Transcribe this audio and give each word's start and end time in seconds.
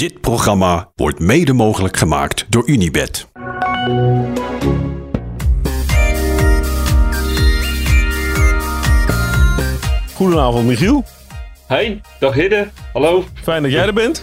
Dit 0.00 0.20
programma 0.20 0.90
wordt 0.96 1.18
mede 1.18 1.52
mogelijk 1.52 1.96
gemaakt 1.96 2.46
door 2.48 2.68
Unibed. 2.68 3.26
Goedenavond, 10.14 10.66
Michiel. 10.66 11.04
Hey, 11.66 12.00
dag 12.20 12.34
Hidde. 12.34 12.68
Hallo. 12.92 13.24
Fijn 13.42 13.62
dat 13.62 13.72
jij 13.72 13.86
er 13.86 13.92
bent. 13.92 14.22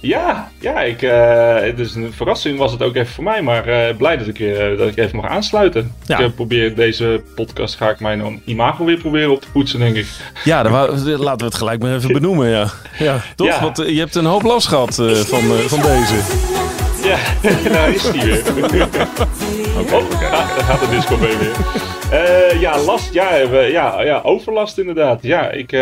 Ja, 0.00 0.50
ja 0.60 0.80
ik, 0.80 1.02
uh, 1.02 1.76
dus 1.76 1.94
een 1.94 2.12
verrassing 2.12 2.58
was 2.58 2.72
het 2.72 2.82
ook 2.82 2.94
even 2.94 3.14
voor 3.14 3.24
mij, 3.24 3.42
maar 3.42 3.68
uh, 3.68 3.96
blij 3.96 4.16
dat 4.16 4.26
ik, 4.26 4.38
uh, 4.38 4.78
dat 4.78 4.88
ik 4.88 4.96
even 4.96 5.16
mag 5.16 5.30
aansluiten. 5.30 5.94
Ja. 6.06 6.18
Ik 6.18 6.34
probeer 6.34 6.74
deze 6.74 7.22
podcast, 7.34 7.76
ga 7.76 7.90
ik 7.90 8.00
mijn 8.00 8.42
imago 8.44 8.84
weer 8.84 8.98
proberen 8.98 9.30
op 9.30 9.40
te 9.40 9.50
poetsen, 9.52 9.78
denk 9.78 9.96
ik. 9.96 10.06
Ja, 10.44 10.62
dan 10.62 10.72
laten 10.72 11.38
we 11.38 11.44
het 11.44 11.54
gelijk 11.54 11.80
maar 11.80 11.94
even 11.94 12.12
benoemen, 12.12 12.48
ja. 12.48 12.66
Ja, 12.98 13.20
toch? 13.36 13.46
Ja. 13.46 13.60
Want 13.60 13.76
je 13.76 13.98
hebt 13.98 14.14
een 14.14 14.24
hoop 14.24 14.42
last 14.42 14.68
gehad 14.68 14.94
van, 14.94 15.42
van 15.66 15.80
deze. 15.80 16.14
Ja, 17.02 17.18
daar 17.72 17.94
is 17.94 18.10
die 18.10 18.22
weer. 18.22 18.42
Oké, 18.50 18.74
okay. 19.78 20.00
oh, 20.00 20.10
daar 20.20 20.64
gaat 20.64 20.80
de 20.80 20.88
disco 20.90 21.16
mee 21.16 21.36
weer. 21.36 22.60
ja, 22.60 22.78
last, 22.78 23.12
ja, 23.12 23.36
ja, 23.66 24.02
ja, 24.02 24.20
overlast 24.22 24.78
inderdaad. 24.78 25.22
Ja, 25.22 25.50
ik... 25.50 25.72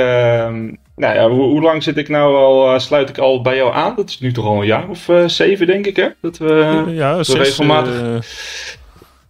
Nou 0.96 1.14
ja, 1.14 1.28
hoe, 1.28 1.42
hoe, 1.42 1.60
lang 1.60 1.82
zit 1.82 1.96
ik 1.96 2.08
nou 2.08 2.36
al, 2.36 2.74
uh, 2.74 2.78
sluit 2.78 3.08
ik 3.08 3.18
al 3.18 3.42
bij 3.42 3.56
jou 3.56 3.74
aan? 3.74 3.94
Dat 3.96 4.08
is 4.08 4.18
nu 4.18 4.32
toch 4.32 4.44
al 4.44 4.60
een 4.60 4.66
jaar 4.66 4.88
of 4.88 5.08
uh, 5.08 5.28
zeven, 5.28 5.66
denk 5.66 5.86
ik, 5.86 5.96
hè? 5.96 6.08
Dat 6.20 6.38
we, 6.38 6.84
ja, 6.88 7.22
zes, 7.22 7.36
regelmatig 7.36 8.28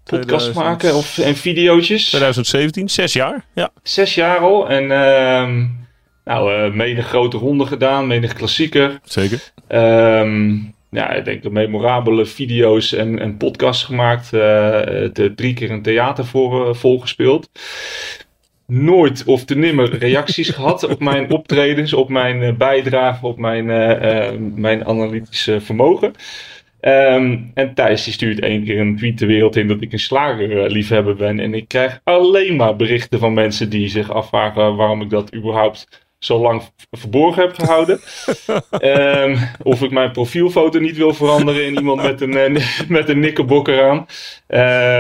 podcast 0.05 0.55
maken 0.55 0.95
of, 0.95 1.19
en 1.19 1.37
videootjes. 1.37 2.07
2017, 2.09 2.89
zes 2.89 3.13
jaar, 3.13 3.45
ja. 3.55 3.71
Zes 3.83 4.15
jaar 4.15 4.39
al 4.39 4.69
en 4.69 4.91
ehm, 4.91 5.67
nou, 6.25 6.71
menig 6.75 7.07
grote 7.07 7.37
ronde 7.37 7.67
gedaan, 7.67 8.07
menig 8.07 8.33
klassieker. 8.33 9.01
Zeker. 9.05 9.53
Um, 9.69 10.75
ja, 10.91 11.11
ik 11.11 11.25
denk 11.25 11.43
de 11.43 11.51
memorabele 11.51 12.27
video's 12.27 12.93
en, 12.93 13.19
en 13.19 13.37
podcasts 13.37 13.85
gemaakt. 13.85 14.31
de, 14.31 15.33
drie 15.37 15.55
keer 15.55 15.71
een 15.71 15.83
theater 15.83 16.27
voor, 16.27 16.77
volgespeeld 16.77 17.49
nooit 18.67 19.25
of 19.25 19.45
te 19.45 19.57
nimmer 19.57 19.99
reacties 19.99 20.49
gehad 20.49 20.89
op 20.89 21.01
mijn 21.01 21.31
optredens, 21.31 21.93
op 21.93 22.09
mijn 22.09 22.43
uh, 22.43 22.53
bijdrage, 22.53 23.27
op 23.27 23.39
mijn, 23.39 23.67
uh, 23.69 24.31
uh, 24.31 24.39
mijn 24.55 24.87
analytische 24.87 25.61
vermogen. 25.61 26.13
Um, 26.81 27.51
en 27.55 27.75
Thijs 27.75 28.05
die 28.05 28.13
stuurt 28.13 28.41
één 28.41 28.65
keer 28.65 28.81
een 28.81 28.97
tweet 28.97 29.19
de 29.19 29.27
wereld 29.27 29.57
in 29.57 29.69
dat 29.69 29.81
ik 29.81 29.93
een 29.93 29.99
slagerliefhebber 29.99 31.17
ben. 31.17 31.41
En 31.41 31.55
ik 31.55 31.69
krijg 31.69 32.01
alleen 32.05 32.57
maar 32.57 32.77
berichten 32.77 33.19
van 33.19 33.35
mensen 33.35 33.71
die 33.71 33.89
zich 33.89 34.11
afvragen 34.11 34.77
waarom 34.77 35.03
ik 35.03 35.11
dat 35.11 35.35
überhaupt 35.35 36.06
zo 36.27 36.41
lang 36.41 36.63
verborgen 36.91 37.43
heb 37.43 37.55
gehouden. 37.55 38.01
um, 38.81 39.49
of 39.73 39.83
ik 39.83 39.91
mijn 39.91 40.13
profielfoto 40.13 40.79
niet 40.79 40.97
wil 40.97 41.15
veranderen 41.15 41.67
in 41.67 41.75
iemand 41.75 42.03
met 42.03 42.21
een, 42.21 42.53
uh, 42.53 42.67
met 42.89 43.09
een 43.09 43.21
nikkerbokker 43.21 43.91
aan. 43.91 44.07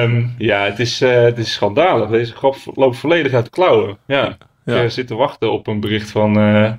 Um, 0.03 0.35
ja, 0.39 0.65
het 0.65 0.79
is, 0.79 1.03
uh, 1.03 1.23
het 1.23 1.39
is 1.39 1.53
schandalig. 1.53 2.09
Deze 2.09 2.33
grap 2.33 2.57
loopt 2.75 2.97
volledig 2.97 3.33
uit 3.33 3.45
de 3.45 3.51
klauwen. 3.51 3.99
Ja, 4.07 4.37
ja. 4.65 4.81
Ik 4.81 4.91
zit 4.91 5.07
te 5.07 5.15
wachten 5.15 5.53
op 5.53 5.67
een 5.67 5.81
bericht 5.81 6.11
van 6.11 6.39
uh, 6.39 6.73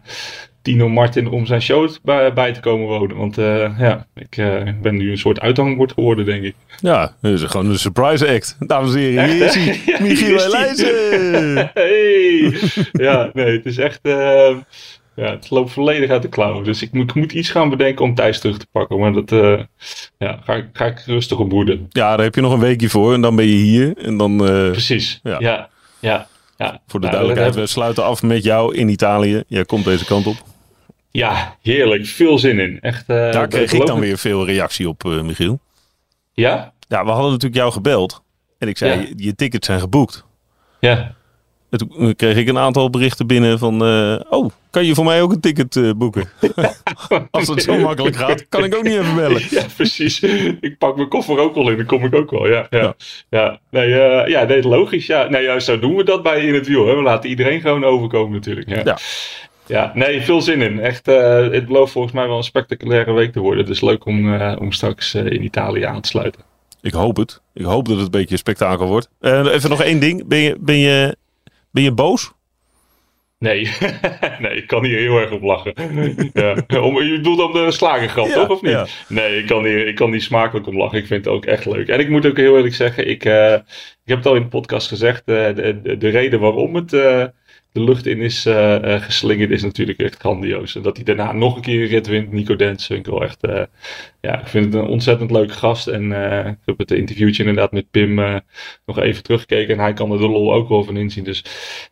Tino 0.68 0.90
Martin 0.90 1.28
om 1.28 1.46
zijn 1.46 1.62
show 1.62 1.90
bij, 2.04 2.34
bij 2.34 2.54
te 2.54 2.60
komen 2.60 2.88
wonen. 2.88 3.18
Want 3.18 3.38
uh, 3.38 3.80
ja, 3.80 4.06
ik 4.16 4.38
uh, 4.38 4.64
ben 4.82 4.96
nu 4.96 5.12
een 5.12 5.18
soort 5.18 5.40
uithangbord 5.40 5.92
geworden, 5.92 6.26
denk 6.26 6.44
ik. 6.44 6.56
Ja, 6.80 7.16
dat 7.22 7.34
is 7.34 7.44
gewoon 7.44 7.70
een 7.70 7.80
surprise 7.80 8.28
act. 8.28 8.56
Dames 8.60 8.94
en 8.94 9.00
heren, 9.00 9.30
hier 9.30 9.46
is 9.46 9.56
hij. 9.56 9.82
ja, 9.86 10.02
Michiel 10.02 10.40
Elijzen. 10.40 11.56
hey! 11.74 12.60
ja, 12.92 13.30
nee, 13.34 13.56
het 13.56 13.66
is 13.66 13.78
echt... 13.78 14.00
Uh, 14.02 14.50
ja, 15.16 15.32
het 15.32 15.50
loopt 15.50 15.72
volledig 15.72 16.10
uit 16.10 16.22
de 16.22 16.30
klauwen. 16.30 16.64
Dus 16.64 16.82
ik 16.82 16.92
moet, 16.92 17.10
ik 17.10 17.16
moet 17.16 17.32
iets 17.32 17.50
gaan 17.50 17.70
bedenken 17.70 18.06
om 18.06 18.16
Thijs 18.16 18.40
terug 18.40 18.58
te 18.58 18.68
pakken. 18.72 19.00
Maar 19.00 19.14
dat 19.14 19.30
ja, 20.18 20.40
ga, 20.44 20.62
ga 20.74 20.86
ik 20.86 21.04
rustig 21.06 21.40
op 21.40 21.50
boeden. 21.50 21.86
Ja, 21.90 22.16
daar 22.16 22.26
heb 22.26 22.36
je 22.36 22.42
nog 22.42 22.54
een 22.54 22.60
weekje 22.60 22.90
voor. 22.90 23.14
En 23.14 23.22
dan 23.22 23.36
ben 23.36 23.46
je 23.46 23.56
hier. 23.56 23.98
En 23.98 24.18
dan, 24.18 24.38
Precies, 24.72 25.20
ja. 25.24 25.36
ja, 25.40 25.70
ja, 26.00 26.28
ja. 26.58 26.82
Voor 26.88 27.00
de 27.00 27.08
nou, 27.08 27.18
duidelijkheid, 27.18 27.56
we 27.56 27.68
sluiten 27.68 28.04
af 28.04 28.24
met 28.24 28.44
jou 28.44 28.76
in 28.76 28.90
Italië. 28.90 29.44
Jij 29.48 29.66
komt 29.66 29.86
deze 29.86 30.06
kant 30.06 30.28
op. 30.28 30.56
Ja, 31.18 31.58
heerlijk. 31.62 32.06
Veel 32.06 32.40
zin 32.40 32.60
in. 32.60 32.80
Echt, 32.82 33.10
uh, 33.10 33.32
Daar 33.32 33.48
kreeg 33.48 33.74
ik 33.74 33.86
dan 33.86 34.00
weer 34.00 34.18
veel 34.18 34.46
reactie 34.46 34.90
op, 34.90 35.04
uh, 35.04 35.22
Michiel. 35.22 35.60
Ja? 36.34 36.74
Ja, 36.88 37.04
we 37.04 37.10
hadden 37.10 37.32
natuurlijk 37.32 37.56
jou 37.56 37.72
gebeld. 37.72 38.24
En 38.58 38.68
ik 38.68 38.78
zei, 38.78 38.92
ja. 38.92 39.08
je, 39.08 39.14
je 39.16 39.36
tickets 39.36 39.66
zijn 39.66 39.80
geboekt. 39.80 40.26
Ja. 40.80 41.16
En 41.70 41.78
toen 41.78 42.16
kreeg 42.16 42.36
ik 42.36 42.48
een 42.48 42.58
aantal 42.58 42.90
berichten 42.90 43.28
binnen 43.28 43.60
van... 43.60 43.88
Uh, 43.88 44.20
oh, 44.30 44.50
kan 44.70 44.86
je 44.86 44.96
voor 44.96 45.06
mij 45.06 45.22
ook 45.22 45.32
een 45.32 45.40
ticket 45.40 45.98
boeken? 45.98 46.30
Als 47.32 47.48
het 47.48 47.64
zo 47.64 47.78
makkelijk 47.78 48.16
gaat, 48.16 48.46
kan 48.50 48.64
ik 48.64 48.76
ook 48.76 48.84
niet 48.84 48.98
even 48.98 49.16
bellen. 49.16 49.42
Ja, 49.50 49.64
precies. 49.76 50.20
Ik 50.60 50.76
pak 50.78 50.96
mijn 50.96 51.10
koffer 51.10 51.40
ook 51.40 51.56
al 51.56 51.70
in, 51.70 51.78
dan 51.78 51.86
kom 51.86 52.06
ik 52.06 52.16
ook 52.16 52.32
wel. 52.32 52.48
Ja, 52.48 52.68
ja. 52.70 52.80
ja. 52.80 52.96
ja. 53.30 53.60
Nee, 53.70 53.90
ja 54.30 54.44
nee, 54.44 54.68
logisch. 54.68 55.06
Ja. 55.06 55.30
Nee, 55.30 55.44
ja, 55.44 55.60
zo 55.60 55.80
doen 55.80 55.96
we 55.96 56.04
dat 56.04 56.24
bij 56.24 56.42
In 56.42 56.54
het 56.54 56.68
Wiel. 56.68 56.88
Hè. 56.88 56.96
We 56.96 57.02
laten 57.02 57.30
iedereen 57.30 57.62
gewoon 57.62 57.84
overkomen 57.84 58.32
natuurlijk. 58.32 58.70
Ja. 58.70 58.98
Ja. 59.68 59.92
Nee, 59.94 60.22
veel 60.22 60.42
zin 60.42 60.62
in. 60.62 60.80
Echt, 60.80 61.08
uh, 61.08 61.50
het 61.52 61.66
belooft 61.66 61.92
volgens 61.92 62.14
mij 62.14 62.28
wel 62.28 62.38
een 62.38 62.44
spectaculaire 62.44 63.12
week 63.12 63.32
te 63.32 63.40
worden. 63.40 63.66
Dus 63.66 63.82
leuk 63.82 64.06
om, 64.06 64.34
uh, 64.34 64.56
om 64.60 64.72
straks 64.72 65.16
uh, 65.16 65.26
in 65.26 65.44
Italië 65.44 65.84
aan 65.84 66.02
te 66.02 66.10
sluiten. 66.10 66.42
Ik 66.82 66.94
hoop 66.94 67.18
het. 67.18 67.42
Ik 67.54 67.66
hoop 67.66 67.86
dat 67.88 67.96
het 67.96 68.06
een 68.06 68.12
beetje 68.12 68.32
een 68.32 68.38
spektakel 68.38 68.88
wordt. 68.88 69.10
even 69.22 69.70
nog 69.70 69.82
één 69.82 70.00
ding. 70.00 70.28
Ben 70.28 70.40
je, 70.40 70.58
ben 70.60 70.78
je, 70.78 71.16
ben 71.72 71.84
je 71.84 71.92
boos? 71.92 72.32
Nee. 73.40 73.70
nee, 74.40 74.56
ik 74.56 74.68
kan 74.68 74.84
hier 74.84 75.00
heel 75.00 75.18
erg 75.18 75.32
op 75.32 75.42
lachen. 75.42 75.74
ja. 76.34 76.80
om, 76.80 77.04
je 77.04 77.12
bedoelt 77.16 77.42
om 77.42 77.54
de 77.54 77.72
slagengrap, 77.72 78.28
ja, 78.28 78.34
toch? 78.34 78.50
Of 78.50 78.62
niet? 78.62 78.72
Ja. 78.72 78.86
Nee, 79.08 79.38
ik 79.38 79.48
kan, 79.48 79.66
hier, 79.66 79.88
ik 79.88 79.96
kan 79.96 80.10
niet 80.10 80.24
smakelijk 80.24 80.68
op 80.68 80.74
lachen. 80.74 80.98
Ik 80.98 81.08
vind 81.08 81.26
het 81.26 81.34
ook 81.34 81.46
echt 81.46 81.66
leuk. 81.66 81.88
En 81.88 82.00
ik 82.00 82.10
moet 82.10 82.26
ook 82.26 82.38
heel 82.38 82.56
eerlijk 82.56 82.76
zeggen, 82.76 83.08
ik, 83.08 83.24
ik 83.24 84.06
heb 84.06 84.18
het 84.18 84.26
al 84.26 84.36
in 84.36 84.42
de 84.42 84.48
podcast 84.48 84.88
gezegd. 84.88 85.26
de, 85.26 85.80
de, 85.84 85.98
de 85.98 86.10
reden 86.10 86.40
waarom 86.40 86.76
het 86.76 86.92
de 87.78 87.84
lucht 87.84 88.06
in 88.06 88.22
is 88.22 88.46
uh, 88.46 88.76
uh, 88.84 89.02
geslingerd, 89.02 89.52
is 89.52 89.64
natuurlijk 89.64 90.00
echt 90.00 90.16
grandioos. 90.16 90.76
En 90.76 90.82
dat 90.82 90.96
hij 90.96 91.06
daarna 91.06 91.32
nog 91.32 91.56
een 91.56 91.62
keer 91.62 91.82
een 91.82 91.88
rit 91.88 92.08
wint, 92.08 92.32
Nico 92.32 92.56
Dens, 92.56 92.86
vind 92.86 93.00
ik 93.00 93.12
wel 93.12 93.24
echt, 93.24 93.46
uh, 93.46 93.62
ja, 94.22 94.40
ik 94.40 94.48
vind 94.48 94.66
het 94.66 94.74
een 94.74 94.90
ontzettend 94.90 95.32
leuke 95.32 95.54
gast. 95.54 95.88
En 95.88 96.12
ik 96.48 96.58
heb 96.66 96.78
het 96.78 96.92
interviewtje 96.92 97.44
inderdaad 97.44 97.72
met 97.72 97.92
Pim 97.92 98.42
nog 98.86 99.00
even 99.00 99.24
teruggekeken 99.24 99.74
en 99.74 99.80
hij 99.80 99.94
kan 99.94 100.12
er 100.12 100.18
de 100.18 100.28
lol 100.28 100.54
ook 100.54 100.70
wel 100.70 100.84
van 100.84 100.98
inzien. 100.98 101.24
Dus 101.24 101.44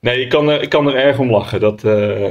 nee, 0.02 0.22
ik 0.22 0.30
kan 0.30 0.50
er, 0.50 0.62
ik 0.62 0.70
kan 0.70 0.88
er 0.88 0.96
erg 0.96 1.20
om 1.20 1.32
lachen, 1.32 1.60
dat, 1.60 1.82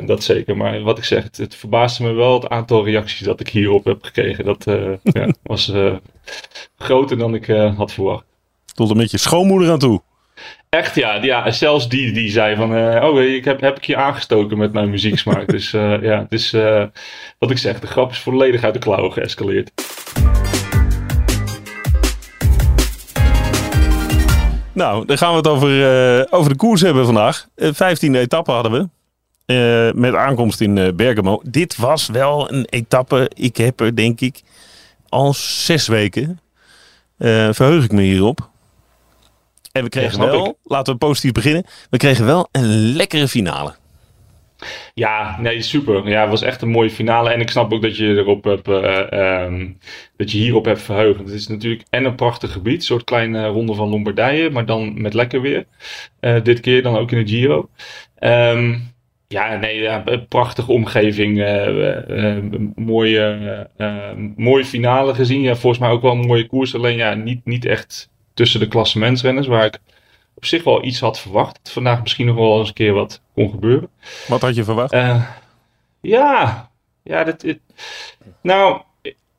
dat 0.06 0.22
zeker. 0.22 0.56
Maar 0.56 0.81
wat 0.81 0.98
ik 0.98 1.04
zeg, 1.04 1.22
het, 1.22 1.37
het, 1.37 1.54
verbaasde 1.54 2.04
me 2.04 2.12
wel 2.12 2.34
het 2.34 2.48
aantal 2.48 2.84
reacties 2.84 3.26
dat 3.26 3.41
ik 3.41 3.48
hierop 3.48 3.84
heb 3.84 4.03
gekregen. 4.03 4.44
Dat 4.44 4.64
ja, 5.03 5.34
was 5.43 5.72
groter 6.76 7.19
dan 7.19 7.34
ik 7.34 7.47
had 7.76 7.93
verwacht. 7.93 8.25
Tot 8.75 8.91
een 8.91 8.97
beetje 8.97 9.19
schoonmoeder 9.19 9.70
aan 9.70 9.78
toe. 9.78 10.03
Echt 10.75 10.95
ja, 10.95 11.15
ja, 11.15 11.50
zelfs 11.50 11.89
die, 11.89 12.12
die 12.12 12.31
zei 12.31 12.56
van, 12.56 12.77
uh, 12.77 13.05
oh 13.05 13.22
ik 13.22 13.45
heb, 13.45 13.61
heb 13.61 13.77
ik 13.77 13.84
je 13.84 13.97
aangestoken 13.97 14.59
met 14.59 14.72
mijn 14.72 14.91
muzieksmaak. 14.91 15.49
dus 15.49 15.72
uh, 15.72 16.03
ja, 16.11 16.19
het 16.19 16.33
is 16.33 16.53
uh, 16.53 16.84
wat 17.39 17.50
ik 17.50 17.59
zeg, 17.59 17.81
de 17.81 17.87
grap 17.87 18.11
is 18.11 18.19
volledig 18.19 18.62
uit 18.62 18.75
de 18.75 18.81
klauwen 18.81 19.12
geëscaleerd. 19.12 19.71
Nou, 24.73 25.06
dan 25.06 25.19
gaan 25.19 25.31
we 25.31 25.37
het 25.37 25.49
over, 25.49 26.33
over 26.33 26.50
de 26.50 26.56
koers 26.56 26.81
hebben 26.81 27.05
vandaag. 27.05 27.47
Vijftiende 27.56 28.19
etappe 28.19 28.50
hadden 28.50 28.91
we. 29.47 29.93
met 29.94 30.15
aankomst 30.15 30.61
in 30.61 30.97
Bergamo. 30.97 31.41
Dit 31.44 31.77
was 31.77 32.09
wel 32.09 32.53
een 32.53 32.67
etappe. 32.71 33.31
Ik 33.34 33.56
heb 33.56 33.81
er 33.81 33.97
denk 33.97 34.21
ik 34.21 34.43
al 35.09 35.34
zes 35.34 35.87
weken. 35.87 36.41
verheug 37.50 37.84
ik 37.84 37.93
me 37.93 38.03
hierop. 38.03 38.53
En 39.75 39.83
we 39.83 39.89
kregen 39.89 40.21
ja, 40.21 40.27
wel, 40.27 40.47
ik. 40.47 40.55
laten 40.62 40.93
we 40.93 40.99
positief 40.99 41.33
beginnen. 41.33 41.65
We 41.91 41.97
kregen 41.97 42.27
wel 42.27 42.49
een 42.53 42.97
lekkere 42.97 43.29
finale. 43.29 43.75
Ja, 44.95 45.41
nee, 45.41 45.62
super. 45.62 46.09
Ja, 46.09 46.21
het 46.21 46.31
was 46.31 46.43
echt 46.43 46.62
een 46.62 46.69
mooie 46.69 46.91
finale. 46.91 47.31
En 47.31 47.41
ik 47.41 47.51
snap 47.51 47.73
ook 47.73 47.83
dat 47.83 47.97
je 47.97 48.07
erop 48.07 48.45
hebt, 48.45 48.69
uh, 48.69 49.44
um, 49.44 49.79
dat 50.17 50.31
je 50.31 50.38
hierop 50.38 50.65
hebt 50.65 50.82
verheugd. 50.82 51.19
Het 51.19 51.29
is 51.29 51.47
natuurlijk 51.47 51.85
en 51.91 52.05
een 52.05 52.15
prachtig 52.15 52.53
gebied, 52.53 52.75
een 52.75 52.82
soort 52.82 53.05
kleine 53.05 53.47
ronde 53.47 53.75
van 53.75 53.88
Lombardije, 53.88 54.50
maar 54.50 54.67
dan 54.67 55.03
met 55.03 55.15
lekker 55.15 55.41
weer. 55.41 55.67
Uh, 56.20 56.43
dit 56.43 56.61
keer 56.61 56.82
dan 56.82 56.97
ook 56.97 57.11
in 57.11 57.25
de 57.25 57.31
Giro. 57.31 57.69
Um, 58.19 58.93
ja, 59.29 59.56
nee, 59.56 59.81
ja, 59.81 60.05
prachtige 60.29 60.73
omgeving. 60.73 61.38
Uh, 61.38 62.37
mooie, 62.75 63.69
mooie 64.37 64.65
finale 64.65 65.15
gezien. 65.15 65.41
Ja, 65.41 65.55
volgens 65.56 65.82
mij 65.82 65.91
ook 65.91 66.03
wel 66.03 66.12
een 66.12 66.27
mooie 66.27 66.47
koers. 66.47 66.75
Alleen 66.75 66.97
ja, 66.97 67.15
niet, 67.15 67.44
niet 67.44 67.65
echt 67.65 68.12
tussen 68.34 68.60
de 68.60 68.69
klassementsrenners, 68.69 69.46
waar 69.46 69.64
ik 69.64 69.78
op 70.34 70.44
zich 70.44 70.64
wel 70.64 70.84
iets 70.84 71.00
had 71.00 71.20
verwacht. 71.20 71.58
Dat 71.62 71.72
vandaag 71.72 72.02
misschien 72.02 72.26
nog 72.26 72.36
wel 72.36 72.58
eens 72.58 72.69
een 72.69 72.75
keer 72.75 72.92
wat 72.92 73.20
kon 73.34 73.50
gebeuren. 73.50 73.88
Wat 74.28 74.40
had 74.40 74.54
je 74.54 74.64
verwacht? 74.64 74.92
Uh, 74.92 75.25
ja, 76.00 76.70
ja 77.02 77.25
dat, 77.25 77.42
het, 77.42 77.58
nou, 78.40 78.81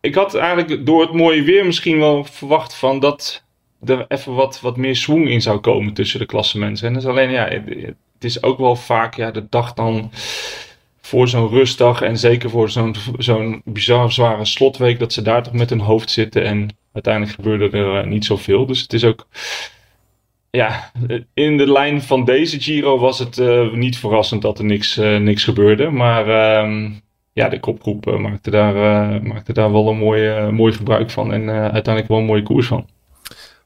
ik 0.01 0.15
had 0.15 0.35
eigenlijk 0.35 0.85
door 0.85 1.01
het 1.01 1.13
mooie 1.13 1.43
weer 1.43 1.65
misschien 1.65 1.99
wel 1.99 2.23
verwacht 2.23 2.75
van 2.75 2.99
dat 2.99 3.43
er 3.85 4.05
even 4.07 4.33
wat, 4.33 4.61
wat 4.61 4.77
meer 4.77 4.95
swing 4.95 5.29
in 5.29 5.41
zou 5.41 5.59
komen 5.59 5.93
tussen 5.93 6.19
de 6.19 6.25
klassementsrenners. 6.25 7.05
Alleen 7.05 7.29
ja, 7.29 7.47
het, 7.47 7.63
het 8.13 8.23
is 8.23 8.43
ook 8.43 8.57
wel 8.57 8.75
vaak 8.75 9.15
ja, 9.15 9.31
de 9.31 9.45
dag 9.49 9.73
dan 9.73 10.11
voor 11.01 11.27
zo'n 11.27 11.49
rustdag 11.49 12.01
en 12.01 12.17
zeker 12.17 12.49
voor 12.49 12.69
zo'n 12.69 12.95
zo'n 13.17 13.61
bizar 13.65 14.11
zware 14.11 14.45
slotweek, 14.45 14.99
dat 14.99 15.13
ze 15.13 15.21
daar 15.21 15.43
toch 15.43 15.53
met 15.53 15.69
hun 15.69 15.79
hoofd 15.79 16.11
zitten. 16.11 16.43
En 16.43 16.77
uiteindelijk 16.95 17.35
gebeurde 17.35 17.77
er 17.77 18.03
uh, 18.03 18.09
niet 18.09 18.25
zoveel. 18.25 18.65
Dus 18.65 18.81
het 18.81 18.93
is 18.93 19.03
ook. 19.03 19.27
Ja, 20.49 20.91
in 21.33 21.57
de 21.57 21.71
lijn 21.71 22.01
van 22.01 22.25
deze 22.25 22.59
Giro 22.59 22.99
was 22.99 23.19
het 23.19 23.37
uh, 23.37 23.73
niet 23.73 23.97
verrassend 23.97 24.41
dat 24.41 24.59
er 24.59 24.65
niks, 24.65 24.97
uh, 24.97 25.17
niks 25.17 25.43
gebeurde. 25.43 25.89
Maar 25.89 26.29
ehm, 26.29 26.89
ja, 27.33 27.49
de 27.49 27.59
kopgroep 27.59 28.19
maakte, 28.19 28.49
daar, 28.49 28.73
maakte 29.23 29.53
daar 29.53 29.71
wel 29.71 29.89
een 29.89 29.97
mooi, 29.97 30.51
mooi 30.51 30.73
gebruik 30.73 31.09
van. 31.09 31.33
En 31.33 31.49
uiteindelijk 31.49 32.07
wel 32.07 32.17
een 32.17 32.25
mooie 32.25 32.43
koers 32.43 32.67
van. 32.67 32.87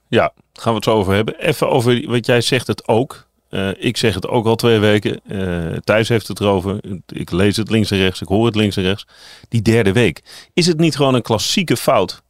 Ja, 0.07 0.33
gaan 0.53 0.71
we 0.71 0.75
het 0.75 0.83
zo 0.83 0.95
over 0.95 1.13
hebben. 1.13 1.39
Even 1.39 1.69
over 1.69 2.07
wat 2.07 2.25
jij 2.25 2.41
zegt 2.41 2.67
het 2.67 2.87
ook. 2.87 3.27
Ik 3.77 3.97
zeg 3.97 4.13
het 4.13 4.27
ook 4.27 4.45
al 4.45 4.55
twee 4.55 4.79
weken. 4.79 5.21
Uh, 5.27 5.77
Thijs 5.83 6.09
heeft 6.09 6.27
het 6.27 6.39
erover. 6.39 6.79
Ik 7.07 7.31
lees 7.31 7.57
het 7.57 7.69
links 7.69 7.91
en 7.91 7.97
rechts. 7.97 8.21
Ik 8.21 8.27
hoor 8.27 8.45
het 8.45 8.55
links 8.55 8.77
en 8.77 8.83
rechts. 8.83 9.07
Die 9.49 9.61
derde 9.61 9.93
week. 9.93 10.21
Is 10.53 10.67
het 10.67 10.79
niet 10.79 10.95
gewoon 10.95 11.13
een 11.13 11.21
klassieke 11.21 11.77
fout 11.77 12.23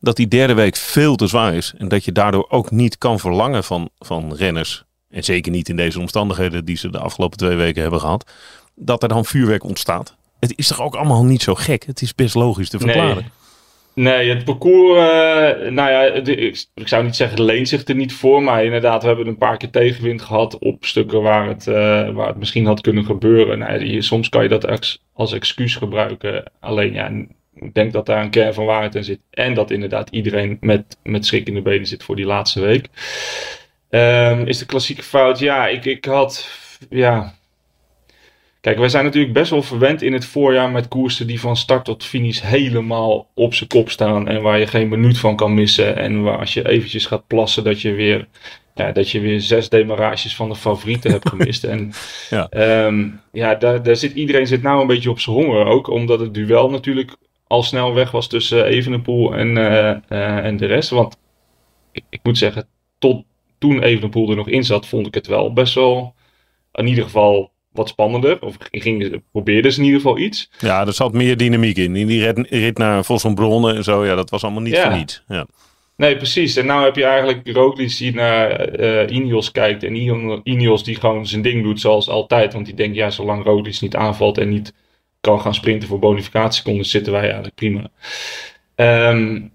dat 0.00 0.16
die 0.16 0.28
derde 0.28 0.54
week 0.54 0.76
veel 0.76 1.16
te 1.16 1.26
zwaar 1.26 1.54
is. 1.54 1.74
En 1.78 1.88
dat 1.88 2.04
je 2.04 2.12
daardoor 2.12 2.46
ook 2.48 2.70
niet 2.70 2.98
kan 2.98 3.18
verlangen 3.18 3.64
van, 3.64 3.90
van 3.98 4.34
renners. 4.34 4.84
En 5.10 5.24
zeker 5.24 5.52
niet 5.52 5.68
in 5.68 5.76
deze 5.76 6.00
omstandigheden 6.00 6.64
die 6.64 6.76
ze 6.76 6.90
de 6.90 6.98
afgelopen 6.98 7.38
twee 7.38 7.56
weken 7.56 7.82
hebben 7.82 8.00
gehad. 8.00 8.30
Dat 8.74 9.02
er 9.02 9.08
dan 9.08 9.24
vuurwerk 9.24 9.64
ontstaat. 9.64 10.16
Het 10.40 10.52
is 10.56 10.68
toch 10.68 10.80
ook 10.80 10.94
allemaal 10.94 11.24
niet 11.24 11.42
zo 11.42 11.54
gek? 11.54 11.84
Het 11.86 12.02
is 12.02 12.14
best 12.14 12.34
logisch 12.34 12.68
te 12.68 12.78
verklaren. 12.78 13.14
Nee. 13.14 13.30
Nee, 13.98 14.28
het 14.28 14.44
parcours, 14.44 14.98
uh, 14.98 15.70
nou 15.70 15.90
ja, 15.90 16.02
ik, 16.02 16.66
ik, 16.74 16.88
zou 16.88 17.04
niet 17.04 17.16
zeggen 17.16 17.44
leent 17.44 17.68
zich 17.68 17.84
er 17.84 17.94
niet 17.94 18.12
voor, 18.12 18.42
maar 18.42 18.64
inderdaad, 18.64 19.02
we 19.02 19.08
hebben 19.08 19.26
een 19.26 19.36
paar 19.36 19.56
keer 19.56 19.70
tegenwind 19.70 20.22
gehad 20.22 20.58
op 20.58 20.84
stukken 20.84 21.22
waar 21.22 21.48
het, 21.48 21.66
uh, 21.66 21.74
waar 22.10 22.26
het 22.26 22.36
misschien 22.36 22.66
had 22.66 22.80
kunnen 22.80 23.04
gebeuren. 23.04 23.58
Nou, 23.58 24.02
soms 24.02 24.28
kan 24.28 24.42
je 24.42 24.48
dat 24.48 24.64
ex, 24.64 25.02
als 25.12 25.32
excuus 25.32 25.76
gebruiken, 25.76 26.52
alleen 26.60 26.92
ja, 26.92 27.10
ik 27.60 27.74
denk 27.74 27.92
dat 27.92 28.06
daar 28.06 28.22
een 28.22 28.30
kern 28.30 28.54
van 28.54 28.64
waarheid 28.64 28.94
in 28.94 29.04
zit. 29.04 29.20
En 29.30 29.54
dat 29.54 29.70
inderdaad 29.70 30.10
iedereen 30.10 30.56
met, 30.60 30.96
met 31.02 31.26
schrik 31.26 31.48
in 31.48 31.54
de 31.54 31.62
benen 31.62 31.86
zit 31.86 32.02
voor 32.02 32.16
die 32.16 32.26
laatste 32.26 32.60
week. 32.60 32.88
Um, 33.90 34.46
is 34.46 34.58
de 34.58 34.66
klassieke 34.66 35.02
fout, 35.02 35.38
ja, 35.38 35.66
ik, 35.66 35.84
ik 35.84 36.04
had, 36.04 36.48
ja, 36.90 37.34
Kijk, 38.60 38.78
wij 38.78 38.88
zijn 38.88 39.04
natuurlijk 39.04 39.32
best 39.32 39.50
wel 39.50 39.62
verwend 39.62 40.02
in 40.02 40.12
het 40.12 40.24
voorjaar 40.24 40.70
met 40.70 40.88
koersen 40.88 41.26
die 41.26 41.40
van 41.40 41.56
start 41.56 41.84
tot 41.84 42.04
finish 42.04 42.40
helemaal 42.40 43.30
op 43.34 43.54
zijn 43.54 43.68
kop 43.68 43.90
staan. 43.90 44.28
En 44.28 44.42
waar 44.42 44.58
je 44.58 44.66
geen 44.66 44.88
minuut 44.88 45.18
van 45.18 45.36
kan 45.36 45.54
missen. 45.54 45.96
En 45.96 46.22
waar 46.22 46.38
als 46.38 46.54
je 46.54 46.68
eventjes 46.68 47.06
gaat 47.06 47.26
plassen, 47.26 47.64
dat 47.64 47.80
je 47.80 47.92
weer, 47.92 48.28
ja, 48.74 48.92
dat 48.92 49.10
je 49.10 49.20
weer 49.20 49.40
zes 49.40 49.68
demarages 49.68 50.36
van 50.36 50.48
de 50.48 50.54
favorieten 50.56 51.10
hebt 51.10 51.28
gemist. 51.28 51.64
En 51.64 51.92
ja, 52.30 52.48
um, 52.86 53.20
ja 53.32 53.54
daar, 53.54 53.82
daar 53.82 53.96
zit, 53.96 54.14
iedereen 54.14 54.46
zit 54.46 54.62
nou 54.62 54.80
een 54.80 54.86
beetje 54.86 55.10
op 55.10 55.20
zijn 55.20 55.36
honger 55.36 55.66
ook. 55.66 55.88
Omdat 55.88 56.20
het 56.20 56.34
duel 56.34 56.70
natuurlijk 56.70 57.16
al 57.48 57.62
snel 57.62 57.94
weg 57.94 58.10
was 58.10 58.28
tussen 58.28 58.64
Evenepoel 58.64 59.34
en, 59.34 59.56
uh, 59.56 59.94
uh, 60.08 60.44
en 60.44 60.56
de 60.56 60.66
rest. 60.66 60.90
Want 60.90 61.18
ik, 61.92 62.04
ik 62.10 62.20
moet 62.22 62.38
zeggen, 62.38 62.66
tot 62.98 63.24
toen 63.58 63.82
Evenepoel 63.82 64.30
er 64.30 64.36
nog 64.36 64.48
in 64.48 64.64
zat, 64.64 64.86
vond 64.86 65.06
ik 65.06 65.14
het 65.14 65.26
wel 65.26 65.52
best 65.52 65.74
wel 65.74 66.14
in 66.72 66.86
ieder 66.86 67.04
geval 67.04 67.50
wat 67.72 67.88
spannender. 67.88 68.42
Of 68.42 68.56
ging, 68.58 69.22
probeerden 69.32 69.72
ze 69.72 69.78
in 69.78 69.84
ieder 69.84 70.00
geval 70.00 70.18
iets. 70.18 70.50
Ja, 70.58 70.86
er 70.86 70.92
zat 70.92 71.12
meer 71.12 71.36
dynamiek 71.36 71.76
in. 71.76 71.96
In 71.96 72.06
die 72.06 72.24
rit, 72.24 72.48
rit 72.48 72.78
naar 72.78 73.04
Bronnen 73.34 73.76
en 73.76 73.84
zo, 73.84 74.06
ja, 74.06 74.14
dat 74.14 74.30
was 74.30 74.42
allemaal 74.42 74.62
niet 74.62 74.74
ja. 74.74 74.82
voor 74.82 74.98
niets. 74.98 75.22
Ja. 75.28 75.46
Nee, 75.96 76.16
precies. 76.16 76.56
En 76.56 76.66
nou 76.66 76.84
heb 76.84 76.96
je 76.96 77.04
eigenlijk 77.04 77.48
Roglic 77.52 77.96
die 77.96 78.14
naar 78.14 78.78
uh, 78.80 79.16
Ineos 79.16 79.50
kijkt. 79.50 79.82
En 79.82 79.94
Ineos 80.42 80.84
die 80.84 80.96
gewoon 80.96 81.26
zijn 81.26 81.42
ding 81.42 81.62
doet 81.62 81.80
zoals 81.80 82.08
altijd. 82.08 82.52
Want 82.52 82.66
die 82.66 82.74
denkt, 82.74 82.96
ja, 82.96 83.10
zolang 83.10 83.44
Roglic 83.44 83.80
niet 83.80 83.96
aanvalt 83.96 84.38
en 84.38 84.48
niet 84.48 84.72
kan 85.20 85.40
gaan 85.40 85.54
sprinten 85.54 85.88
voor 85.88 85.98
bonificatieseconden, 85.98 86.86
zitten 86.86 87.12
wij 87.12 87.22
eigenlijk 87.22 87.54
prima. 87.54 87.90
Um, 89.10 89.52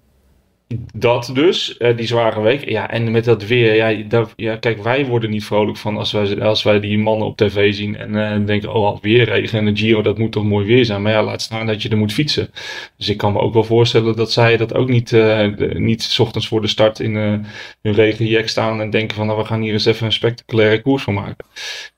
dat 0.93 1.31
dus, 1.33 1.75
uh, 1.79 1.97
die 1.97 2.07
zware 2.07 2.41
week. 2.41 2.69
Ja, 2.69 2.89
en 2.89 3.11
met 3.11 3.25
dat 3.25 3.45
weer. 3.45 3.75
Ja, 3.75 4.27
ja, 4.35 4.55
kijk, 4.55 4.83
wij 4.83 5.05
worden 5.05 5.29
niet 5.29 5.45
vrolijk 5.45 5.77
van 5.77 5.97
als 5.97 6.11
wij, 6.11 6.41
als 6.41 6.63
wij 6.63 6.79
die 6.79 6.97
mannen 6.97 7.27
op 7.27 7.37
tv 7.37 7.73
zien. 7.73 7.97
En 7.97 8.13
uh, 8.13 8.45
denken, 8.45 8.73
oh, 8.73 9.01
weer 9.01 9.23
regen 9.25 9.59
en 9.59 9.65
de 9.65 9.81
Giro, 9.81 10.01
dat 10.01 10.17
moet 10.17 10.31
toch 10.31 10.43
mooi 10.43 10.65
weer 10.65 10.85
zijn. 10.85 11.01
Maar 11.01 11.11
ja, 11.11 11.23
laat 11.23 11.41
staan 11.41 11.65
dat 11.65 11.81
je 11.81 11.89
er 11.89 11.97
moet 11.97 12.13
fietsen. 12.13 12.49
Dus 12.97 13.09
ik 13.09 13.17
kan 13.17 13.33
me 13.33 13.39
ook 13.39 13.53
wel 13.53 13.63
voorstellen 13.63 14.15
dat 14.15 14.31
zij 14.31 14.57
dat 14.57 14.73
ook 14.73 14.89
niet, 14.89 15.11
uh, 15.11 15.47
niet 15.73 16.03
s 16.03 16.19
ochtends 16.19 16.47
voor 16.47 16.61
de 16.61 16.67
start 16.67 16.99
in 16.99 17.15
hun 17.15 17.45
regenjek 17.81 18.49
staan. 18.49 18.81
En 18.81 18.89
denken 18.89 19.15
van, 19.15 19.25
nou, 19.25 19.39
we 19.39 19.45
gaan 19.45 19.61
hier 19.61 19.73
eens 19.73 19.85
even 19.85 20.05
een 20.05 20.11
spectaculaire 20.11 20.81
koers 20.81 21.03
van 21.03 21.13
maken. 21.13 21.45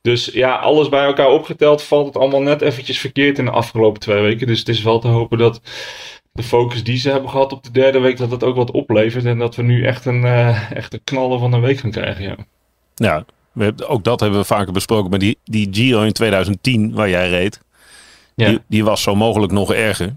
Dus 0.01 0.25
ja, 0.33 0.55
alles 0.55 0.89
bij 0.89 1.05
elkaar 1.05 1.29
opgeteld 1.29 1.83
valt 1.83 2.05
het 2.05 2.17
allemaal 2.17 2.41
net 2.41 2.61
eventjes 2.61 2.99
verkeerd 2.99 3.37
in 3.37 3.45
de 3.45 3.51
afgelopen 3.51 3.99
twee 3.99 4.21
weken. 4.21 4.47
Dus 4.47 4.59
het 4.59 4.69
is 4.69 4.83
wel 4.83 4.99
te 4.99 5.07
hopen 5.07 5.37
dat 5.37 5.61
de 6.35 6.43
focus 6.43 6.83
die 6.83 6.97
ze 6.97 7.09
hebben 7.09 7.29
gehad 7.29 7.51
op 7.51 7.63
de 7.63 7.71
derde 7.71 7.99
week, 7.99 8.17
dat 8.17 8.31
het 8.31 8.43
ook 8.43 8.55
wat 8.55 8.71
oplevert. 8.71 9.25
En 9.25 9.37
dat 9.37 9.55
we 9.55 9.63
nu 9.63 9.85
echt 9.85 10.05
een, 10.05 10.21
uh, 10.23 10.71
echt 10.71 10.93
een 10.93 11.03
knaller 11.03 11.39
van 11.39 11.53
een 11.53 11.61
week 11.61 11.79
gaan 11.79 11.91
krijgen. 11.91 12.23
Ja, 12.23 12.35
ja 12.95 13.25
we 13.51 13.63
hebben, 13.63 13.87
ook 13.87 14.03
dat 14.03 14.19
hebben 14.19 14.39
we 14.39 14.45
vaker 14.45 14.73
besproken. 14.73 15.09
Maar 15.09 15.19
die, 15.19 15.37
die 15.43 15.67
Giro 15.71 16.01
in 16.01 16.13
2010, 16.13 16.93
waar 16.93 17.09
jij 17.09 17.29
reed, 17.29 17.61
ja. 18.35 18.49
die, 18.49 18.59
die 18.67 18.83
was 18.83 19.01
zo 19.01 19.15
mogelijk 19.15 19.51
nog 19.51 19.73
erger. 19.73 20.15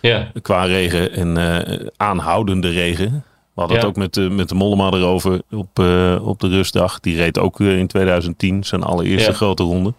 Ja. 0.00 0.32
Qua 0.42 0.64
regen 0.64 1.12
en 1.12 1.36
uh, 1.36 1.86
aanhoudende 1.96 2.68
regen. 2.70 3.24
We 3.54 3.60
hadden 3.60 3.76
het 3.76 3.86
ook 3.86 3.96
met 3.96 4.14
de, 4.14 4.30
met 4.30 4.48
de 4.48 4.54
Mollema 4.54 4.90
erover 4.90 5.42
op, 5.50 5.78
uh, 5.78 6.26
op 6.26 6.40
de 6.40 6.48
rustdag. 6.48 7.00
Die 7.00 7.16
reed 7.16 7.38
ook 7.38 7.60
in 7.60 7.86
2010 7.86 8.64
zijn 8.64 8.82
allereerste 8.82 9.32
grote 9.32 9.62
ronde. 9.62 9.94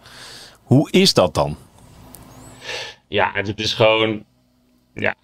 Hoe 0.62 0.90
is 0.90 1.14
dat 1.14 1.34
dan? 1.34 1.56
Ja, 3.08 3.30
het 3.34 3.60
is 3.60 3.74
gewoon. 3.74 4.24
Ja, 4.94 5.14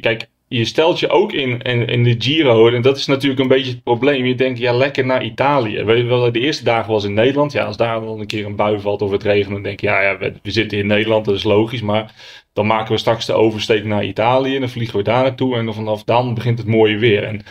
kijk, 0.00 0.28
je 0.48 0.64
stelt 0.64 1.00
je 1.00 1.08
ook 1.08 1.32
in, 1.32 1.62
in, 1.62 1.86
in, 1.86 2.04
de 2.04 2.14
Giro. 2.18 2.68
En 2.68 2.82
dat 2.82 2.96
is 2.96 3.06
natuurlijk 3.06 3.40
een 3.40 3.48
beetje 3.48 3.70
het 3.70 3.82
probleem. 3.82 4.24
Je 4.24 4.34
denkt, 4.34 4.58
ja, 4.58 4.72
lekker 4.72 5.06
naar 5.06 5.24
Italië. 5.24 5.84
Weet 5.84 5.98
je 5.98 6.04
wel, 6.04 6.32
de 6.32 6.40
eerste 6.40 6.64
dagen 6.64 6.92
was 6.92 7.04
in 7.04 7.14
Nederland. 7.14 7.52
Ja, 7.52 7.64
als 7.64 7.76
daar 7.76 8.00
dan 8.00 8.20
een 8.20 8.26
keer 8.26 8.46
een 8.46 8.56
bui 8.56 8.80
valt 8.80 9.02
of 9.02 9.10
het 9.10 9.22
regent, 9.22 9.52
dan 9.52 9.62
denk 9.62 9.80
je, 9.80 9.86
ja, 9.86 10.02
ja 10.02 10.18
we, 10.18 10.32
we, 10.42 10.50
zitten 10.50 10.78
in 10.78 10.86
Nederland, 10.86 11.24
dat 11.24 11.34
is 11.34 11.42
logisch. 11.42 11.82
Maar 11.82 12.14
dan 12.52 12.66
maken 12.66 12.92
we 12.92 12.98
straks 12.98 13.26
de 13.26 13.32
oversteek 13.32 13.84
naar 13.84 14.04
Italië. 14.04 14.54
En 14.54 14.60
dan 14.60 14.68
vliegen 14.68 14.96
we 14.96 15.02
daar 15.02 15.22
naartoe. 15.22 15.56
En 15.56 15.74
vanaf 15.74 16.04
dan 16.04 16.34
begint 16.34 16.58
het 16.58 16.66
mooie 16.66 16.98
weer. 16.98 17.24
En 17.24 17.42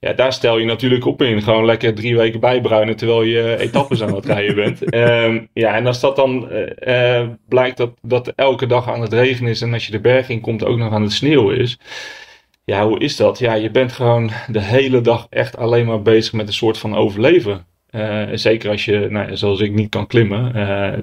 ja, 0.00 0.12
daar 0.12 0.32
stel 0.32 0.58
je 0.58 0.64
natuurlijk 0.64 1.06
op 1.06 1.22
in. 1.22 1.42
Gewoon 1.42 1.64
lekker 1.64 1.94
drie 1.94 2.16
weken 2.16 2.40
bijbruinen 2.40 2.96
terwijl 2.96 3.22
je 3.22 3.56
etappes 3.66 4.02
aan 4.02 4.14
het 4.14 4.26
rijden 4.26 4.54
bent. 4.54 4.94
Um, 4.94 5.48
ja, 5.52 5.74
en 5.74 5.86
als 5.86 6.00
dat 6.00 6.16
dan 6.16 6.48
uh, 6.86 7.28
blijkt 7.48 7.76
dat, 7.76 7.90
dat 8.02 8.28
elke 8.28 8.66
dag 8.66 8.88
aan 8.88 9.00
het 9.00 9.12
regen 9.12 9.46
is 9.46 9.62
en 9.62 9.72
als 9.72 9.86
je 9.86 9.92
de 9.92 10.00
berg 10.00 10.28
in 10.28 10.40
komt 10.40 10.64
ook 10.64 10.78
nog 10.78 10.92
aan 10.92 11.02
het 11.02 11.12
sneeuw 11.12 11.50
is. 11.50 11.78
Ja, 12.64 12.86
hoe 12.86 12.98
is 12.98 13.16
dat? 13.16 13.38
Ja, 13.38 13.54
je 13.54 13.70
bent 13.70 13.92
gewoon 13.92 14.30
de 14.48 14.62
hele 14.62 15.00
dag 15.00 15.26
echt 15.30 15.56
alleen 15.56 15.86
maar 15.86 16.02
bezig 16.02 16.32
met 16.32 16.46
een 16.46 16.52
soort 16.52 16.78
van 16.78 16.96
overleven. 16.96 17.66
Uh, 17.90 18.22
zeker 18.32 18.70
als 18.70 18.84
je, 18.84 19.06
nou, 19.10 19.36
zoals 19.36 19.60
ik, 19.60 19.72
niet 19.72 19.88
kan 19.88 20.06
klimmen, 20.06 20.52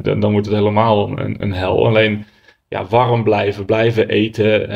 dan, 0.03 0.19
dan, 0.19 0.31
wordt 0.31 0.47
het 0.47 0.55
helemaal 0.55 1.17
een, 1.17 1.35
een 1.39 1.53
hel. 1.53 1.87
Alleen 1.87 2.25
ja, 2.67 2.85
warm 2.85 3.23
blijven, 3.23 3.65
blijven 3.65 4.09
eten, 4.09 4.69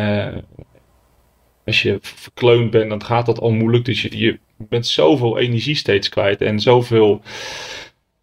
als 1.66 1.82
je 1.82 1.98
verkleund 2.02 2.72
bent, 2.72 2.90
dan 2.90 3.04
gaat 3.04 3.26
dat 3.26 3.40
al 3.40 3.52
moeilijk. 3.52 3.86
Dus 3.86 4.02
je, 4.02 4.18
je 4.18 4.40
bent 4.58 4.88
zoveel 4.88 5.38
energie 5.38 5.76
steeds 5.76 6.10
kwijt 6.10 6.42
en 6.42 6.60
zoveel 6.60 7.22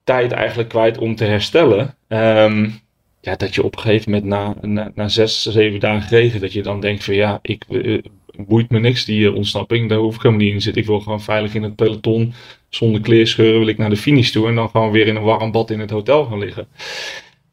tijd 0.04 0.32
eigenlijk 0.32 0.68
kwijt 0.68 0.98
om 0.98 1.16
te 1.16 1.24
herstellen. 1.24 1.94
Um, 2.08 2.80
ja, 3.20 3.36
dat 3.36 3.54
je 3.54 3.62
op 3.62 3.76
een 3.76 3.82
gegeven 3.82 4.10
moment 4.10 4.28
na, 4.62 4.90
na, 4.94 5.08
zes, 5.08 5.42
zeven 5.42 5.80
dagen 5.80 6.08
regen, 6.08 6.40
dat 6.40 6.52
je 6.52 6.62
dan 6.62 6.80
denkt 6.80 7.04
van 7.04 7.14
ja, 7.14 7.38
ik, 7.42 7.64
uh, 7.68 8.02
boeit 8.36 8.70
me 8.70 8.78
niks 8.78 9.04
die 9.04 9.20
uh, 9.20 9.34
ontsnapping, 9.34 9.88
daar 9.88 9.98
hoef 9.98 10.14
ik 10.14 10.22
helemaal 10.22 10.44
niet 10.44 10.54
in 10.54 10.60
zitten. 10.60 10.82
Ik 10.82 10.88
wil 10.88 11.00
gewoon 11.00 11.22
veilig 11.22 11.54
in 11.54 11.62
het 11.62 11.76
peloton, 11.76 12.34
zonder 12.68 13.00
kleerscheuren 13.00 13.58
wil 13.58 13.68
ik 13.68 13.78
naar 13.78 13.90
de 13.90 13.96
finish 13.96 14.30
toe 14.30 14.48
en 14.48 14.54
dan 14.54 14.68
gewoon 14.68 14.90
weer 14.90 15.06
in 15.06 15.16
een 15.16 15.22
warm 15.22 15.50
bad 15.50 15.70
in 15.70 15.80
het 15.80 15.90
hotel 15.90 16.24
gaan 16.24 16.38
liggen. 16.38 16.66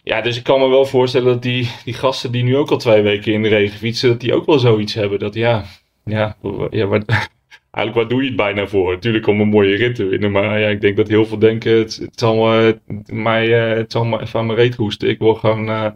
Ja, 0.05 0.21
dus 0.21 0.37
ik 0.37 0.43
kan 0.43 0.59
me 0.59 0.67
wel 0.67 0.85
voorstellen 0.85 1.27
dat 1.27 1.41
die, 1.41 1.71
die 1.83 1.93
gasten 1.93 2.31
die 2.31 2.43
nu 2.43 2.57
ook 2.57 2.71
al 2.71 2.77
twee 2.77 3.01
weken 3.01 3.33
in 3.33 3.41
de 3.41 3.49
regen 3.49 3.77
fietsen, 3.77 4.09
dat 4.09 4.19
die 4.19 4.33
ook 4.33 4.45
wel 4.45 4.59
zoiets 4.59 4.93
hebben. 4.93 5.19
Dat 5.19 5.33
ja, 5.33 5.65
ja, 6.03 6.37
ja 6.69 6.85
wat, 6.85 7.05
eigenlijk 7.71 7.95
wat 7.95 8.09
doe 8.09 8.21
je 8.21 8.27
het 8.27 8.35
bijna 8.35 8.67
voor? 8.67 8.91
Natuurlijk 8.91 9.27
om 9.27 9.41
een 9.41 9.47
mooie 9.47 9.75
rit 9.75 9.95
te 9.95 10.05
winnen. 10.05 10.31
Maar 10.31 10.59
ja, 10.59 10.67
ik 10.67 10.81
denk 10.81 10.97
dat 10.97 11.07
heel 11.07 11.25
veel 11.25 11.39
denken, 11.39 11.77
het, 11.77 11.95
het 11.95 12.19
zal, 12.19 12.35
me, 12.35 12.79
mij, 13.05 13.47
het 13.49 13.91
zal 13.91 14.21
even 14.21 14.39
aan 14.39 14.45
mijn 14.45 14.57
reet 14.57 14.75
hoesten. 14.75 15.09
Ik 15.09 15.19
wil 15.19 15.33
gewoon 15.33 15.69
uh, 15.69 15.87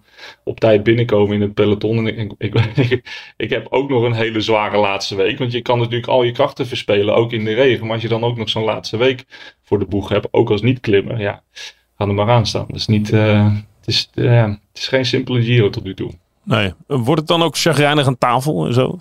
op 0.43 0.59
tijd 0.59 0.83
binnenkomen 0.83 1.35
in 1.35 1.41
het 1.41 1.53
peloton. 1.53 1.97
En 1.97 2.07
ik, 2.07 2.33
ik, 2.37 2.55
ik, 2.75 3.31
ik, 3.37 3.49
heb 3.49 3.67
ook 3.69 3.89
nog 3.89 4.03
een 4.03 4.13
hele 4.13 4.41
zware 4.41 4.77
laatste 4.77 5.15
week. 5.15 5.37
Want 5.37 5.51
je 5.51 5.61
kan 5.61 5.77
natuurlijk 5.77 6.07
al 6.07 6.23
je 6.23 6.31
krachten 6.31 6.67
verspelen, 6.67 7.15
ook 7.15 7.31
in 7.31 7.45
de 7.45 7.53
regen. 7.53 7.85
Maar 7.85 7.93
als 7.93 8.01
je 8.01 8.07
dan 8.07 8.23
ook 8.23 8.37
nog 8.37 8.49
zo'n 8.49 8.63
laatste 8.63 8.97
week 8.97 9.25
voor 9.63 9.79
de 9.79 9.85
boeg 9.85 10.09
hebt, 10.09 10.27
ook 10.31 10.49
als 10.49 10.61
niet 10.61 10.79
klimmen, 10.79 11.19
ja, 11.19 11.43
ga 11.97 12.05
er 12.07 12.13
maar 12.13 12.29
aan 12.29 12.45
staan. 12.45 12.67
Is 12.67 12.87
niet... 12.87 13.11
Uh, 13.11 13.55
is, 13.89 14.09
uh, 14.15 14.43
het 14.43 14.57
is 14.73 14.87
geen 14.87 15.05
simpele 15.05 15.41
Giro 15.41 15.69
tot 15.69 15.83
nu 15.83 15.93
toe. 15.93 16.11
Nee. 16.43 16.73
Wordt 16.87 17.19
het 17.19 17.27
dan 17.27 17.41
ook 17.43 17.57
chagrijnig 17.57 18.05
aan 18.07 18.17
tafel 18.17 18.65
en 18.67 18.73
zo? 18.73 18.99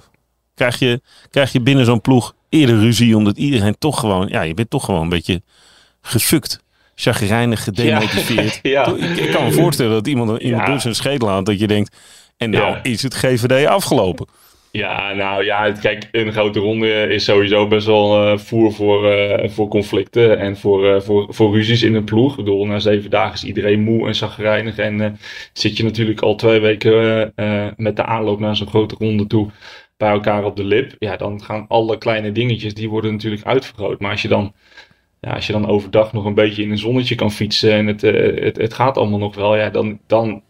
Krijg 0.55 0.79
je, 0.79 1.01
krijg 1.31 1.53
je 1.53 1.61
binnen 1.61 1.85
zo'n 1.85 2.01
ploeg 2.01 2.35
eerder 2.49 2.79
ruzie 2.79 3.17
omdat 3.17 3.37
iedereen 3.37 3.77
toch 3.79 4.01
gewoon... 4.01 4.29
Ja, 4.29 4.43
je 4.43 4.55
bent 4.55 4.71
toch 4.71 4.85
gewoon 4.85 5.03
een 5.03 5.09
beetje 5.09 5.43
gefukt. 6.03 6.61
chagrijnig, 6.95 7.65
gedemotiveerd. 7.65 8.59
Ja. 8.63 8.87
Ik, 8.97 9.17
ik 9.17 9.31
kan 9.33 9.45
me 9.45 9.53
voorstellen 9.53 9.93
dat 9.93 10.07
iemand 10.07 10.43
iemand 10.43 10.63
Ja. 10.63 10.71
door 10.71 10.81
zijn 10.81 10.95
schedel 10.95 11.31
aan 11.31 11.45
dat 11.45 11.59
je 11.59 11.67
denkt, 11.67 11.97
en 12.37 12.51
nou 12.51 12.65
Ja. 12.67 12.83
is 12.83 13.03
het 13.03 13.15
GVD 13.15 13.67
afgelopen. 13.67 14.27
Ja, 14.73 15.13
nou 15.13 15.45
ja, 15.45 15.73
kijk, 15.73 16.09
een 16.13 16.33
grote 16.33 16.59
ronde 16.59 17.09
is 17.09 17.25
sowieso 17.25 17.67
best 17.67 17.87
wel 17.87 18.33
eh, 18.33 18.39
voer 18.39 18.73
voor, 18.73 19.11
eh, 19.11 19.49
voor 19.51 19.69
conflicten 19.69 20.39
en 20.39 20.57
voor, 20.57 20.95
eh, 20.95 21.01
voor, 21.01 21.35
voor 21.35 21.55
ruzies 21.55 21.83
in 21.83 21.95
een 21.95 22.05
ploeg. 22.05 22.31
Ik 22.31 22.37
bedoel, 22.37 22.67
na 22.67 22.79
zeven 22.79 23.11
dagen 23.11 23.35
is 23.35 23.45
iedereen 23.45 23.81
moe 23.81 24.07
en 24.07 24.15
zagrijnig 24.15 24.79
en 24.79 25.19
zit 25.53 25.77
je 25.77 25.85
natuurlijk 25.85 26.21
al 26.21 26.35
twee 26.35 26.61
weken 26.61 27.33
met 27.77 27.97
de 27.97 28.05
aanloop 28.05 28.41
naar 28.41 28.57
zo'n 28.57 28.67
grote 28.67 28.95
ronde 28.99 29.27
toe 29.27 29.51
bij 29.97 30.11
elkaar 30.11 30.45
op 30.45 30.57
de 30.57 30.65
lip. 30.65 30.95
Ja, 30.99 31.17
dan 31.17 31.43
gaan 31.43 31.65
alle 31.69 31.99
kleine 31.99 32.33
dingetjes, 32.33 32.75
die 32.75 32.89
worden 32.89 33.13
natuurlijk 33.13 33.45
uitvergroot. 33.45 34.01
Maar 34.01 34.11
als 34.11 34.23
je 34.23 34.29
dan, 34.29 34.53
ja, 35.21 35.31
als 35.33 35.47
je 35.47 35.53
dan 35.53 35.67
overdag 35.67 36.13
nog 36.13 36.25
een 36.25 36.35
beetje 36.35 36.63
in 36.63 36.71
een 36.71 36.79
zonnetje 36.79 37.15
kan 37.15 37.33
fietsen 37.33 37.73
en 37.73 37.87
het, 37.87 38.01
het, 38.01 38.57
het 38.57 38.75
gaat 38.75 38.97
allemaal 38.97 39.19
nog 39.19 39.35
wel, 39.35 39.57
ja, 39.57 39.71
dan, 39.71 40.01
dan, 40.07 40.43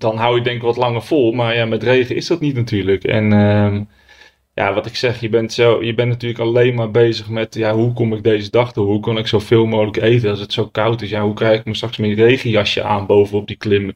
dan 0.00 0.16
hou 0.16 0.36
je 0.36 0.42
denk 0.42 0.56
ik 0.56 0.62
wat 0.62 0.76
langer 0.76 1.02
vol. 1.02 1.32
Maar 1.32 1.56
ja, 1.56 1.64
met 1.64 1.82
regen 1.82 2.16
is 2.16 2.26
dat 2.26 2.40
niet 2.40 2.54
natuurlijk. 2.54 3.04
En 3.04 3.32
ehm, 3.32 3.82
ja, 4.54 4.74
wat 4.74 4.86
ik 4.86 4.96
zeg, 4.96 5.20
je 5.20 5.28
bent, 5.28 5.52
zo, 5.52 5.82
je 5.84 5.94
bent 5.94 6.08
natuurlijk 6.08 6.40
alleen 6.40 6.74
maar 6.74 6.90
bezig 6.90 7.28
met 7.28 7.54
ja, 7.54 7.74
hoe 7.74 7.92
kom 7.92 8.12
ik 8.12 8.22
deze 8.22 8.50
dag 8.50 8.72
door? 8.72 8.86
Hoe 8.86 9.00
kan 9.00 9.18
ik 9.18 9.26
zoveel 9.26 9.66
mogelijk 9.66 9.96
eten 9.96 10.30
als 10.30 10.40
het 10.40 10.52
zo 10.52 10.66
koud 10.66 11.02
is? 11.02 11.10
Ja, 11.10 11.22
hoe 11.22 11.34
krijg 11.34 11.58
ik 11.58 11.64
me 11.64 11.74
straks 11.74 11.96
mijn 11.96 12.14
regenjasje 12.14 12.82
aan 12.82 13.06
bovenop 13.06 13.46
die 13.46 13.56
klim? 13.56 13.92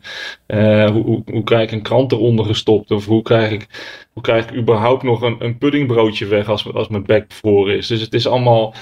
Eh, 0.47 0.90
hoe, 0.90 1.04
hoe, 1.04 1.23
hoe 1.30 1.45
krijg 1.45 1.62
ik 1.62 1.73
een 1.73 1.83
krant 1.83 2.12
eronder 2.12 2.45
gestopt? 2.45 2.90
Of 2.90 3.07
hoe 3.07 3.23
krijg 3.23 3.50
ik, 3.50 3.66
hoe 4.12 4.23
krijg 4.23 4.45
ik 4.50 4.57
überhaupt 4.57 5.02
nog 5.02 5.23
een, 5.23 5.37
een 5.38 5.59
puddingbroodje 5.59 6.26
weg 6.26 6.49
als, 6.49 6.73
als 6.73 6.88
mijn 6.88 7.04
bek 7.04 7.28
bevroren 7.28 7.76
is? 7.76 7.87
Dus 7.87 8.00
het 8.00 8.14
is 8.14 8.26
allemaal... 8.26 8.75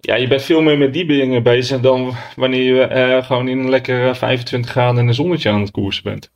Ja, 0.00 0.14
je 0.14 0.26
bent 0.26 0.42
veel 0.42 0.60
meer 0.60 0.78
met 0.78 0.92
die 0.92 1.06
dingen 1.06 1.42
bezig 1.42 1.80
dan 1.80 2.14
wanneer 2.36 2.74
je 2.74 2.82
eh, 2.82 3.24
gewoon 3.24 3.48
in 3.48 3.58
een 3.58 3.70
lekker 3.70 4.08
eh, 4.08 4.14
25 4.14 4.70
graden 4.70 5.02
in 5.02 5.08
een 5.08 5.14
zonnetje 5.14 5.50
aan 5.50 5.60
het 5.60 5.70
koersen 5.70 6.02
bent. 6.02 6.30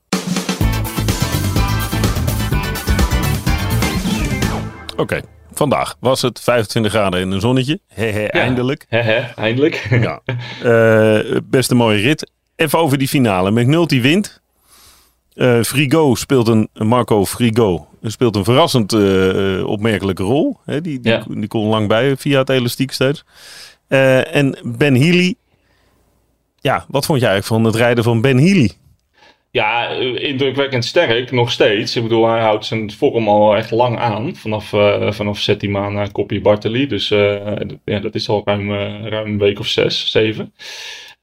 Oké, 4.97 5.21
vandaag 5.52 5.97
was 6.00 6.23
het 6.23 6.40
25 6.40 6.93
graden 6.93 7.21
in 7.21 7.31
een 7.31 7.40
zonnetje. 7.40 7.81
Hehe, 7.88 8.29
eindelijk. 8.31 8.87
Hehe, 8.88 9.33
eindelijk. 9.37 9.88
Ja. 10.00 10.21
Eh, 10.62 11.37
best 11.45 11.71
een 11.71 11.76
mooie 11.76 12.00
rit. 12.00 12.31
Even 12.57 12.79
over 12.79 12.99
die 12.99 13.09
finale. 13.09 13.50
McNulty 13.50 14.00
wint. 14.00 14.40
Eh 15.35 15.61
Frigo 15.62 16.14
speelt 16.14 16.49
een, 16.49 16.69
Marco 16.73 17.26
Frigo 17.26 17.89
speelt 18.02 18.37
een 18.37 18.45
verrassend 18.45 18.92
eh, 18.92 19.59
eh, 19.59 19.66
opmerkelijke 19.66 20.23
rol. 20.23 20.57
Hè, 20.64 20.80
die, 20.80 21.00
die, 21.00 21.12
Ja. 21.12 21.25
die 21.28 21.47
kon 21.49 21.66
lang 21.69 21.88
bij 21.88 22.16
via 22.16 22.38
het 22.38 22.49
elastiek 22.49 22.92
steeds. 22.92 23.25
Eh, 23.88 24.35
en 24.37 24.59
Ben 24.64 24.95
Healy. 24.97 25.35
Ja, 26.61 26.85
wat 26.88 27.07
vond 27.07 27.21
je 27.21 27.26
eigenlijk 27.26 27.62
van 27.62 27.73
het 27.73 27.80
rijden 27.83 28.04
van 28.04 28.21
Ben 28.21 28.38
Healy? 28.38 28.71
Ja, 29.52 29.88
indrukwekkend 30.19 30.85
sterk, 30.85 31.30
nog 31.30 31.50
steeds. 31.50 31.97
Ik 31.97 32.02
bedoel, 32.02 32.28
hij 32.28 32.40
houdt 32.40 32.66
zijn 32.66 32.92
vorm 32.92 33.28
al 33.28 33.57
echt 33.57 33.71
lang 33.71 33.99
aan. 33.99 34.37
Vanaf, 34.37 34.73
eh 34.73 35.12
vanaf 35.12 35.38
Settima 35.38 35.88
naar 35.88 36.12
Koppie 36.12 36.40
Bartoli. 36.40 36.87
Dus 36.87 37.11
eh, 37.11 37.57
ja, 37.85 37.99
dat 37.99 38.14
is 38.14 38.28
al 38.28 38.42
ruim, 38.45 38.73
ruim 39.04 39.26
een 39.26 39.38
week 39.38 39.59
of 39.59 39.66
zes, 39.66 40.11
zeven. 40.11 40.54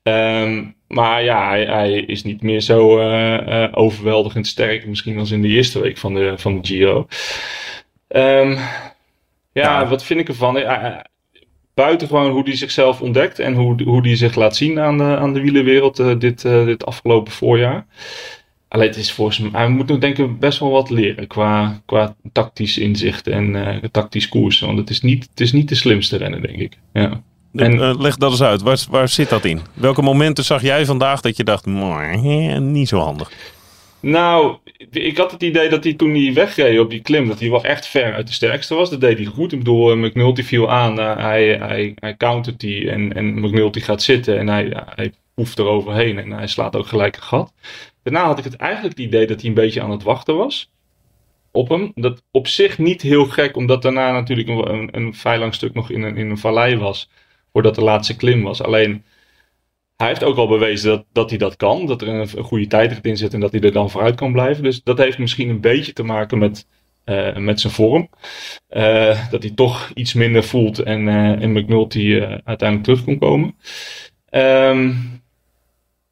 Ehm, 0.07 0.63
maar 0.87 1.23
ja, 1.23 1.47
hij, 1.49 1.65
hij 1.65 1.91
is 1.93 2.23
niet 2.23 2.41
meer 2.41 2.61
zo 2.61 2.99
eh, 2.99 3.63
eh, 3.63 3.69
overweldigend 3.73 4.47
sterk. 4.47 4.85
Misschien 4.87 5.17
als 5.19 5.31
in 5.31 5.41
de 5.41 5.47
eerste 5.47 5.79
week 5.81 5.97
van 5.97 6.13
de, 6.13 6.33
van 6.37 6.61
de 6.61 6.67
Giro. 6.67 7.07
Ehm, 8.07 8.51
ja, 8.51 8.59
Ja. 9.81 9.87
wat 9.87 10.03
vind 10.03 10.19
ik 10.19 10.27
ervan? 10.27 10.57
Eh, 10.57 10.99
buiten 11.73 12.07
gewoon 12.07 12.31
hoe 12.31 12.43
hij 12.43 12.55
zichzelf 12.55 13.01
ontdekt 13.01 13.39
en 13.39 13.53
hoe, 13.53 13.83
hoe 13.83 14.01
hij 14.01 14.15
zich 14.15 14.35
laat 14.35 14.55
zien 14.55 14.79
aan 14.79 14.97
de, 14.97 15.03
aan 15.03 15.33
de 15.33 15.41
wielerwereld 15.41 16.21
dit, 16.21 16.41
dit 16.41 16.85
afgelopen 16.85 17.31
voorjaar. 17.33 17.85
Alleen 18.67 18.87
het 18.87 18.97
is 18.97 19.11
volgens 19.11 19.39
mij, 19.39 19.49
hij 19.61 19.69
moet 19.69 19.87
nog 19.87 19.97
denk 19.99 20.17
ik 20.17 20.39
best 20.39 20.59
wel 20.59 20.71
wat 20.71 20.89
leren 20.89 21.27
qua, 21.27 21.81
qua 21.85 22.15
tactisch 22.31 22.77
inzicht 22.77 23.27
en 23.27 23.79
tactisch 23.91 24.29
koersen. 24.29 24.67
Want 24.67 24.79
het 24.79 24.89
is, 24.89 25.01
niet, 25.01 25.27
het 25.29 25.39
is 25.39 25.51
niet 25.51 25.69
de 25.69 25.75
slimste 25.75 26.17
rennen, 26.17 26.41
denk 26.41 26.57
ik. 26.59 26.77
Ja. 26.93 27.23
En- 27.53 27.81
Eh, 27.81 27.99
leg 27.99 28.17
dat 28.17 28.31
eens 28.31 28.41
uit. 28.41 28.61
Waar, 28.61 28.77
waar 28.89 29.07
zit 29.09 29.29
dat 29.29 29.45
in? 29.45 29.61
Welke 29.73 30.01
momenten 30.01 30.43
zag 30.43 30.61
jij 30.61 30.85
vandaag 30.85 31.21
dat 31.21 31.37
je 31.37 31.43
dacht, 31.43 31.65
"Mwah, 31.65 32.23
hè, 32.23 32.59
niet 32.59 32.87
zo 32.87 32.99
handig? 32.99 33.31
Nou, 33.99 34.57
ik 34.91 35.17
had 35.17 35.31
het 35.31 35.43
idee 35.43 35.69
dat 35.69 35.83
hij 35.83 35.93
toen 35.93 36.13
hij 36.15 36.33
wegreed 36.33 36.79
op 36.79 36.89
die 36.89 37.01
klim, 37.01 37.27
dat 37.27 37.39
hij 37.39 37.49
wel 37.49 37.63
echt 37.63 37.87
ver 37.87 38.13
uit 38.13 38.27
de 38.27 38.33
sterkste 38.33 38.75
was. 38.75 38.89
Dat 38.89 39.01
deed 39.01 39.17
hij 39.17 39.25
goed. 39.25 39.51
Ik 39.51 39.57
bedoel, 39.57 39.91
eh, 39.91 39.97
McNulty 39.97 40.43
viel 40.43 40.71
aan, 40.71 40.99
eh, 40.99 41.17
hij, 41.17 41.47
hij, 41.47 41.91
hij 41.95 42.17
countert 42.17 42.59
die 42.59 42.91
en, 42.91 43.13
en 43.13 43.39
McNulty 43.39 43.79
gaat 43.79 44.01
zitten 44.01 44.37
en 44.39 44.47
hij, 44.47 44.83
hij 44.95 45.11
poeft 45.33 45.59
er 45.59 45.65
overheen 45.65 46.17
en 46.19 46.31
hij 46.31 46.47
slaat 46.47 46.75
ook 46.75 46.87
gelijk 46.87 47.15
een 47.15 47.21
gat. 47.21 47.53
Daarna 48.03 48.25
had 48.25 48.37
ik 48.37 48.43
het 48.43 48.55
eigenlijk 48.55 48.97
het 48.97 49.05
idee 49.07 49.27
dat 49.27 49.39
hij 49.39 49.49
een 49.49 49.55
beetje 49.55 49.81
aan 49.81 49.91
het 49.91 50.03
wachten 50.03 50.35
was 50.37 50.69
op 51.51 51.69
hem. 51.69 51.91
Dat 51.95 52.23
op 52.31 52.47
zich 52.47 52.77
niet 52.77 53.01
heel 53.01 53.25
gek, 53.25 53.55
omdat 53.55 53.81
daarna 53.81 54.11
natuurlijk 54.11 54.47
een, 54.47 54.73
een, 54.73 54.89
een 54.91 55.13
vrij 55.13 55.37
lang 55.39 55.53
stuk 55.53 55.73
nog 55.73 55.89
in 55.89 56.01
een, 56.03 56.17
in 56.17 56.29
een 56.29 56.37
vallei 56.37 56.77
was, 56.77 57.09
voordat 57.57 57.75
de 57.75 57.83
laatste 57.83 58.15
klim 58.15 58.43
was. 58.43 58.61
Alleen 58.61 59.03
hij 59.95 60.07
heeft 60.07 60.23
ook 60.23 60.37
al 60.37 60.47
bewezen 60.47 60.89
dat, 60.89 61.05
dat 61.11 61.29
hij 61.29 61.39
dat 61.39 61.55
kan. 61.55 61.85
Dat 61.85 62.01
er 62.01 62.07
een, 62.07 62.27
goede 62.27 62.67
tijdrit 62.67 63.05
in 63.05 63.17
zit 63.17 63.33
en 63.33 63.39
dat 63.39 63.51
hij 63.51 63.61
er 63.61 63.71
dan 63.71 63.89
vooruit 63.89 64.15
kan 64.15 64.31
blijven. 64.31 64.63
Dus 64.63 64.83
dat 64.83 64.97
heeft 64.97 65.17
misschien 65.17 65.49
een 65.49 65.61
beetje 65.61 65.93
te 65.93 66.03
maken 66.03 66.37
met, 66.37 66.67
eh, 67.03 67.35
met 67.35 67.59
zijn 67.59 67.73
vorm. 67.73 68.09
Eh, 68.67 69.29
dat 69.29 69.43
hij 69.43 69.51
toch 69.55 69.91
iets 69.93 70.13
minder 70.13 70.43
voelt 70.43 70.79
en, 70.79 71.07
en 71.07 71.51
McNulty 71.51 72.21
uiteindelijk 72.43 72.83
terug 72.83 73.03
kon 73.03 73.17
komen. 73.17 73.55
Ehm, 74.29 74.93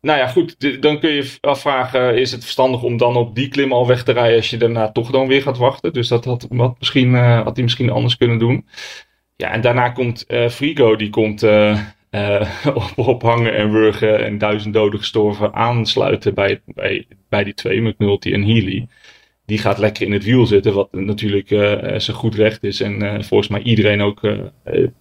nou 0.02 0.20
ja, 0.20 0.28
goed. 0.28 0.82
Dan 0.82 1.00
kun 1.00 1.10
je 1.10 1.38
afvragen: 1.42 2.18
is 2.18 2.32
het 2.32 2.42
verstandig 2.42 2.84
om 2.84 2.98
dan 2.98 3.16
op 3.16 3.36
die 3.36 3.48
klim 3.48 3.74
al 3.74 3.88
weg 3.88 4.04
te 4.04 4.12
rijden 4.12 4.38
als 4.38 4.50
je 4.50 4.58
daarna 4.58 4.92
toch 4.92 5.12
dan 5.12 5.28
weer 5.28 5.42
gaat 5.42 5.58
wachten? 5.58 5.94
Dus 5.94 6.08
dat 6.08 6.26
had, 6.26 6.48
wat 6.50 6.76
misschien, 6.80 7.14
had 7.16 7.56
hij 7.56 7.64
misschien 7.64 7.90
anders 7.90 8.18
kunnen 8.18 8.40
doen. 8.40 8.66
Ja, 9.38 9.52
en 9.52 9.62
daarna 9.62 9.90
komt 9.90 10.26
eh, 10.26 10.50
Frigo, 10.50 10.96
die 10.96 11.10
komt 11.10 11.44
eh, 11.44 11.80
eh, 12.10 12.48
op, 12.96 13.08
op 13.08 13.22
hangen 13.22 13.56
en 13.56 13.72
wurgen 13.72 14.24
en 14.26 14.38
duizend 14.38 14.74
doden 14.74 15.00
gestorven 15.00 15.54
aansluiten 15.54 16.34
bij, 16.34 16.62
bij, 16.66 17.08
bij 17.30 17.44
die 17.44 17.54
twee, 17.54 17.82
McNulty 17.82 18.34
en 18.34 18.44
Healy. 18.44 18.88
Die 19.46 19.58
gaat 19.58 19.78
lekker 19.78 20.06
in 20.06 20.12
het 20.12 20.24
wiel 20.24 20.46
zitten, 20.46 20.74
wat 20.74 20.92
natuurlijk 20.92 21.48
zijn 22.02 22.18
goed 22.18 22.36
recht 22.36 22.64
is. 22.64 22.82
En 22.82 23.24
volgens 23.26 23.50
mij 23.50 23.62
iedereen 23.62 24.02
ook, 24.02 24.22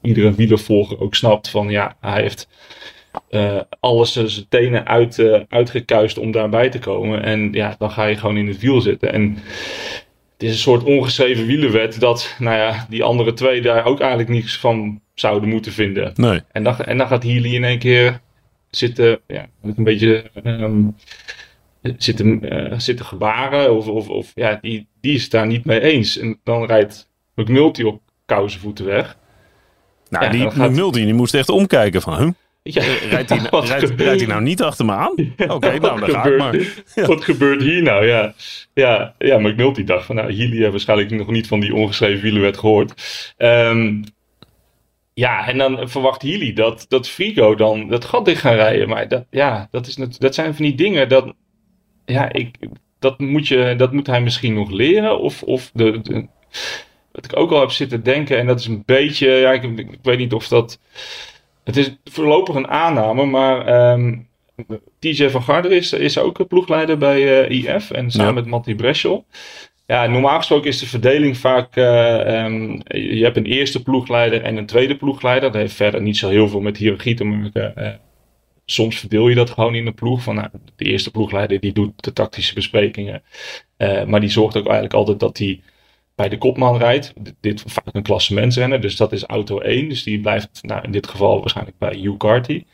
iedere 0.03 0.35
wielervolger 0.35 1.01
ook 1.01 1.15
snapt 1.15 1.51
van 1.51 1.71
ja, 1.71 1.97
hij 2.01 2.21
heeft 2.23 2.49
alles 3.81 4.13
zijn 4.13 4.49
tenen 4.49 4.87
uit, 4.87 5.47
uitgekuist 5.49 6.19
om 6.19 6.31
daarbij 6.31 6.69
te 6.69 6.79
komen. 6.79 7.23
En 7.23 7.53
ja, 7.53 7.75
dan 7.79 7.91
ga 7.91 8.05
je 8.05 8.17
gewoon 8.17 8.37
in 8.37 8.49
het 8.49 8.61
wiel 8.61 8.81
zitten. 8.81 9.13
En 9.13 9.39
het 10.35 10.43
is 10.43 10.51
een 10.51 10.57
soort 10.57 10.83
ongeschreven 10.85 11.47
wielerwet 11.47 12.01
dat, 12.01 12.35
nou 12.39 12.57
ja, 12.57 12.87
die 12.89 13.03
andere 13.05 13.33
twee 13.33 13.63
daar 13.63 13.85
ook 13.85 14.01
eigenlijk 14.01 14.31
niets 14.31 14.59
van 14.59 15.01
zouden 15.15 15.49
moeten 15.49 15.73
vinden. 15.73 16.13
Nee. 16.15 16.41
En 16.53 16.65
dan, 16.65 16.79
en 16.79 16.99
dan 16.99 17.07
gaat 17.09 17.23
Healy 17.23 17.55
in 17.55 17.65
één 17.65 17.79
keer 17.79 18.21
zitten, 18.71 19.21
ja, 19.27 19.47
een 19.63 19.85
beetje 19.85 20.31
ehm, 20.45 20.83
zitten, 21.97 22.51
eh, 22.51 22.79
zitten 22.79 23.07
gebaren. 23.07 23.77
Of, 23.77 23.87
of, 23.89 24.09
of 24.09 24.33
ja, 24.35 24.59
die, 24.61 24.87
die 25.01 25.15
is 25.15 25.23
het 25.23 25.31
daar 25.31 25.47
niet 25.47 25.65
mee 25.65 25.81
eens. 25.81 26.19
En 26.19 26.41
dan 26.45 26.65
rijdt 26.65 27.09
McNulty 27.35 27.83
op 27.83 28.01
kousenvoeten 28.27 28.85
weg. 28.85 29.17
Nou, 30.09 30.25
Ja, 30.25 30.31
die 30.31 30.51
gaat- 30.51 30.71
McNulty 30.71 31.05
die 31.05 31.15
moest 31.15 31.35
echt 31.35 31.49
omkijken 31.49 32.03
van, 32.03 32.37
Ja, 32.71 32.83
Rijdt 33.11 33.29
hij, 33.31 33.39
rijdt, 33.51 34.01
rijdt 34.01 34.21
hij 34.21 34.27
nou 34.29 34.43
niet 34.43 34.63
achter 34.63 34.85
me 34.85 34.93
aan? 34.93 35.13
Oké, 35.49 35.79
nou, 35.79 35.81
dan 35.81 35.99
ga 35.99 36.07
ik 36.07 36.33
gebeurt- 36.35 36.39
maar. 36.39 37.07
Wat 37.07 37.25
gebeurt 37.25 37.63
hier 37.63 37.83
nou? 37.83 38.07
Ja, 38.07 38.35
ja, 38.75 39.15
ja 39.19 39.39
McNulty 39.39 39.85
dacht 39.85 40.07
van, 40.07 40.17
nou, 40.17 40.35
Healy 40.37 40.57
heeft 40.57 40.71
waarschijnlijk 40.71 41.11
nog 41.11 41.31
niet 41.31 41.47
van 41.47 41.61
die 41.61 41.75
ongeschreven 41.75 42.23
wielerwet 42.23 42.59
gehoord. 42.59 43.03
Ehm, 43.37 44.03
ja, 45.15 45.49
en 45.49 45.59
dan 45.59 45.89
verwacht 45.89 46.23
Healy 46.23 46.53
dat, 46.53 46.85
dat 46.89 47.09
Frigo 47.09 47.55
dan 47.55 47.89
dat 47.89 48.05
gat 48.05 48.25
dicht 48.25 48.41
gaan 48.41 48.55
rijden. 48.55 48.89
Maar 48.89 49.09
dat, 49.09 49.25
ja, 49.31 49.69
dat, 49.71 49.87
is, 49.87 49.97
net- 49.97 50.21
dat 50.21 50.35
zijn 50.35 50.55
van 50.55 50.65
die 50.65 50.75
dingen 50.75 51.09
dat, 51.09 51.33
ja, 52.05 52.33
ik, 52.33 52.57
dat, 52.99 53.19
moet 53.19 53.49
je, 53.49 53.75
dat 53.77 53.93
moet 53.93 54.07
hij 54.07 54.21
misschien 54.21 54.55
nog 54.55 54.71
leren. 54.71 55.21
Of, 55.21 55.43
of 55.43 55.71
de, 55.75 56.01
de- 56.03 56.27
wat 57.13 57.25
ik 57.25 57.37
ook 57.37 57.51
al 57.51 57.61
heb 57.61 57.71
zitten 57.71 58.03
denken, 58.03 58.39
en 58.39 58.47
dat 58.47 58.61
is 58.61 58.67
een 58.67 58.83
beetje, 58.87 59.29
ja, 59.31 59.53
ik, 59.53 59.63
ik 59.79 59.99
weet 60.03 60.19
niet 60.19 60.33
of 60.33 60.49
dat, 60.49 60.79
het 61.65 61.77
is 61.77 61.97
voorlopig 62.05 62.55
een 62.55 62.69
aanname, 62.69 63.25
maar 63.25 63.67
ehm, 63.67 64.17
TJ 64.99 65.29
van 65.29 65.43
Garder 65.43 65.73
is, 65.73 65.93
is 65.93 66.19
ook 66.19 66.49
ploegleider 66.49 66.99
bij 66.99 67.47
eh, 67.47 67.59
IF 67.59 67.91
en 67.91 68.11
samen 68.11 68.27
Ja. 68.29 68.33
met 68.33 68.47
Matti 68.47 68.75
Breschel. 68.75 69.25
Ja, 69.87 70.07
normaal 70.07 70.37
gesproken 70.37 70.69
is 70.69 70.79
de 70.79 70.87
verdeling 70.87 71.37
vaak, 71.37 71.77
eh, 71.77 72.45
ehm, 72.45 72.81
je 72.87 73.23
hebt 73.25 73.37
een 73.37 73.47
eerste 73.47 73.83
ploegleider 73.83 74.43
en 74.43 74.57
een 74.57 74.67
tweede 74.67 74.97
ploegleider. 74.97 75.53
Dat 75.53 75.61
heeft 75.61 75.75
verder 75.75 76.03
niet 76.03 76.17
zo 76.17 76.29
heel 76.29 76.49
veel 76.49 76.61
met 76.61 76.77
hiërarchie 76.77 77.15
te 77.15 77.25
maken. 77.25 77.77
Eh, 77.77 77.91
soms 78.67 78.99
verdeel 78.99 79.29
je 79.29 79.35
dat 79.35 79.51
gewoon 79.51 79.75
in 79.75 79.85
de 79.85 79.93
ploeg. 79.93 80.23
Van, 80.23 80.35
nou, 80.35 80.49
de 80.77 80.85
eerste 80.85 81.11
ploegleider 81.11 81.61
die 81.61 81.73
doet 81.73 81.93
de 82.05 82.13
tactische 82.13 82.55
besprekingen. 82.55 83.23
Maar 84.07 84.21
die 84.21 84.31
zorgt 84.31 84.57
ook 84.57 84.65
eigenlijk 84.65 84.95
altijd 84.95 85.21
dat 85.21 85.39
hij 85.39 85.61
bij 86.15 86.29
de 86.29 86.39
kopman 86.39 86.79
rijdt. 86.79 87.13
Dit 87.41 87.63
vaak 87.67 87.95
een 87.95 88.03
klassementsrenner, 88.03 88.81
dus 88.81 88.97
dat 88.97 89.13
is 89.13 89.25
auto 89.25 89.59
1. 89.59 89.89
Dus 89.89 90.03
die 90.03 90.21
blijft 90.21 90.59
nou, 90.63 90.83
in 90.83 90.91
dit 90.91 91.07
geval 91.07 91.41
waarschijnlijk 91.41 91.79
bij 91.79 91.95
Hugh 91.95 92.17
Carty. 92.17 92.65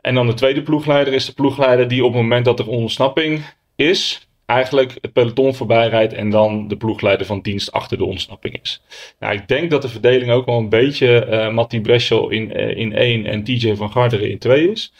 en 0.00 0.14
dan 0.14 0.26
de 0.26 0.34
tweede 0.34 0.62
ploegleider 0.62 1.14
is 1.14 1.26
de 1.26 1.32
ploegleider 1.32 1.88
die 1.88 2.04
op 2.04 2.12
het 2.12 2.22
moment 2.22 2.44
dat 2.44 2.58
er 2.58 2.68
ontsnapping 2.68 3.44
is, 3.76 4.28
eigenlijk 4.46 4.98
het 5.00 5.12
peloton 5.12 5.54
voorbij 5.54 5.88
rijdt 5.88 6.12
en 6.12 6.30
dan 6.30 6.68
de 6.68 6.76
ploegleider 6.76 7.26
van 7.26 7.40
dienst 7.40 7.72
achter 7.72 7.98
de 7.98 8.04
ontsnapping 8.04 8.58
is. 8.62 8.82
Nou, 9.18 9.34
ik 9.34 9.48
denk 9.48 9.70
dat 9.70 9.82
de 9.82 9.88
verdeling 9.88 10.30
ook 10.30 10.46
wel 10.46 10.58
een 10.58 10.68
beetje 10.68 11.26
uh, 11.30 11.52
Matti 11.52 11.80
Breschel 11.80 12.30
in, 12.30 12.60
uh, 12.60 12.76
in 12.76 12.92
1 12.92 13.26
en 13.26 13.44
TJ 13.44 13.74
van 13.74 13.90
Garderen 13.90 14.30
in 14.30 14.38
2 14.38 14.70
is. 14.70 14.92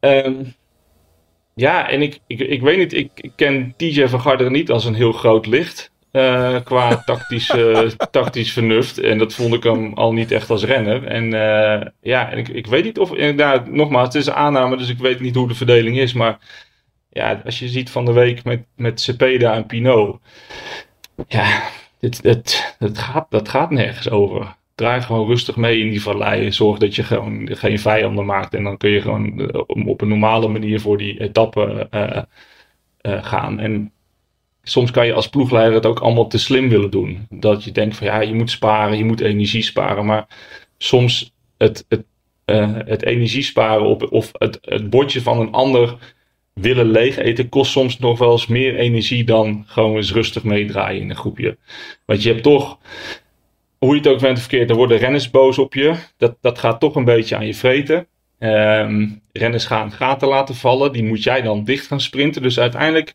Um, 0.00 0.54
ja, 1.54 1.88
en 1.88 2.02
ik, 2.02 2.20
ik, 2.26 2.40
ik 2.40 2.60
weet 2.60 2.78
niet, 2.78 2.92
ik, 2.92 3.10
ik 3.14 3.32
ken 3.36 3.74
TJ 3.76 4.06
van 4.06 4.20
Garderen 4.20 4.52
niet 4.52 4.70
als 4.70 4.84
een 4.84 4.94
heel 4.94 5.12
groot 5.12 5.46
licht. 5.46 5.92
Uh, 6.16 6.60
qua 6.64 6.96
tactisch, 7.06 7.50
uh, 7.54 7.88
tactisch 8.10 8.52
vernuft. 8.52 8.98
En 8.98 9.18
dat 9.18 9.34
vond 9.34 9.54
ik 9.54 9.62
hem 9.62 9.92
al 9.94 10.12
niet 10.12 10.30
echt 10.30 10.50
als 10.50 10.64
renner. 10.64 11.04
En 11.06 11.24
uh, 11.24 11.90
ja, 12.00 12.30
en 12.30 12.38
ik, 12.38 12.48
ik 12.48 12.66
weet 12.66 12.84
niet 12.84 12.98
of, 12.98 13.14
inderdaad, 13.14 13.70
nogmaals, 13.70 14.06
het 14.06 14.14
is 14.14 14.26
een 14.26 14.32
aanname, 14.32 14.76
dus 14.76 14.88
ik 14.88 14.98
weet 14.98 15.20
niet 15.20 15.34
hoe 15.34 15.48
de 15.48 15.54
verdeling 15.54 15.98
is. 15.98 16.12
Maar 16.12 16.38
ja, 17.08 17.40
als 17.44 17.58
je 17.58 17.68
ziet 17.68 17.90
van 17.90 18.04
de 18.04 18.12
week 18.12 18.44
met, 18.44 18.64
met 18.76 19.00
Cepeda 19.00 19.54
en 19.54 19.66
Pinot. 19.66 20.20
Ja, 21.28 21.62
dit, 22.00 22.22
dit, 22.22 22.76
dat, 22.78 22.98
gaat, 22.98 23.26
dat 23.30 23.48
gaat 23.48 23.70
nergens 23.70 24.10
over. 24.10 24.56
Draai 24.74 25.02
gewoon 25.02 25.26
rustig 25.26 25.56
mee 25.56 25.78
in 25.78 25.90
die 25.90 26.02
vallei. 26.02 26.52
Zorg 26.52 26.78
dat 26.78 26.94
je 26.94 27.02
gewoon 27.02 27.48
geen 27.52 27.78
vijanden 27.78 28.26
maakt. 28.26 28.54
En 28.54 28.64
dan 28.64 28.76
kun 28.76 28.90
je 28.90 29.00
gewoon 29.00 29.52
op 29.86 30.00
een 30.00 30.08
normale 30.08 30.48
manier 30.48 30.80
voor 30.80 30.98
die 30.98 31.20
etappe 31.20 31.88
gaan. 33.02 33.60
En 33.60 33.93
soms 34.64 34.90
kan 34.90 35.06
je 35.06 35.12
als 35.12 35.28
ploegleider 35.28 35.74
het 35.74 35.86
ook 35.86 36.00
allemaal 36.00 36.26
te 36.26 36.38
slim 36.38 36.68
willen 36.68 36.90
doen. 36.90 37.26
Dat 37.30 37.64
je 37.64 37.72
denkt 37.72 37.96
van 37.96 38.06
ja, 38.06 38.20
je 38.20 38.34
moet 38.34 38.50
sparen, 38.50 38.98
je 38.98 39.04
moet 39.04 39.20
energie 39.20 39.62
sparen. 39.62 40.06
Maar 40.06 40.26
soms 40.78 41.32
het, 41.58 41.84
het, 41.88 42.04
uh, 42.46 42.78
het 42.84 43.04
energie 43.04 43.42
sparen 43.42 43.86
op, 43.86 44.12
of 44.12 44.30
het, 44.32 44.58
het 44.60 44.90
bordje 44.90 45.20
van 45.20 45.40
een 45.40 45.52
ander 45.52 45.96
willen 46.52 46.90
leeg 46.90 47.16
eten 47.16 47.48
kost 47.48 47.72
soms 47.72 47.98
nog 47.98 48.18
wel 48.18 48.32
eens 48.32 48.46
meer 48.46 48.76
energie 48.76 49.24
dan 49.24 49.64
gewoon 49.66 49.96
eens 49.96 50.12
rustig 50.12 50.44
meedraaien 50.44 51.00
in 51.00 51.10
een 51.10 51.16
groepje. 51.16 51.56
Want 52.04 52.22
je 52.22 52.28
hebt 52.28 52.42
toch, 52.42 52.78
hoe 53.78 53.94
je 53.94 54.00
het 54.00 54.08
ook 54.08 54.20
bent 54.20 54.38
verkeerd, 54.38 54.70
er 54.70 54.76
worden 54.76 54.98
renners 54.98 55.30
boos 55.30 55.58
op 55.58 55.74
je. 55.74 55.94
Dat, 56.16 56.36
dat 56.40 56.58
gaat 56.58 56.80
toch 56.80 56.94
een 56.94 57.04
beetje 57.04 57.36
aan 57.36 57.46
je 57.46 57.54
vreten. 57.54 58.06
Um, 58.38 59.20
renners 59.32 59.66
gaan 59.66 59.92
gaten 59.92 60.28
laten 60.28 60.54
vallen, 60.54 60.92
die 60.92 61.04
moet 61.04 61.22
jij 61.22 61.42
dan 61.42 61.64
dicht 61.64 61.86
gaan 61.86 62.00
sprinten. 62.00 62.42
Dus 62.42 62.58
uiteindelijk 62.58 63.14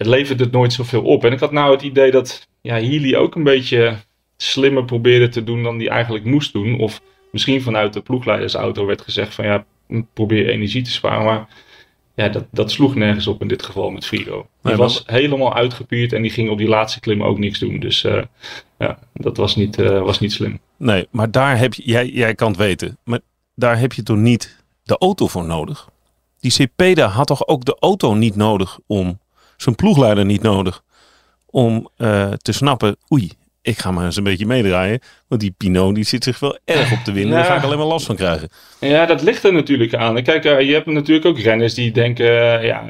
het 0.00 0.08
levert 0.08 0.40
het 0.40 0.52
nooit 0.52 0.72
zoveel 0.72 1.02
op. 1.02 1.24
En 1.24 1.32
ik 1.32 1.40
had 1.40 1.52
nou 1.52 1.72
het 1.72 1.82
idee 1.82 2.10
dat 2.10 2.48
ja, 2.60 2.74
Healy 2.74 3.14
ook 3.14 3.34
een 3.34 3.42
beetje 3.42 3.96
slimmer 4.36 4.84
probeerde 4.84 5.28
te 5.28 5.44
doen 5.44 5.62
dan 5.62 5.78
hij 5.78 5.88
eigenlijk 5.88 6.24
moest 6.24 6.52
doen. 6.52 6.78
Of 6.78 7.00
misschien 7.32 7.62
vanuit 7.62 7.92
de 7.92 8.00
ploegleidersauto 8.00 8.86
werd 8.86 9.00
gezegd 9.00 9.34
van 9.34 9.44
ja, 9.44 9.64
probeer 10.12 10.48
energie 10.48 10.82
te 10.82 10.90
sparen. 10.90 11.24
Maar 11.24 11.48
ja, 12.14 12.28
dat, 12.28 12.44
dat 12.50 12.70
sloeg 12.70 12.94
nergens 12.94 13.26
op 13.26 13.40
in 13.40 13.48
dit 13.48 13.62
geval 13.62 13.90
met 13.90 14.06
Frigo. 14.06 14.46
Hij 14.62 14.76
was 14.76 15.02
helemaal 15.06 15.54
uitgepierd 15.54 16.12
en 16.12 16.22
die 16.22 16.30
ging 16.30 16.50
op 16.50 16.58
die 16.58 16.68
laatste 16.68 17.00
klim 17.00 17.22
ook 17.22 17.38
niks 17.38 17.58
doen. 17.58 17.80
Dus 17.80 18.04
uh, 18.04 18.22
ja, 18.78 18.98
dat 19.12 19.36
was 19.36 19.56
niet, 19.56 19.78
uh, 19.78 20.02
was 20.02 20.20
niet 20.20 20.32
slim. 20.32 20.58
Nee, 20.76 21.06
maar 21.10 21.30
daar 21.30 21.58
heb 21.58 21.74
je, 21.74 21.82
jij, 21.84 22.08
jij 22.08 22.34
kan 22.34 22.48
het 22.48 22.56
weten, 22.56 22.98
maar 23.04 23.20
daar 23.54 23.78
heb 23.78 23.92
je 23.92 24.02
toch 24.02 24.16
niet 24.16 24.64
de 24.82 24.98
auto 24.98 25.26
voor 25.26 25.44
nodig? 25.44 25.88
Die 26.38 26.50
Cepeda 26.50 27.06
had 27.06 27.26
toch 27.26 27.46
ook 27.46 27.64
de 27.64 27.76
auto 27.80 28.14
niet 28.14 28.36
nodig 28.36 28.78
om 28.86 29.18
zijn 29.62 29.74
ploegleider 29.74 30.24
niet 30.24 30.42
nodig 30.42 30.82
om 31.46 31.88
uh, 31.98 32.32
te 32.32 32.52
snappen, 32.52 32.96
oei, 33.12 33.32
ik 33.62 33.78
ga 33.78 33.90
maar 33.90 34.04
eens 34.04 34.16
een 34.16 34.24
beetje 34.24 34.46
meedraaien. 34.46 35.00
Want 35.28 35.40
die 35.40 35.54
Pinot 35.56 35.94
die 35.94 36.04
zit 36.04 36.24
zich 36.24 36.38
wel 36.38 36.58
erg 36.64 36.92
op 36.92 37.04
de 37.04 37.12
winnen. 37.12 37.32
Ja. 37.32 37.42
Daar 37.42 37.50
ga 37.50 37.56
ik 37.56 37.62
alleen 37.62 37.78
maar 37.78 37.86
last 37.86 38.06
van 38.06 38.16
krijgen. 38.16 38.48
Ja, 38.80 39.06
dat 39.06 39.22
ligt 39.22 39.44
er 39.44 39.52
natuurlijk 39.52 39.94
aan. 39.94 40.22
Kijk, 40.22 40.44
uh, 40.44 40.60
je 40.60 40.72
hebt 40.72 40.86
natuurlijk 40.86 41.26
ook 41.26 41.38
renners 41.38 41.74
die 41.74 41.92
denken, 41.92 42.26
uh, 42.26 42.64
ja, 42.64 42.84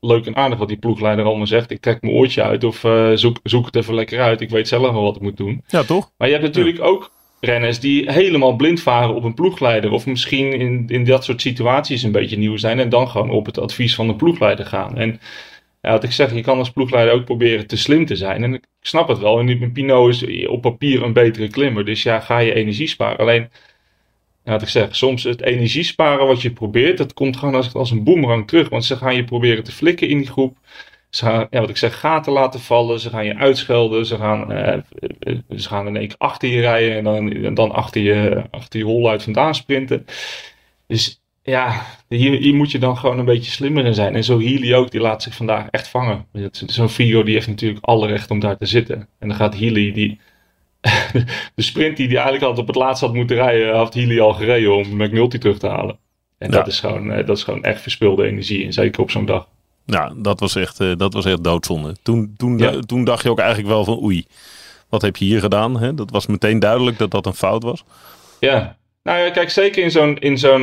leuk 0.00 0.26
en 0.26 0.36
aardig 0.36 0.58
wat 0.58 0.68
die 0.68 0.76
ploegleider 0.76 1.24
allemaal 1.24 1.46
zegt. 1.46 1.70
Ik 1.70 1.80
trek 1.80 2.02
mijn 2.02 2.14
oortje 2.14 2.42
uit 2.42 2.64
of 2.64 2.84
zoek, 3.14 3.38
zoek 3.42 3.66
het 3.66 3.76
even 3.76 3.94
lekker 3.94 4.20
uit. 4.20 4.40
Ik 4.40 4.50
weet 4.50 4.68
zelf 4.68 4.92
wel 4.92 5.02
wat 5.02 5.16
ik 5.16 5.22
moet 5.22 5.36
doen. 5.36 5.64
Ja, 5.66 5.82
toch? 5.82 6.10
Maar 6.16 6.28
je 6.28 6.34
hebt 6.34 6.46
natuurlijk 6.46 6.76
ja. 6.76 6.82
ook 6.82 7.10
renners 7.44 7.80
die 7.80 8.12
helemaal 8.12 8.56
blind 8.56 8.82
varen 8.82 9.14
op 9.14 9.24
een 9.24 9.34
ploegleider. 9.34 9.90
Of 9.90 10.06
misschien 10.06 10.52
in, 10.52 10.84
in 10.88 11.04
dat 11.04 11.24
soort 11.24 11.40
situaties 11.40 12.02
een 12.02 12.12
beetje 12.12 12.38
nieuw 12.38 12.56
zijn. 12.56 12.80
En 12.80 12.88
dan 12.88 13.08
gewoon 13.08 13.30
op 13.30 13.46
het 13.46 13.58
advies 13.58 13.94
van 13.94 14.06
de 14.06 14.14
ploegleider 14.14 14.66
gaan. 14.66 14.98
En 14.98 15.20
ja, 15.82 15.90
wat 15.90 16.04
ik 16.04 16.12
zeg, 16.12 16.34
je 16.34 16.40
kan 16.40 16.58
als 16.58 16.70
ploegleider 16.70 17.14
ook 17.14 17.24
proberen 17.24 17.66
te 17.66 17.76
slim 17.76 18.06
te 18.06 18.16
zijn. 18.16 18.42
En 18.42 18.54
ik 18.54 18.64
snap 18.80 19.08
het 19.08 19.18
wel. 19.18 19.38
En 19.38 19.72
Pinot 19.72 20.08
is 20.08 20.46
op 20.46 20.60
papier 20.62 21.02
een 21.02 21.12
betere 21.12 21.48
klimmer. 21.48 21.84
Dus 21.84 22.02
ja, 22.02 22.20
ga 22.20 22.38
je 22.38 22.54
energie 22.54 22.86
sparen. 22.86 23.18
Alleen, 23.18 23.50
ja, 24.44 24.52
wat 24.52 24.62
ik 24.62 24.68
zeg, 24.68 24.96
soms 24.96 25.22
het 25.22 25.42
energie 25.42 25.82
sparen 25.82 26.26
wat 26.26 26.42
je 26.42 26.52
probeert, 26.52 26.98
dat 26.98 27.14
komt 27.14 27.36
gewoon 27.36 27.54
als, 27.54 27.74
als 27.74 27.90
een 27.90 28.04
boemerang 28.04 28.46
terug. 28.48 28.68
Want 28.68 28.84
ze 28.84 28.96
gaan 28.96 29.16
je 29.16 29.24
proberen 29.24 29.64
te 29.64 29.72
flikken 29.72 30.08
in 30.08 30.18
die 30.18 30.30
groep. 30.30 30.56
Ze 31.14 31.24
gaan, 31.24 31.46
ja, 31.50 31.60
wat 31.60 31.70
ik 31.70 31.76
zeg, 31.76 32.00
gaten 32.00 32.32
laten 32.32 32.60
vallen. 32.60 33.00
Ze 33.00 33.10
gaan 33.10 33.24
je 33.24 33.36
uitschelden. 33.36 34.06
Ze 34.06 34.16
gaan, 34.16 34.52
uh, 34.52 34.78
ze 35.56 35.68
gaan 35.68 35.86
in 35.86 35.96
één 35.96 36.08
keer 36.08 36.16
achter 36.18 36.48
je 36.48 36.60
rijden. 36.60 36.96
En 36.96 37.04
dan, 37.04 37.32
en 37.32 37.54
dan 37.54 37.72
achter 37.72 38.00
je, 38.00 38.42
achter 38.50 38.78
je 38.78 38.84
hol 38.84 39.10
uit 39.10 39.22
vandaan 39.22 39.54
sprinten. 39.54 40.06
Dus 40.86 41.22
ja, 41.42 41.86
hier, 42.08 42.38
hier 42.38 42.54
moet 42.54 42.70
je 42.70 42.78
dan 42.78 42.96
gewoon 42.96 43.18
een 43.18 43.24
beetje 43.24 43.50
slimmer 43.50 43.84
in 43.84 43.94
zijn. 43.94 44.14
En 44.14 44.24
zo 44.24 44.40
Healy 44.40 44.74
ook, 44.74 44.90
die 44.90 45.00
laat 45.00 45.22
zich 45.22 45.34
vandaag 45.34 45.68
echt 45.70 45.88
vangen. 45.88 46.26
Zo'n 46.50 46.88
Figo 46.88 47.22
die 47.22 47.34
heeft 47.34 47.48
natuurlijk 47.48 47.84
alle 47.84 48.06
recht 48.06 48.30
om 48.30 48.40
daar 48.40 48.56
te 48.56 48.66
zitten. 48.66 49.08
En 49.18 49.28
dan 49.28 49.36
gaat 49.36 49.58
Healy, 49.58 49.92
die, 49.92 50.20
de 51.54 51.62
sprint 51.62 51.96
die 51.96 52.06
hij 52.06 52.16
eigenlijk 52.16 52.44
altijd 52.44 52.68
op 52.68 52.74
het 52.74 52.82
laatst 52.82 53.02
had 53.02 53.14
moeten 53.14 53.36
rijden, 53.36 53.76
had 53.76 53.94
Healy 53.94 54.20
al 54.20 54.32
gereden 54.32 54.76
om 54.76 54.96
McNulty 54.96 55.38
terug 55.38 55.58
te 55.58 55.68
halen. 55.68 55.98
En 56.38 56.50
ja. 56.50 56.56
dat, 56.56 56.66
is 56.66 56.80
gewoon, 56.80 57.08
dat 57.08 57.36
is 57.36 57.42
gewoon 57.42 57.64
echt 57.64 57.80
verspilde 57.80 58.26
energie. 58.26 58.64
En 58.64 58.72
zeker 58.72 59.02
op 59.02 59.10
zo'n 59.10 59.26
dag. 59.26 59.48
Ja, 59.86 60.12
dat 60.16 60.40
was 60.40 60.56
echt, 60.56 60.80
uh, 60.80 60.96
dat 60.96 61.12
was 61.12 61.24
echt 61.24 61.44
doodzonde. 61.44 61.96
Toen, 62.02 62.34
toen, 62.36 62.58
ja. 62.58 62.78
toen 62.80 63.04
dacht 63.04 63.22
je 63.22 63.30
ook 63.30 63.38
eigenlijk 63.38 63.68
wel 63.68 63.84
van 63.84 64.02
oei, 64.02 64.26
wat 64.88 65.02
heb 65.02 65.16
je 65.16 65.24
hier 65.24 65.40
gedaan? 65.40 65.80
Hè? 65.80 65.94
Dat 65.94 66.10
was 66.10 66.26
meteen 66.26 66.58
duidelijk 66.58 66.98
dat 66.98 67.10
dat 67.10 67.26
een 67.26 67.34
fout 67.34 67.62
was. 67.62 67.84
Ja, 68.40 68.76
nou 69.02 69.18
ja, 69.18 69.30
kijk, 69.30 69.50
zeker 69.50 69.82
in 69.82 69.90
zo'n, 69.90 70.18
in 70.18 70.38
zo'n 70.38 70.60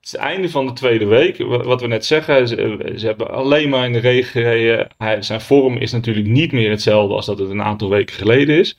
het, 0.00 0.10
het 0.10 0.14
einde 0.14 0.50
van 0.50 0.66
de 0.66 0.72
tweede 0.72 1.06
week, 1.06 1.38
wat 1.38 1.80
we 1.80 1.86
net 1.86 2.06
zeggen, 2.06 2.48
ze, 2.48 2.92
ze 2.96 3.06
hebben 3.06 3.30
alleen 3.30 3.68
maar 3.68 3.84
in 3.84 3.92
de 3.92 3.98
regen 3.98 4.30
gereden. 4.30 4.88
Hij, 4.98 5.22
zijn 5.22 5.40
vorm 5.40 5.76
is 5.76 5.92
natuurlijk 5.92 6.26
niet 6.26 6.52
meer 6.52 6.70
hetzelfde 6.70 7.14
als 7.14 7.26
dat 7.26 7.38
het 7.38 7.50
een 7.50 7.62
aantal 7.62 7.88
weken 7.88 8.14
geleden 8.14 8.58
is. 8.58 8.78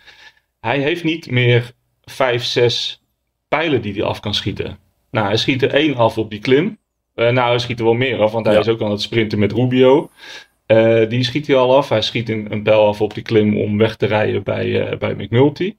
Hij 0.59 0.79
heeft 0.79 1.03
niet 1.03 1.31
meer 1.31 1.71
vijf, 2.03 2.43
zes 2.43 3.01
pijlen 3.47 3.81
die 3.81 3.93
hij 3.93 4.03
af 4.03 4.19
kan 4.19 4.33
schieten. 4.33 4.77
Nou, 5.11 5.27
hij 5.27 5.37
schiet 5.37 5.61
er 5.61 5.73
één 5.73 5.95
af 5.95 6.17
op 6.17 6.29
die 6.29 6.39
klim. 6.39 6.77
Uh, 7.15 7.29
nou, 7.29 7.49
hij 7.49 7.59
schiet 7.59 7.79
er 7.79 7.85
wel 7.85 7.93
meer 7.93 8.21
af, 8.21 8.31
want 8.31 8.45
hij 8.45 8.55
ja. 8.55 8.61
is 8.61 8.67
ook 8.67 8.81
aan 8.81 8.91
het 8.91 9.01
sprinten 9.01 9.39
met 9.39 9.51
Rubio. 9.51 10.09
Uh, 10.67 11.09
die 11.09 11.23
schiet 11.23 11.47
hij 11.47 11.55
al 11.55 11.75
af. 11.75 11.89
Hij 11.89 12.01
schiet 12.01 12.29
een, 12.29 12.51
een 12.51 12.63
pijl 12.63 12.87
af 12.87 13.01
op 13.01 13.13
die 13.13 13.23
klim 13.23 13.57
om 13.57 13.77
weg 13.77 13.95
te 13.95 14.05
rijden 14.05 14.43
bij, 14.43 14.91
uh, 14.91 14.97
bij 14.97 15.13
McNulty. 15.13 15.75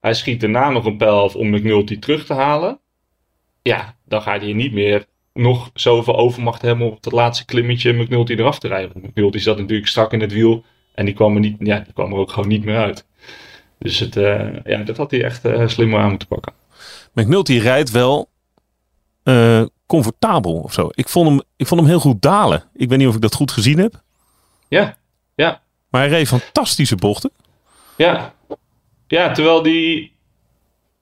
Hij 0.00 0.14
schiet 0.14 0.40
daarna 0.40 0.70
nog 0.70 0.84
een 0.84 0.96
pijl 0.96 1.22
af 1.22 1.34
om 1.34 1.50
McNulty 1.50 1.98
terug 1.98 2.26
te 2.26 2.34
halen. 2.34 2.80
Ja, 3.62 3.96
dan 4.04 4.22
gaat 4.22 4.40
hij 4.40 4.52
niet 4.52 4.72
meer 4.72 5.04
nog 5.32 5.70
zoveel 5.74 6.16
overmacht 6.16 6.62
hebben 6.62 6.86
om 6.86 6.92
op 6.92 7.02
dat 7.02 7.12
laatste 7.12 7.44
klimmetje 7.44 7.92
McNulty 7.92 8.32
eraf 8.32 8.58
te 8.58 8.68
rijden. 8.68 8.92
McNulty 9.02 9.38
zat 9.38 9.58
natuurlijk 9.58 9.88
strak 9.88 10.12
in 10.12 10.20
het 10.20 10.32
wiel 10.32 10.64
en 10.94 11.04
die 11.04 11.14
kwam 11.14 11.34
er, 11.34 11.40
niet, 11.40 11.56
ja, 11.58 11.78
die 11.78 11.92
kwam 11.92 12.12
er 12.12 12.18
ook 12.18 12.30
gewoon 12.30 12.48
niet 12.48 12.64
meer 12.64 12.76
uit. 12.76 13.06
Dus 13.78 13.98
het, 13.98 14.16
uh, 14.16 14.48
ja, 14.64 14.82
dat 14.82 14.96
had 14.96 15.10
hij 15.10 15.24
echt 15.24 15.48
slimmer 15.66 16.00
aan 16.00 16.08
moeten 16.08 16.28
pakken. 16.28 16.52
McNulty 17.12 17.58
rijdt 17.58 17.90
wel 17.90 18.28
comfortabel 19.90 20.52
of 20.52 20.72
zo. 20.72 20.88
Ik 20.90 21.08
vond, 21.08 21.28
hem, 21.28 21.40
ik 21.56 21.66
vond 21.66 21.80
hem 21.80 21.90
heel 21.90 22.00
goed 22.00 22.22
dalen. 22.22 22.64
Ik 22.74 22.88
weet 22.88 22.98
niet 22.98 23.08
of 23.08 23.14
ik 23.14 23.20
dat 23.20 23.34
goed 23.34 23.50
gezien 23.50 23.78
heb. 23.78 24.02
Ja, 24.68 24.96
ja. 25.34 25.62
Maar 25.88 26.00
hij 26.00 26.10
reed 26.10 26.28
fantastische 26.28 26.96
bochten. 26.96 27.30
Ja, 27.96 28.34
ja 29.06 29.32
terwijl 29.32 29.62
die... 29.62 30.12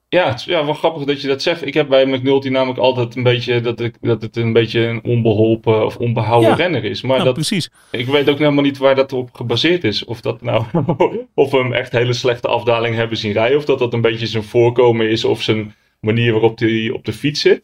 Ja, 0.09 0.29
het 0.29 0.39
is 0.39 0.45
ja, 0.45 0.65
wel 0.65 0.75
grappig 0.75 1.05
dat 1.05 1.21
je 1.21 1.29
dat 1.29 1.43
zegt. 1.43 1.67
Ik 1.67 1.75
heb 1.75 1.89
bij 1.89 2.07
McNulty 2.07 2.49
namelijk 2.49 2.79
altijd 2.79 3.17
een 3.17 3.23
beetje 3.23 3.61
dat, 3.61 3.81
ik, 3.81 3.95
dat 4.01 4.23
het 4.23 4.37
een 4.37 4.53
beetje 4.53 4.81
een 4.81 5.05
onbeholpen 5.05 5.85
of 5.85 5.97
onbehouden 5.97 6.51
Ja. 6.51 6.55
renner 6.57 6.85
is. 6.85 7.03
Maar 7.03 7.13
Nou, 7.13 7.25
dat, 7.25 7.35
precies. 7.35 7.71
ik 7.91 8.07
weet 8.07 8.29
ook 8.29 8.39
helemaal 8.39 8.65
niet 8.65 8.79
waar 8.79 8.95
dat 8.95 9.13
op 9.13 9.35
gebaseerd 9.35 9.85
is. 9.85 10.05
Of 10.05 10.21
dat 10.21 10.43
nou, 10.43 10.65
of 11.35 11.51
we 11.51 11.57
hem 11.57 11.73
echt 11.73 11.93
hele 11.93 12.13
slechte 12.13 12.49
afdaling 12.49 12.95
hebben 12.95 13.17
zien 13.17 13.33
rijden. 13.33 13.59
Of 13.59 13.65
dat 13.65 13.79
dat 13.79 13.93
een 13.93 14.01
beetje 14.01 14.27
zijn 14.27 14.43
voorkomen 14.45 15.11
is. 15.11 15.25
Of 15.25 15.43
zijn 15.43 15.75
manier 16.01 16.33
waarop 16.33 16.59
hij 16.59 16.91
op 16.91 17.05
de 17.05 17.13
fiets 17.13 17.41
zit. 17.41 17.63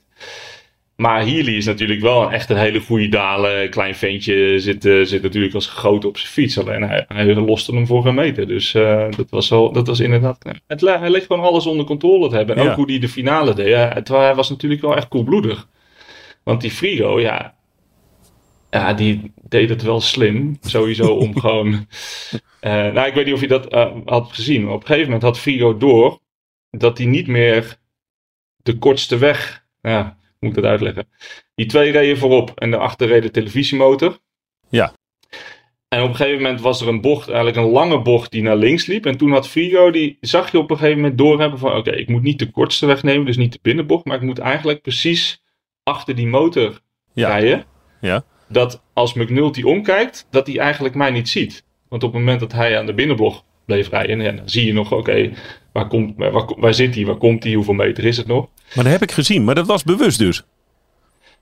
Maar 0.96 1.20
Healy 1.26 1.56
is 1.56 1.66
natuurlijk 1.66 2.00
wel 2.00 2.22
een 2.22 2.32
echt 2.32 2.50
een 2.50 2.56
hele 2.56 2.80
goede 2.80 3.08
dalen. 3.08 3.70
Klein 3.70 3.94
ventje 3.94 4.60
zit, 4.60 4.84
eh, 4.84 5.00
zit 5.02 5.22
natuurlijk 5.22 5.54
als 5.54 5.66
gegoten 5.66 6.08
op 6.08 6.16
zijn 6.18 6.32
fiets. 6.32 6.58
Alleen 6.58 6.82
hij, 6.82 7.04
hij 7.08 7.34
loste 7.34 7.74
hem 7.74 7.86
voor 7.86 8.06
een 8.06 8.14
meter. 8.14 8.46
Dus 8.46 8.74
eh, 8.74 9.06
dat, 9.16 9.30
was 9.30 9.48
wel, 9.48 9.72
dat 9.72 9.86
was 9.86 10.00
inderdaad... 10.00 10.38
knap. 10.38 10.56
Het, 10.66 10.80
hij 10.80 11.10
leek 11.10 11.24
gewoon 11.24 11.44
alles 11.44 11.66
onder 11.66 11.86
controle 11.86 12.28
te 12.28 12.36
hebben. 12.36 12.56
En 12.56 12.62
Ja. 12.64 12.70
ook 12.70 12.76
hoe 12.76 12.90
hij 12.90 12.98
de 12.98 13.08
finale 13.08 13.54
deed. 13.54 13.68
Ja, 13.68 13.92
terwijl 14.02 14.24
hij 14.26 14.34
was 14.34 14.50
natuurlijk 14.50 14.80
wel 14.80 14.96
echt 14.96 15.08
koelbloedig. 15.08 15.68
Want 16.42 16.60
die 16.60 16.70
Frigo, 16.70 17.20
ja... 17.20 17.54
Ja, 18.70 18.92
die 18.92 19.32
deed 19.48 19.68
het 19.68 19.82
wel 19.82 20.00
slim. 20.00 20.56
Sowieso 20.60 21.14
om 21.14 21.38
gewoon... 21.40 21.86
eh, 22.60 22.72
nou, 22.72 23.06
ik 23.06 23.14
weet 23.14 23.24
niet 23.24 23.34
of 23.34 23.40
je 23.40 23.48
dat 23.48 23.72
had 24.04 24.32
gezien. 24.32 24.64
Maar 24.64 24.72
op 24.74 24.80
een 24.80 24.86
gegeven 24.86 25.06
moment 25.06 25.22
had 25.22 25.38
Frigo 25.38 25.76
door... 25.76 26.18
dat 26.70 26.98
hij 26.98 27.06
niet 27.06 27.26
meer 27.26 27.76
de 28.62 28.78
kortste 28.78 29.18
weg... 29.18 29.64
Ja, 29.80 30.16
moet 30.44 30.56
ik 30.56 30.62
dat 30.62 30.70
uitleggen? 30.70 31.08
Die 31.54 31.66
twee 31.66 31.92
reden 31.92 32.18
voorop 32.18 32.52
en 32.54 32.70
daarachter 32.70 33.06
reed 33.06 33.22
de 33.22 33.30
televisiemotor. 33.30 34.18
Ja. 34.68 34.92
En 35.88 36.02
op 36.02 36.08
een 36.08 36.14
gegeven 36.16 36.42
moment 36.42 36.60
was 36.60 36.80
er 36.80 36.88
een 36.88 37.00
bocht, 37.00 37.28
eigenlijk 37.28 37.56
een 37.56 37.72
lange 37.72 38.02
bocht 38.02 38.30
die 38.30 38.42
naar 38.42 38.56
links 38.56 38.86
liep. 38.86 39.06
En 39.06 39.16
toen 39.16 39.32
had 39.32 39.48
Frigo, 39.48 39.90
die 39.90 40.18
zag 40.20 40.52
je 40.52 40.58
op 40.58 40.70
een 40.70 40.76
gegeven 40.76 41.00
moment 41.00 41.18
doorhebben 41.18 41.58
van... 41.58 41.76
Oké, 41.76 41.90
ik 41.90 42.08
moet 42.08 42.22
niet 42.22 42.38
de 42.38 42.50
kortste 42.50 42.86
weg 42.86 43.02
nemen, 43.02 43.26
dus 43.26 43.36
niet 43.36 43.52
de 43.52 43.58
binnenbocht. 43.62 44.04
Maar 44.04 44.16
ik 44.16 44.22
moet 44.22 44.38
eigenlijk 44.38 44.82
precies 44.82 45.42
achter 45.82 46.14
die 46.14 46.26
motor 46.26 46.80
Ja. 47.12 47.28
rijden. 47.28 47.64
Ja. 48.00 48.24
Dat 48.48 48.82
als 48.92 49.14
McNulty 49.14 49.62
omkijkt, 49.62 50.26
dat 50.30 50.46
hij 50.46 50.58
eigenlijk 50.58 50.94
mij 50.94 51.10
niet 51.10 51.28
ziet. 51.28 51.64
Want 51.88 52.02
op 52.02 52.12
het 52.12 52.18
moment 52.20 52.40
dat 52.40 52.52
hij 52.52 52.78
aan 52.78 52.86
de 52.86 52.94
binnenbocht 52.94 53.44
bleef 53.66 53.88
rijden... 53.88 54.36
Dan 54.36 54.48
zie 54.48 54.66
je 54.66 54.72
nog, 54.72 54.92
oké, 54.92 55.32
waar, 55.72 55.88
komt, 55.88 56.14
waar, 56.16 56.54
waar 56.56 56.74
zit 56.74 56.94
hij, 56.94 57.04
waar 57.06 57.16
komt 57.16 57.44
hij, 57.44 57.52
hoeveel 57.52 57.74
meter 57.74 58.04
is 58.04 58.16
het 58.16 58.26
nog? 58.26 58.48
Maar 58.74 58.84
dat 58.84 58.92
heb 58.92 59.02
ik 59.02 59.12
gezien. 59.12 59.44
Maar 59.44 59.54
dat 59.54 59.66
was 59.66 59.82
bewust 59.84 60.18
dus. 60.18 60.42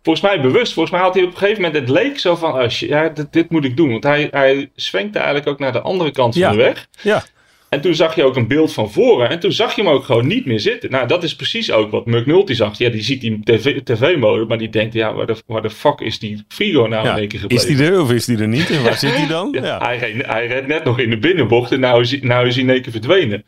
Volgens 0.02 0.24
mij 0.26 0.40
bewust. 0.40 0.72
Volgens 0.72 0.94
mij 0.94 1.04
had 1.04 1.14
hij 1.14 1.22
op 1.22 1.30
een 1.30 1.36
gegeven 1.36 1.62
moment... 1.62 1.80
Het 1.80 1.88
leek 1.88 2.18
zo 2.18 2.36
van, 2.36 2.52
oh 2.62 2.68
shit, 2.68 2.88
ja, 2.88 3.08
dit, 3.08 3.32
dit 3.32 3.50
moet 3.50 3.64
ik 3.64 3.76
doen. 3.76 3.90
Want 3.90 4.02
hij, 4.04 4.28
hij 4.30 4.70
zwenkte 4.74 5.18
eigenlijk 5.18 5.48
ook 5.48 5.58
naar 5.58 5.72
de 5.72 5.80
andere 5.80 6.10
kant 6.10 6.32
van 6.34 6.42
Ja. 6.42 6.50
de 6.50 6.56
weg. 6.56 6.86
Ja. 7.02 7.24
En 7.72 7.80
toen 7.80 7.94
zag 7.94 8.14
je 8.14 8.24
ook 8.24 8.36
een 8.36 8.46
beeld 8.46 8.72
van 8.72 8.92
voren. 8.92 9.28
En 9.28 9.40
toen 9.40 9.52
zag 9.52 9.74
je 9.74 9.82
hem 9.82 9.90
ook 9.90 10.04
gewoon 10.04 10.26
niet 10.26 10.46
meer 10.46 10.60
zitten. 10.60 10.90
Nou, 10.90 11.08
dat 11.08 11.22
is 11.22 11.36
precies 11.36 11.72
ook 11.72 11.90
wat 11.90 12.06
McNulty 12.06 12.52
zag. 12.54 12.78
Ja, 12.78 12.88
die 12.90 13.02
ziet 13.02 13.20
die 13.20 13.40
tv- 13.44 13.80
tv-mode. 13.82 14.44
maar 14.44 14.58
die 14.58 14.68
denkt, 14.68 14.94
ja, 14.94 15.14
waar 15.14 15.26
de, 15.26 15.36
waar 15.46 15.62
de 15.62 15.70
fuck 15.70 16.00
is 16.00 16.18
die 16.18 16.44
Frigo 16.48 16.86
nou 16.86 17.06
Ja. 17.06 17.18
één 17.18 17.28
keer 17.28 17.34
Is 17.34 17.40
gebleven? 17.62 17.76
die 17.76 17.86
er 17.86 18.00
of 18.00 18.10
is 18.12 18.24
die 18.24 18.38
er 18.38 18.48
niet? 18.48 18.70
En 18.70 18.82
waar 18.82 18.94
zit 18.98 19.16
die 19.16 19.26
dan? 19.26 19.48
Ja, 19.60 19.64
Ja. 19.64 19.78
Hij, 19.78 19.98
reed, 19.98 20.26
hij 20.26 20.46
reed 20.46 20.66
net 20.66 20.84
nog 20.84 20.98
in 20.98 21.10
de 21.10 21.18
binnenbocht 21.18 21.72
en 21.72 21.80
nou 21.80 22.00
is, 22.00 22.10
hij- 22.10 22.20
nou 22.22 22.46
is 22.46 22.54
hij 22.54 22.64
in 22.64 22.70
één 22.70 22.82
keer 22.82 22.92
verdwenen. 22.92 23.44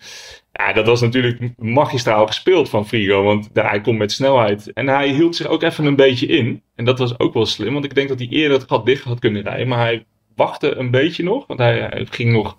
Ja, 0.53 0.73
dat 0.73 0.87
was 0.87 1.01
natuurlijk 1.01 1.39
magistraal 1.57 2.27
gespeeld 2.27 2.69
van 2.69 2.89
Frigo, 2.89 3.23
want 3.23 3.49
hij 3.53 3.81
komt 3.81 3.99
met 3.99 4.13
snelheid. 4.13 4.73
En 4.73 4.89
hij 4.89 5.09
hield 5.09 5.37
zich 5.37 5.47
ook 5.47 5.63
even 5.63 5.85
een 5.85 5.97
beetje 5.97 6.27
in. 6.27 6.63
En 6.77 6.85
dat 6.85 6.99
was 6.99 7.19
ook 7.19 7.35
wel 7.35 7.47
slim, 7.47 7.73
want 7.73 7.85
ik 7.85 7.95
denk 7.95 8.09
dat 8.09 8.19
hij 8.19 8.29
eerder 8.29 8.59
het 8.59 8.69
gat 8.69 8.87
dicht 8.87 9.05
had 9.05 9.19
kunnen 9.19 9.43
rijden. 9.43 9.69
Maar 9.69 9.79
hij 9.79 10.05
wachtte 10.37 10.75
een 10.75 10.91
beetje 10.91 11.23
nog, 11.25 11.47
want 11.47 11.61
hij, 11.61 11.79
hij 11.91 12.07
ging 12.11 12.33
nog... 12.33 12.57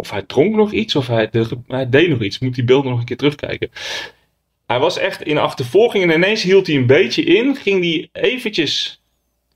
Of 0.00 0.10
hij 0.10 0.22
dronk 0.22 0.54
nog 0.54 0.72
iets, 0.72 0.96
of 0.96 1.06
hij, 1.06 1.30
hij 1.66 1.88
deed 1.88 2.08
nog 2.08 2.20
iets. 2.22 2.38
Moet 2.38 2.54
die 2.54 2.64
beelden 2.64 2.90
nog 2.90 3.00
een 3.00 3.06
keer 3.06 3.16
terugkijken. 3.16 3.70
Hij 4.66 4.78
was 4.78 4.98
echt 4.98 5.22
in 5.22 5.38
achtervolging 5.38 6.04
en 6.04 6.16
ineens 6.16 6.42
hield 6.42 6.66
hij 6.66 6.76
een 6.76 6.86
beetje 6.86 7.22
in. 7.24 7.56
Ging 7.56 7.80
hij 7.82 8.08
eventjes, 8.22 9.02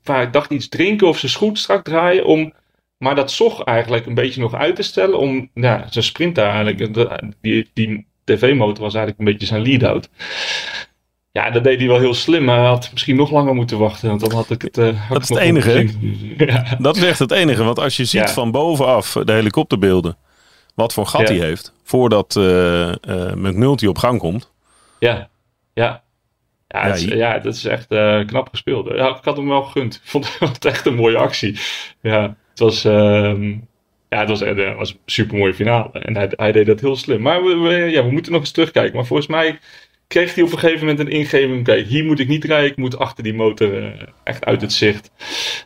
waar 0.03 0.21
ik 0.23 0.33
dacht 0.33 0.51
iets 0.51 0.69
drinken 0.69 1.07
of 1.07 1.17
zijn 1.17 1.31
schoen 1.31 1.55
strak 1.55 1.83
draaien. 1.83 2.25
Om 2.25 2.53
maar 2.97 3.15
dat 3.15 3.31
zog 3.31 3.63
eigenlijk 3.63 4.05
een 4.05 4.13
beetje 4.13 4.41
nog 4.41 4.53
uit 4.53 4.75
te 4.75 4.81
stellen. 4.81 5.19
Om 5.19 5.49
ja, 5.53 5.87
zijn 5.89 6.03
sprint 6.03 6.35
daar 6.35 6.65
eigenlijk. 6.65 6.93
Die, 7.41 7.69
die 7.73 8.05
tv-motor 8.23 8.83
was 8.83 8.93
eigenlijk 8.93 9.19
een 9.19 9.33
beetje 9.33 9.47
zijn 9.47 9.61
lead-out. 9.61 10.09
Ja, 11.31 11.49
dat 11.51 11.63
deed 11.63 11.79
hij 11.79 11.87
wel 11.87 11.99
heel 11.99 12.13
slim. 12.13 12.43
Maar 12.43 12.57
hij 12.59 12.67
had 12.67 12.89
misschien 12.91 13.15
nog 13.15 13.31
langer 13.31 13.55
moeten 13.55 13.77
wachten. 13.77 14.09
Want 14.09 14.21
dan 14.21 14.31
had 14.31 14.49
ik 14.49 14.61
het. 14.61 14.77
eh, 14.77 14.85
had 15.07 15.13
Dat 15.13 15.21
is 15.23 15.29
het 15.29 15.37
enige. 15.37 15.87
Ja, 16.45 16.77
Dat 16.79 16.95
is 16.97 17.03
echt 17.03 17.19
het 17.19 17.31
enige. 17.31 17.63
Want 17.63 17.79
als 17.79 17.97
je 17.97 18.05
ziet 18.05 18.21
Ja. 18.21 18.27
van 18.33 18.51
bovenaf 18.51 19.11
de 19.25 19.31
helikopterbeelden. 19.31 20.17
Wat 20.75 20.93
voor 20.93 21.05
gat 21.07 21.27
Ja. 21.29 21.35
hij 21.35 21.45
heeft. 21.45 21.73
Voordat 21.83 22.35
eh, 22.35 22.91
McNulty 23.35 23.85
op 23.85 23.97
gang 23.97 24.19
komt. 24.19 24.51
ja, 24.99 25.29
ja. 25.73 26.03
Ja, 26.67 26.95
Ja, 26.95 27.33
het 27.33 27.43
dat 27.43 27.53
is 27.55 27.65
echt 27.65 27.91
eh, 27.91 28.25
knap 28.25 28.49
gespeeld. 28.49 28.87
Ja, 28.95 29.09
ik 29.17 29.23
had 29.23 29.37
hem 29.37 29.47
wel 29.47 29.63
gegund. 29.63 29.95
Ik 30.03 30.09
vond 30.09 30.39
het 30.39 30.65
echt 30.65 30.85
een 30.85 30.95
mooie 30.95 31.17
actie. 31.17 31.59
Ja, 32.01 32.35
het 32.49 32.59
was, 32.59 32.85
ehm, 32.85 33.49
ja, 34.09 34.19
het 34.19 34.29
was, 34.29 34.39
het 34.39 34.75
was 34.75 34.89
een 34.91 34.99
super 35.05 35.37
mooie 35.37 35.53
finale. 35.53 35.91
En 35.91 36.15
hij, 36.15 36.27
hij 36.35 36.51
deed 36.51 36.65
dat 36.65 36.79
heel 36.79 36.95
slim. 36.95 37.21
Maar 37.21 37.43
we, 37.43 37.55
we- 37.55 37.73
ja, 37.89 38.03
we 38.05 38.11
moeten 38.11 38.31
nog 38.31 38.41
eens 38.41 38.51
terugkijken. 38.51 38.95
Maar 38.95 39.05
volgens 39.05 39.27
mij 39.27 39.59
kreeg 40.07 40.35
hij 40.35 40.43
op 40.43 40.51
een 40.51 40.57
gegeven 40.59 40.87
moment 40.87 40.99
een 41.07 41.13
ingeving. 41.13 41.63
Kijk, 41.63 41.87
hier 41.87 42.05
moet 42.05 42.19
ik 42.19 42.27
niet 42.27 42.43
rijden. 42.43 42.69
Ik 42.71 42.77
moet 42.77 42.97
achter 42.97 43.23
die 43.23 43.33
motor 43.33 43.93
echt 44.23 44.45
uit 44.45 44.61
het 44.61 44.73
zicht. 44.73 45.11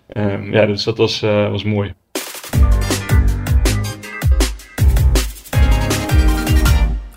Ehm, 0.07 0.53
ja, 0.53 0.65
dus 0.65 0.83
dat 0.83 0.97
was, 0.97 1.19
was 1.19 1.63
mooi. 1.63 1.93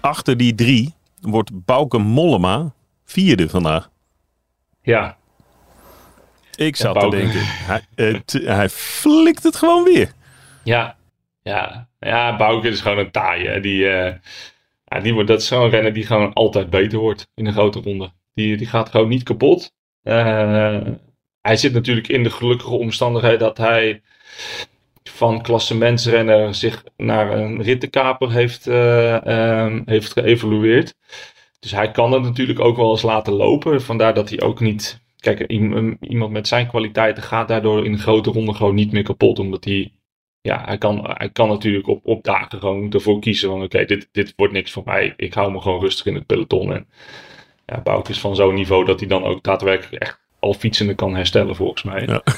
Achter 0.03 0.37
die 0.37 0.55
drie 0.55 0.95
wordt 1.21 1.65
Bauke 1.65 1.99
Mollema 1.99 2.73
vierde 3.05 3.49
vandaag. 3.49 3.91
Ja, 4.83 5.17
Ik 6.55 6.77
zat 6.77 6.95
te 6.95 6.99
Bauke. 7.01 7.17
denken. 7.17 7.41
Hij, 7.45 7.83
eh, 7.95 8.21
hij 8.57 8.69
flikt 8.69 9.43
het 9.43 9.57
gewoon 9.57 9.85
weer. 9.85 10.13
Ja, 10.65 10.97
ja. 11.43 11.89
Ja, 11.99 12.37
Bouke 12.37 12.69
is 12.69 12.81
gewoon 12.81 12.99
een 12.99 13.11
taaie. 13.11 13.61
Die, 13.61 13.89
eh, 13.89 14.15
ja, 14.85 15.01
die 15.01 15.13
wordt, 15.15 15.29
dat 15.29 15.41
is 15.41 15.47
zo'n 15.47 15.69
renner 15.69 15.93
die 15.93 16.07
gewoon 16.07 16.33
altijd 16.33 16.71
beter 16.71 16.99
wordt 16.99 17.29
in 17.35 17.47
een 17.47 17.53
grote 17.53 17.81
ronde. 17.81 18.13
Die, 18.35 18.57
die 18.57 18.67
gaat 18.67 18.89
gewoon 18.89 19.09
niet 19.09 19.23
kapot. 19.23 19.73
Eh, 20.03 20.81
hij 21.41 21.57
zit 21.57 21.73
natuurlijk 21.73 22.09
in 22.09 22.23
de 22.23 22.31
gelukkige 22.31 22.75
omstandigheid 22.75 23.41
dat 23.41 23.57
hij 23.59 24.03
van 25.23 25.43
klassementsrenner 25.43 26.55
zich 26.55 26.85
naar 26.97 27.33
een 27.39 27.63
rittenkaper 27.63 28.33
heeft, 28.33 28.67
eh, 28.67 29.27
ehm, 29.27 29.83
heeft 29.85 30.13
geëvolueerd. 30.13 30.95
Dus 31.61 31.71
hij 31.71 31.91
kan 31.91 32.13
het 32.13 32.23
natuurlijk 32.23 32.61
ook 32.61 32.77
wel 32.77 32.91
eens 32.91 33.03
laten 33.03 33.33
lopen. 33.33 33.83
Vandaar 33.83 34.15
dat 34.15 34.29
hij 34.29 34.41
ook 34.41 34.61
niet... 34.61 35.01
Kijk, 35.19 35.41
iem- 35.47 35.97
iemand 36.01 36.33
met 36.33 36.49
zijn 36.49 36.67
kwaliteiten 36.69 37.23
gaat 37.23 37.49
daardoor 37.49 37.85
in 37.85 37.93
een 37.93 37.99
grote 37.99 38.31
ronde 38.31 38.55
gewoon 38.55 38.75
niet 38.75 38.93
meer 38.93 39.03
kapot. 39.03 39.39
Omdat 39.39 39.65
hij 39.65 39.93
ja, 40.41 40.63
hij 40.65 40.79
kan, 40.79 41.05
hij 41.05 41.31
kan 41.31 41.49
natuurlijk 41.49 41.89
op, 41.89 42.07
op 42.07 42.25
dagen 42.25 42.59
gewoon 42.59 42.93
ervoor 42.93 43.21
kiezen 43.21 43.49
van 43.49 43.63
oké, 43.63 43.85
dit, 43.85 44.09
dit 44.13 44.33
wordt 44.37 44.53
niks 44.53 44.71
voor 44.73 44.83
mij. 44.85 45.15
Ik 45.17 45.35
hou 45.35 45.53
me 45.53 45.61
gewoon 45.61 45.81
rustig 45.81 46.07
in 46.07 46.15
het 46.15 46.27
peloton. 46.27 46.73
En 46.73 46.87
ja, 47.67 47.81
Bouke 47.81 48.11
is 48.11 48.21
van 48.21 48.37
zo'n 48.37 48.55
niveau 48.55 48.85
dat 48.85 49.01
hij 49.01 49.09
dan 49.09 49.25
ook 49.25 49.43
daadwerkelijk 49.43 50.03
echt 50.03 50.22
al 50.43 50.55
fietsende 50.55 50.95
kan 50.95 51.15
herstellen 51.15 51.57
volgens 51.57 51.83
mij. 51.83 52.03
Ja. 52.07 52.23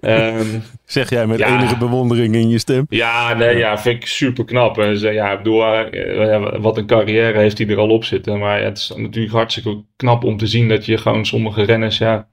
Ehm, 0.00 0.58
Zeg 0.84 1.10
jij 1.10 1.26
met 1.26 1.38
Ja. 1.38 1.58
enige 1.58 1.76
bewondering 1.76 2.34
in 2.34 2.48
je 2.48 2.58
stem. 2.58 2.86
ja, 2.88 3.34
nee, 3.34 3.56
ja, 3.56 3.78
vind 3.78 3.96
ik 4.02 4.06
super 4.08 4.44
knap. 4.44 4.78
En 4.78 4.98
ze, 4.98 5.10
ja, 5.12 5.36
bedoel, 5.36 5.64
eh, 5.64 6.16
ja, 6.16 6.58
wat 6.60 6.76
een 6.76 6.86
carrière 6.86 7.38
heeft 7.38 7.58
hij 7.58 7.68
er 7.68 7.78
al 7.78 7.88
op 7.88 8.04
zitten. 8.04 8.38
Maar 8.38 8.62
het 8.62 8.78
is 8.78 8.92
natuurlijk 8.96 9.34
hartstikke 9.34 9.82
knap 9.96 10.24
om 10.24 10.36
te 10.36 10.46
zien 10.46 10.68
dat 10.68 10.86
je 10.86 10.98
gewoon 10.98 11.26
sommige 11.26 11.62
renners, 11.62 11.98
ja, 11.98 12.28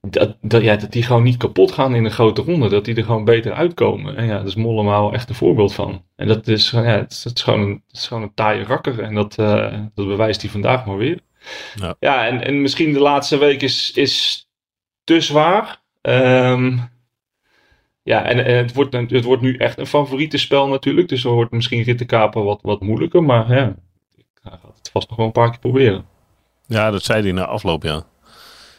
dat, 0.00 0.36
dat, 0.40 0.62
ja, 0.62 0.76
dat 0.76 0.92
die 0.92 1.02
gewoon 1.02 1.22
niet 1.22 1.36
kapot 1.36 1.72
gaan 1.72 1.94
in 1.94 2.04
een 2.04 2.10
grote 2.10 2.42
ronde. 2.42 2.68
Dat 2.68 2.84
die 2.84 2.94
er 2.96 3.04
gewoon 3.04 3.24
beter 3.24 3.52
uitkomen. 3.52 4.16
En 4.16 4.24
ja, 4.26 4.36
daar 4.36 4.46
is 4.46 4.54
Mollema 4.54 5.10
echt 5.10 5.28
een 5.28 5.34
voorbeeld 5.34 5.74
van. 5.74 6.02
En 6.16 6.28
dat 6.28 6.46
is, 6.48 6.70
ja, 6.70 6.82
het, 6.82 7.12
is- 7.12 7.24
het 7.24 7.36
is, 7.36 7.42
gewoon, 7.42 7.60
een, 7.60 7.82
het 7.86 7.96
is 7.96 8.06
gewoon 8.06 8.22
een 8.22 8.34
taaie 8.34 8.64
rakker. 8.64 9.00
En 9.00 9.14
dat, 9.14 9.38
eh, 9.38 9.72
dat 9.94 10.06
bewijst 10.06 10.42
hij 10.42 10.50
vandaag 10.50 10.86
maar 10.86 10.96
weer. 10.96 11.20
Ja. 11.74 11.94
Ja, 12.00 12.26
en, 12.26 12.44
en 12.44 12.62
misschien 12.62 12.92
de 12.92 13.00
laatste 13.00 13.38
week 13.38 13.62
is, 13.62 13.92
is 13.92 14.46
te 15.04 15.20
zwaar. 15.20 15.80
Ehm, 16.00 16.78
ja, 18.02 18.24
en, 18.24 18.44
en 18.44 18.56
het, 18.56 18.74
wordt, 18.74 18.92
het 18.92 19.24
wordt 19.24 19.42
nu 19.42 19.56
echt 19.56 19.78
een 19.78 19.86
favoriete 19.86 20.38
spel 20.38 20.68
natuurlijk. 20.68 21.08
Dus 21.08 21.22
dan 21.22 21.32
wordt 21.32 21.52
misschien 21.52 21.82
Rittenkaper 21.82 22.42
wat, 22.44 22.58
wat 22.62 22.80
moeilijker. 22.80 23.22
Maar 23.22 23.54
ja, 23.54 23.74
ik 24.16 24.24
ga 24.42 24.50
het 24.50 24.90
vast 24.92 25.08
nog 25.08 25.16
wel 25.16 25.26
een 25.26 25.32
paar 25.32 25.50
keer 25.50 25.58
proberen. 25.58 26.04
Ja, 26.66 26.90
dat 26.90 27.02
zei 27.02 27.22
hij 27.22 27.32
na 27.32 27.44
afloop, 27.44 27.82
ja. 27.82 28.02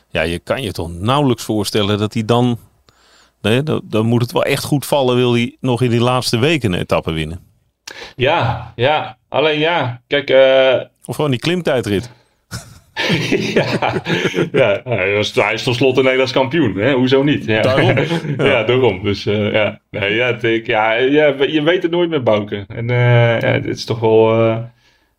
Ja, 0.09 0.21
je 0.21 0.39
kan 0.39 0.61
je 0.61 0.71
toch 0.71 0.89
nauwelijks 0.91 1.43
voorstellen 1.43 1.97
dat 1.97 2.13
hij 2.13 2.25
dan... 2.25 2.59
Nee, 3.41 3.63
dan, 3.63 3.81
dan 3.83 4.05
moet 4.05 4.21
het 4.21 4.31
wel 4.31 4.43
echt 4.43 4.63
goed 4.63 4.85
vallen, 4.85 5.15
wil 5.15 5.33
hij 5.33 5.57
nog 5.59 5.81
in 5.81 5.89
die 5.89 6.01
laatste 6.01 6.37
weken 6.37 6.73
een 6.73 6.79
etappe 6.79 7.11
winnen. 7.11 7.39
Ja, 8.15 8.73
ja. 8.75 9.17
Alleen 9.27 9.59
ja, 9.59 10.01
kijk... 10.07 10.29
eh, 10.29 10.81
Of 11.05 11.15
gewoon 11.15 11.31
die 11.31 11.39
klimtijdrit. 11.39 12.11
ja, 13.53 14.01
ja 14.51 14.81
hij, 14.83 15.13
was, 15.13 15.33
hij 15.33 15.53
is 15.53 15.63
tenslotte 15.63 16.01
Nederlands 16.01 16.31
kampioen. 16.31 16.75
Hè? 16.75 16.93
Hoezo 16.93 17.23
niet? 17.23 17.45
Ja. 17.45 17.61
Daarom. 17.61 17.97
ja. 18.51 18.63
daarom. 18.63 19.03
Dus 19.03 19.25
eh, 19.25 19.51
ja. 19.51 19.81
Nee, 19.89 20.15
ja, 20.15 20.41
ik, 20.41 20.67
ja, 20.67 20.93
ja, 20.93 21.35
je 21.47 21.61
weet 21.61 21.83
het 21.83 21.91
nooit 21.91 22.09
met 22.09 22.23
Bouke. 22.23 22.65
En 22.67 22.89
eh, 22.89 23.39
ja, 23.39 23.51
het 23.51 23.65
is 23.65 23.85
toch 23.85 23.99
wel... 23.99 24.31
eh, 24.31 24.57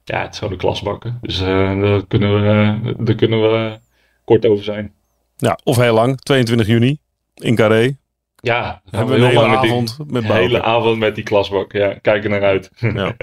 ja, 0.04 0.22
het 0.22 0.32
is 0.32 0.38
gewoon 0.38 0.52
een 0.52 0.58
klasbakken. 0.58 1.18
Dus 1.20 1.38
daar 1.38 2.06
kunnen 2.06 2.34
we, 2.34 2.94
daar 3.04 3.14
kunnen 3.14 3.40
we 3.40 3.78
kort 4.24 4.46
over 4.46 4.64
zijn. 4.64 4.92
Ja, 5.36 5.58
of 5.64 5.76
heel 5.76 5.94
lang, 5.94 6.20
22 6.20 6.66
juni 6.66 6.98
in 7.34 7.54
Carré. 7.54 7.96
Ja, 8.42 8.83
Hebben 8.90 9.14
we 9.14 9.20
een 9.20 9.29
hele 9.29 9.40
die- 9.44 9.57
avond 9.57 9.96
met 10.07 10.26
Bouke. 10.26 10.42
hele 10.42 10.62
avond 10.62 10.98
met 10.98 11.14
die 11.14 11.24
klasbak. 11.24 11.72
Ja, 11.72 11.94
kijk 12.03 12.24
er 12.24 12.31
naar 12.31 12.42
uit. 12.42 12.70
Ja. 12.76 12.90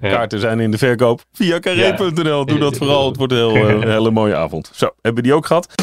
Ja. 0.00 0.10
Kaarten 0.10 0.40
zijn 0.40 0.60
in 0.60 0.70
de 0.70 0.78
verkoop 0.78 1.22
via 1.32 1.58
carré.nl. 1.58 2.46
Doe 2.46 2.58
dat 2.58 2.76
vooral, 2.76 3.06
het 3.06 3.16
wordt 3.16 3.32
een, 3.32 3.38
heel, 3.38 3.54
eh, 3.68 3.68
een 3.74 3.90
hele 3.90 4.10
mooie 4.10 4.36
avond. 4.36 4.70
Zo, 4.74 4.84
hebben 5.02 5.22
we 5.22 5.28
die 5.28 5.34
ook 5.36 5.46
gehad? 5.46 5.74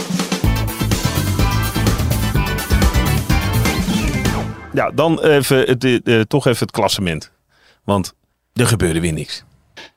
Ja, 4.73 4.91
dan 4.91 5.19
even 5.21 5.57
het, 5.59 5.83
eh, 5.83 6.19
eh, 6.19 6.21
toch 6.21 6.45
even 6.47 6.59
het 6.59 6.71
klassement. 6.71 7.31
Want 7.83 8.13
er 8.53 8.67
gebeurde 8.67 8.99
weer 9.01 9.13
niks. 9.13 9.43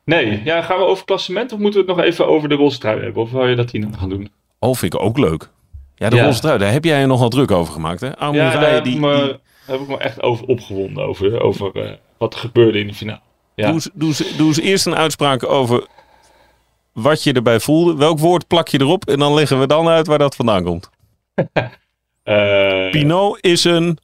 Nee, 0.04 0.40
ja, 0.44 0.62
gaan 0.62 0.78
we 0.78 0.84
over 0.84 1.04
klassement 1.04 1.52
of 1.52 1.58
moeten 1.58 1.80
we 1.80 1.86
het 1.86 1.96
nog 1.96 2.06
even 2.06 2.26
over 2.28 2.48
de 2.48 2.54
rolstrui 2.54 3.00
hebben? 3.02 3.22
Of 3.22 3.30
wil 3.30 3.46
je 3.46 3.56
dat 3.56 3.70
hier 3.70 3.80
nog 3.80 3.98
gaan 3.98 4.08
doen? 4.08 4.30
Oh, 4.58 4.74
vind 4.74 4.94
ik 4.94 5.00
ook 5.00 5.18
leuk. 5.18 5.50
Ja, 5.98 6.08
de 6.08 6.16
Ja. 6.16 6.58
Daar 6.58 6.72
heb 6.72 6.84
jij 6.84 7.00
je 7.00 7.06
nogal 7.06 7.28
druk 7.28 7.50
over 7.50 7.72
gemaakt, 7.72 8.00
hè? 8.00 8.06
Ja, 8.06 8.14
Amurai, 8.18 8.60
daar 8.60 8.72
heb, 8.72 8.84
die, 8.84 8.94
ik 8.94 9.00
me, 9.00 9.22
die- 9.22 9.38
heb 9.66 9.80
ik 9.80 9.88
me 9.88 9.96
echt 9.98 10.22
over 10.22 10.46
opgewonden. 10.46 11.04
Over, 11.04 11.40
over 11.40 11.76
eh, 11.84 11.90
wat 12.18 12.34
er 12.34 12.40
gebeurde 12.40 12.78
in 12.78 12.86
de 12.86 12.94
finale. 12.94 13.20
Ja. 13.54 13.70
Doe, 13.70 13.80
doe, 13.94 14.14
doe 14.36 14.46
eens 14.46 14.60
eerst 14.60 14.86
een 14.86 14.96
uitspraak 14.96 15.44
over 15.44 15.86
wat 16.92 17.22
je 17.22 17.32
erbij 17.32 17.60
voelde. 17.60 17.96
Welk 17.96 18.18
woord 18.18 18.46
plak 18.46 18.68
je 18.68 18.80
erop? 18.80 19.08
En 19.08 19.18
dan 19.18 19.34
leggen 19.34 19.60
we 19.60 19.66
dan 19.66 19.88
uit 19.88 20.06
waar 20.06 20.18
dat 20.18 20.36
vandaan 20.36 20.64
komt. 20.64 20.90
Uh, 22.24 22.90
Pinot 22.90 23.38
is 23.40 23.64
een... 23.64 23.98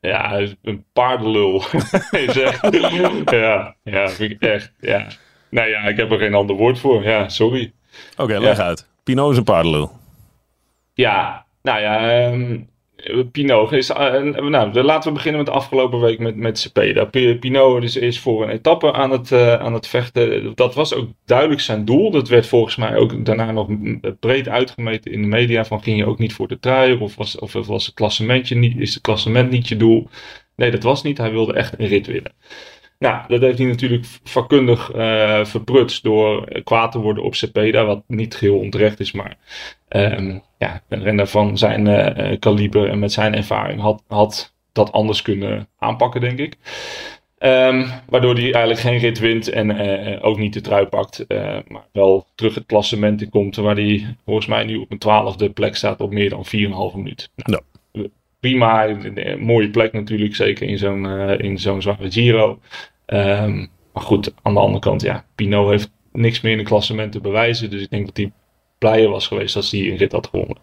Ja, 0.00 0.40
een 0.62 0.84
paardenlul. 0.92 1.62
Ja, 3.30 3.74
ja, 3.84 4.08
vind 4.08 4.30
ik 4.32 4.40
echt. 4.42 4.72
Ja. 4.80 5.06
Nou 5.50 5.68
ja, 5.68 5.80
ik 5.80 5.96
heb 5.96 6.10
er 6.12 6.18
geen 6.18 6.34
ander 6.34 6.56
woord 6.56 6.78
voor. 6.78 7.02
Ja, 7.04 7.28
sorry. 7.28 7.72
Oké, 8.16 8.38
leg 8.38 8.58
uit. 8.58 8.86
Pinot 9.04 9.30
is 9.32 9.36
een 9.36 9.44
paardenlul. 9.44 9.90
Ja, 10.98 11.46
nou 11.62 11.80
ja, 11.80 12.10
ehm, 12.10 12.60
Pinot 13.32 13.72
is. 13.72 13.90
eh, 13.90 14.22
nou, 14.22 14.82
laten 14.82 15.08
we 15.08 15.14
beginnen 15.14 15.40
met 15.40 15.46
de 15.52 15.56
afgelopen 15.58 16.00
week 16.00 16.18
met, 16.18 16.36
met 16.36 16.58
Cepeda. 16.58 17.04
P- 17.04 17.40
Pinot 17.40 17.82
is, 17.82 17.96
is 17.96 18.20
voor 18.20 18.42
een 18.42 18.48
etappe 18.50 18.92
aan 18.92 19.10
het, 19.10 19.32
eh, 19.32 19.54
aan 19.54 19.74
het 19.74 19.86
vechten. 19.86 20.52
Dat 20.54 20.74
was 20.74 20.94
ook 20.94 21.08
duidelijk 21.24 21.60
zijn 21.60 21.84
doel. 21.84 22.10
Dat 22.10 22.28
werd 22.28 22.46
volgens 22.46 22.76
mij 22.76 22.96
ook 22.96 23.24
daarna 23.24 23.50
nog 23.52 23.68
breed 24.20 24.48
uitgemeten 24.48 25.12
in 25.12 25.22
de 25.22 25.28
media. 25.28 25.64
Van 25.64 25.82
ging 25.82 25.98
je 25.98 26.06
ook 26.06 26.18
niet 26.18 26.32
voor 26.32 26.48
de 26.48 26.58
trui? 26.58 26.96
Of 26.98 27.16
was, 27.16 27.38
of 27.38 27.52
was 27.52 27.86
het 27.86 27.94
klassementje 27.94 28.54
niet, 28.56 28.76
is 28.78 28.94
het 28.94 29.02
klassement 29.02 29.50
niet 29.50 29.68
je 29.68 29.76
doel? 29.76 30.08
Nee, 30.56 30.70
dat 30.70 30.82
was 30.82 31.02
niet. 31.02 31.18
Hij 31.18 31.30
wilde 31.30 31.52
echt 31.54 31.78
een 31.78 31.86
rit 31.86 32.06
winnen. 32.06 32.32
Nou, 32.98 33.28
dat 33.28 33.40
heeft 33.40 33.58
hij 33.58 33.66
natuurlijk 33.66 34.04
vakkundig 34.24 34.90
eh 34.90 35.44
verprutst 35.44 36.02
door 36.02 36.62
kwaad 36.62 36.92
te 36.92 36.98
worden 36.98 37.24
op 37.24 37.34
Cepeda. 37.34 37.84
Wat 37.84 38.02
niet 38.06 38.34
geheel 38.34 38.58
onterecht 38.58 39.00
is, 39.00 39.12
maar 39.12 39.36
Ehm, 39.88 40.38
ja, 40.58 40.82
een 40.88 41.02
renner 41.02 41.26
van 41.26 41.58
zijn 41.58 41.86
eh, 41.86 42.32
eh, 42.32 42.38
kaliber 42.38 42.88
en 42.88 42.98
met 42.98 43.12
zijn 43.12 43.34
ervaring 43.34 43.80
had, 43.80 44.02
had 44.08 44.54
dat 44.72 44.92
anders 44.92 45.22
kunnen 45.22 45.68
aanpakken, 45.78 46.20
denk 46.20 46.38
ik. 46.38 46.56
Ehm, 47.38 47.86
waardoor 48.08 48.34
hij 48.34 48.42
eigenlijk 48.42 48.80
geen 48.80 48.98
rit 48.98 49.18
wint 49.18 49.48
en 49.48 49.70
eh, 49.70 50.12
eh, 50.12 50.24
ook 50.24 50.38
niet 50.38 50.52
de 50.52 50.60
trui 50.60 50.86
pakt. 50.86 51.26
eh, 51.26 51.58
maar 51.66 51.86
wel 51.92 52.26
terug 52.34 52.54
het 52.54 52.66
klassement 52.66 53.22
in 53.22 53.30
komt. 53.30 53.56
Waar 53.56 53.74
hij 53.74 54.16
volgens 54.24 54.46
mij 54.46 54.64
nu 54.64 54.76
op 54.76 54.90
een 54.90 54.98
twaalfde 54.98 55.50
plek 55.50 55.76
staat 55.76 56.00
op 56.00 56.12
meer 56.12 56.30
dan 56.30 56.44
4,5 56.46 56.96
minuut. 56.96 57.30
Nou, 57.34 57.62
Prima, 58.40 58.88
een, 58.88 59.40
mooie 59.40 59.70
plek 59.70 59.92
natuurlijk. 59.92 60.34
Zeker 60.34 60.68
in 60.68 60.78
zo'n 60.78 61.06
eh, 61.06 61.38
in 61.38 61.58
zo'n 61.58 61.82
zware 61.82 62.10
Giro. 62.10 62.58
Ehm, 63.06 63.66
maar 63.92 64.02
goed, 64.02 64.34
aan 64.42 64.54
de 64.54 64.60
andere 64.60 64.80
kant, 64.80 65.02
ja, 65.02 65.24
Pinot 65.34 65.70
heeft 65.70 65.90
niks 66.12 66.40
meer 66.40 66.52
in 66.52 66.58
het 66.58 66.66
klassement 66.66 67.12
te 67.12 67.20
bewijzen. 67.20 67.70
Dus 67.70 67.82
ik 67.82 67.90
denk 67.90 68.06
dat 68.06 68.16
hij 68.16 68.32
blijer 68.78 69.08
was 69.08 69.26
geweest 69.26 69.56
als 69.56 69.70
hij 69.70 69.80
een 69.80 69.96
rit 69.96 70.12
had 70.12 70.26
gewonnen. 70.26 70.56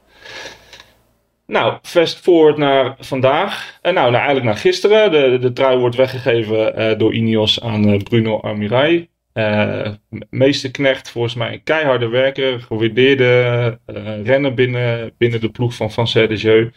Nou, 1.48 1.78
fast 1.82 2.18
forward 2.18 2.58
naar 2.58 2.96
vandaag. 3.00 3.80
En 3.82 3.94
nou, 3.94 4.06
nou 4.06 4.16
eigenlijk 4.16 4.46
naar 4.46 4.58
gisteren. 4.58 5.12
De, 5.12 5.38
de 5.40 5.54
trui 5.54 5.78
wordt 5.78 5.96
weggegeven 5.96 6.76
eh, 6.76 6.98
door 6.98 7.14
Ineos 7.14 7.62
aan 7.62 7.90
eh, 7.90 8.00
Bruno 8.00 8.40
Armirai. 8.40 9.10
Eh, 9.36 9.92
meesterknecht, 10.30 11.10
volgens 11.10 11.36
mij 11.36 11.54
een 11.54 11.64
keiharde 11.64 12.08
werker. 12.08 12.60
Gewaardeerde 12.60 13.80
eh, 13.86 14.24
renner 14.24 14.54
binnen, 14.54 15.14
binnen 15.18 15.42
de 15.42 15.50
ploeg 15.50 15.76
van 15.76 15.92
Francais 15.92 16.28
de 16.28 16.36
Jeu. 16.36 16.70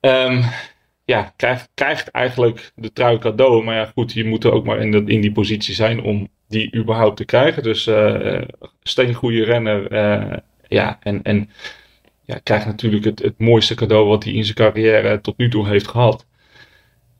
Ehm, 0.00 0.42
ja, 1.04 1.32
krijgt, 1.36 1.68
krijgt 1.74 2.08
eigenlijk 2.10 2.72
de 2.74 2.92
trui 2.92 3.18
cadeau. 3.18 3.64
Maar 3.64 3.74
ja, 3.74 3.90
goed, 3.94 4.12
je 4.12 4.24
moet 4.24 4.44
er 4.44 4.52
ook 4.52 4.64
maar 4.66 4.78
in, 4.80 4.90
de, 4.90 5.02
in 5.06 5.20
die 5.20 5.32
positie 5.32 5.74
zijn 5.74 6.02
om 6.02 6.28
die 6.48 6.74
überhaupt 6.76 7.16
te 7.16 7.24
krijgen. 7.24 7.62
Dus 7.62 7.86
eh 7.86 8.40
steengoede 8.82 9.44
renner. 9.44 9.90
eh, 9.90 10.36
ja, 10.68 10.98
en, 11.02 11.22
en 11.22 11.50
ja, 12.24 12.38
krijgt 12.42 12.66
natuurlijk 12.66 13.04
het, 13.04 13.18
het 13.18 13.38
mooiste 13.38 13.74
cadeau 13.74 14.06
wat 14.08 14.24
hij 14.24 14.32
in 14.32 14.44
zijn 14.44 14.56
carrière 14.56 15.20
tot 15.20 15.38
nu 15.38 15.50
toe 15.50 15.68
heeft 15.68 15.88
gehad. 15.88 16.26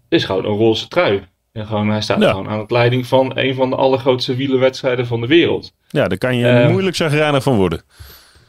Is 0.08 0.24
gewoon 0.24 0.44
een 0.44 0.56
roze 0.56 0.88
trui. 0.88 1.22
En 1.52 1.66
gewoon, 1.66 1.88
hij 1.90 2.00
staat 2.00 2.20
Ja. 2.20 2.30
gewoon 2.30 2.48
aan 2.48 2.58
het 2.58 2.70
leiding 2.70 3.06
van 3.06 3.32
een 3.38 3.54
van 3.54 3.70
de 3.70 3.76
allergrootste 3.76 4.36
wielerwedstrijden 4.36 5.06
van 5.06 5.20
de 5.20 5.26
wereld. 5.26 5.72
Ja, 5.88 6.08
daar 6.08 6.18
kan 6.18 6.36
je 6.36 6.46
Eh, 6.48 6.70
moeilijk 6.70 6.96
zagrijnig 6.96 7.42
van 7.42 7.56
worden. 7.56 7.82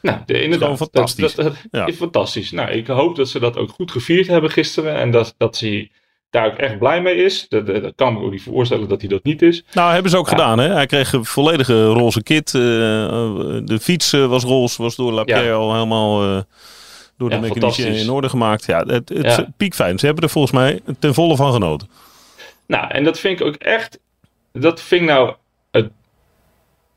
Nou, 0.01 0.17
de, 0.25 0.33
inderdaad. 0.33 0.59
gewoon 0.61 0.77
fantastisch. 0.77 1.35
Dat, 1.35 1.45
dat- 1.45 1.55
dat 1.71 1.81
Ja. 1.81 1.85
is 1.87 1.95
fantastisch. 1.95 2.51
Nou, 2.51 2.69
ik 2.69 2.87
hoop 2.87 3.15
dat 3.15 3.29
ze 3.29 3.39
dat 3.39 3.57
ook 3.57 3.69
goed 3.69 3.91
gevierd 3.91 4.27
hebben 4.27 4.49
gisteren. 4.51 4.95
En 4.95 5.11
dat, 5.11 5.33
dat 5.37 5.57
ze 5.57 5.89
daar 6.29 6.45
ook 6.47 6.57
echt 6.57 6.79
blij 6.79 7.01
mee 7.01 7.15
is. 7.15 7.45
Dat, 7.47 7.65
dat, 7.67 7.93
kan 7.95 8.13
me 8.13 8.19
ook 8.19 8.31
niet 8.31 8.41
voorstellen 8.43 8.87
dat 8.87 8.99
hij 8.99 9.09
dat 9.09 9.23
niet 9.23 9.41
is. 9.41 9.63
Nou, 9.73 9.93
hebben 9.93 10.11
ze 10.11 10.17
ook 10.17 10.25
Ja. 10.29 10.31
gedaan. 10.31 10.59
Hè? 10.59 10.67
Hij 10.73 10.85
kreeg 10.85 11.13
een 11.13 11.25
volledige 11.25 11.85
roze 11.85 12.23
kit. 12.23 12.47
eh, 12.47 12.61
de 13.63 13.77
fiets 13.81 14.13
eh, 14.13 14.25
was 14.25 14.43
roze, 14.43 14.81
was 14.81 14.95
door 14.95 15.11
Lapierre 15.11 15.43
Ja. 15.43 15.53
al 15.53 15.73
helemaal 15.73 16.23
eh, 16.23 16.41
door 17.17 17.29
de 17.29 17.35
Ja, 17.75 17.85
in 17.85 18.09
orde 18.09 18.29
gemaakt. 18.29 18.65
Ja, 18.65 18.83
het, 18.85 19.09
het 19.09 19.25
Ja. 19.25 19.47
piekfijn. 19.57 19.99
Ze 19.99 20.05
hebben 20.05 20.23
er 20.23 20.29
volgens 20.29 20.53
mij 20.53 20.79
ten 20.99 21.13
volle 21.13 21.35
van 21.35 21.53
genoten. 21.53 21.89
Nou, 22.67 22.87
en 22.91 23.03
dat 23.03 23.19
vind 23.19 23.39
ik 23.39 23.45
ook 23.47 23.55
echt. 23.55 23.99
Dat 24.53 24.81
vind 24.81 25.01
ik 25.01 25.07
nou. 25.07 25.33
Het, 25.71 25.89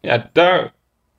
ja, 0.00 0.30
daar. 0.32 0.72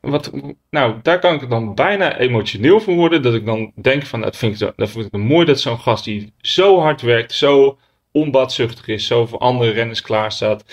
Wat, 0.10 0.32
nou, 0.70 0.96
daar 1.02 1.20
kan 1.20 1.34
ik 1.34 1.50
dan 1.50 1.76
bijna 1.76 2.18
emotioneel 2.18 2.80
van 2.80 2.96
worden. 2.96 3.22
Dat 3.22 3.34
ik 3.34 3.46
dan 3.46 3.72
denk 3.76 4.06
van. 4.06 4.22
Dat 4.22 4.38
vind 4.38 4.62
ik, 4.62 4.74
dat 4.76 4.90
vind 4.90 5.06
ik 5.06 5.12
mooi 5.12 5.46
dat 5.46 5.60
zo'n 5.60 5.80
gast 5.80 6.04
die 6.04 6.34
zo 6.38 6.80
hard 6.80 7.02
werkt. 7.02 7.34
Zo 7.34 7.78
onbaatzuchtig 8.12 8.88
is. 8.88 9.08
Zo 9.08 9.26
voor 9.26 9.40
andere 9.40 9.72
renners 9.72 10.02
klaarstaat. 10.02 10.66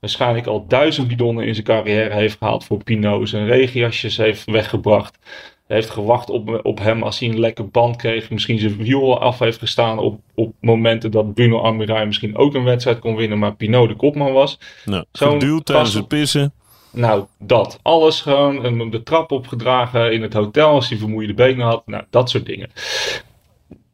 Waarschijnlijk 0.00 0.46
al 0.46 0.66
duizend 0.66 1.08
bidonnen 1.08 1.46
in 1.46 1.54
zijn 1.54 1.66
carrière 1.66 2.14
heeft 2.14 2.36
gehaald 2.38 2.64
voor 2.64 2.84
Pinot. 2.84 3.28
Zijn 3.28 3.46
regenjasjes 3.46 4.16
heeft 4.16 4.44
weggebracht. 4.44 5.18
Heeft 5.66 5.90
gewacht 5.90 6.30
op, 6.30 6.60
op 6.62 6.78
hem 6.78 7.02
als 7.02 7.18
hij 7.18 7.28
een 7.28 7.40
lekker 7.40 7.68
band 7.68 7.96
kreeg. 7.96 8.30
Misschien 8.30 8.58
zijn 8.58 8.76
wiel 8.76 9.20
af 9.20 9.38
heeft 9.38 9.58
gestaan 9.58 9.98
op, 9.98 10.20
op 10.34 10.54
momenten 10.60 11.10
dat 11.10 11.34
Bruno 11.34 11.58
Armirai 11.58 12.06
misschien 12.06 12.36
ook 12.36 12.54
een 12.54 12.64
wedstrijd 12.64 12.98
kon 12.98 13.16
winnen. 13.16 13.38
Maar 13.38 13.54
Pinot 13.54 13.88
de 13.88 13.96
kopman 13.96 14.32
was. 14.32 14.58
Nou, 14.84 15.04
Zo'n 15.12 15.30
geduwd 15.30 15.66
tijdens 15.66 15.94
het 15.94 16.08
pissen. 16.08 16.52
Nou, 16.94 17.24
dat. 17.38 17.78
Alles 17.82 18.20
gewoon. 18.20 18.90
De 18.90 19.02
trap 19.02 19.30
opgedragen 19.32 20.12
in 20.12 20.22
het 20.22 20.32
hotel 20.32 20.68
als 20.68 20.88
hij 20.88 20.98
vermoeide 20.98 21.34
benen 21.34 21.66
had. 21.66 21.86
Nou, 21.86 22.04
dat 22.10 22.30
soort 22.30 22.46
dingen. 22.46 22.70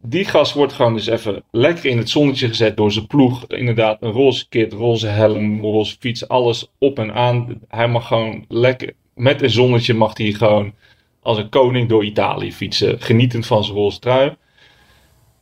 Die 0.03 0.25
gast 0.25 0.53
wordt 0.53 0.73
gewoon 0.73 0.95
dus 0.95 1.07
even 1.07 1.43
lekker 1.51 1.85
in 1.85 1.99
het 1.99 2.11
zonnetje 2.11 2.49
gezet 2.49 2.77
door 2.77 2.93
zijn 2.93 3.07
ploeg. 3.07 3.47
Inderdaad, 3.47 4.03
een 4.03 4.11
roze 4.11 4.49
kit, 4.49 4.73
roze 4.73 5.07
helm, 5.07 5.61
roze 5.61 5.97
fiets, 6.01 6.29
alles 6.29 6.71
op 6.79 6.99
en 6.99 7.15
aan. 7.15 7.61
Hij 7.69 7.89
mag 7.89 8.07
gewoon 8.07 8.45
lekker, 8.49 8.93
met 9.15 9.43
een 9.43 9.51
zonnetje 9.51 9.95
mag 9.95 10.19
hij 10.19 10.33
gewoon 10.33 10.73
als 11.23 11.39
een 11.39 11.49
koning 11.49 11.89
door 11.89 12.05
Italië 12.05 12.53
fietsen. 12.53 13.01
Genietend 13.01 13.47
van 13.47 13.65
zijn 13.65 13.77
roze 13.77 13.99
trui. 13.99 14.37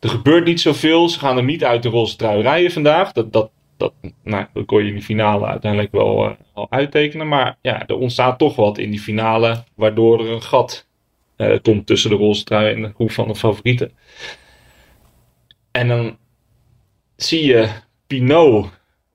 Er 0.00 0.08
gebeurt 0.08 0.44
niet 0.44 0.60
zoveel. 0.60 1.08
Ze 1.08 1.18
gaan 1.18 1.36
hem 1.36 1.44
niet 1.46 1.64
uit 1.64 1.82
de 1.82 1.88
roze 1.88 2.16
trui 2.16 2.42
rijden 2.42 2.72
vandaag. 2.72 3.12
Dat, 3.12 3.32
dat, 3.32 3.50
dat, 3.78 3.92
nou, 4.22 4.46
dat 4.52 4.66
kon 4.66 4.82
je 4.82 4.88
in 4.88 4.94
die 4.94 5.02
finale 5.02 5.46
uiteindelijk 5.46 5.92
wel 5.92 6.24
eh, 6.24 6.32
al 6.52 6.66
uittekenen. 6.70 7.28
Maar 7.28 7.58
ja, 7.62 7.86
er 7.86 7.96
ontstaat 7.96 8.38
toch 8.38 8.56
wat 8.56 8.78
in 8.78 8.90
die 8.90 9.00
finale. 9.00 9.64
Waardoor 9.74 10.20
er 10.20 10.30
een 10.30 10.42
gat 10.42 10.86
eh, 11.36 11.58
komt 11.62 11.86
tussen 11.86 12.10
de 12.10 12.16
roze 12.16 12.44
trui 12.44 12.74
en 12.74 12.82
de 12.82 12.92
groep 12.94 13.10
van 13.10 13.28
de 13.28 13.34
favorieten. 13.34 13.92
En 15.70 15.88
dan 15.88 16.16
zie 17.16 17.46
je 17.46 17.68
Pinot 18.06 18.70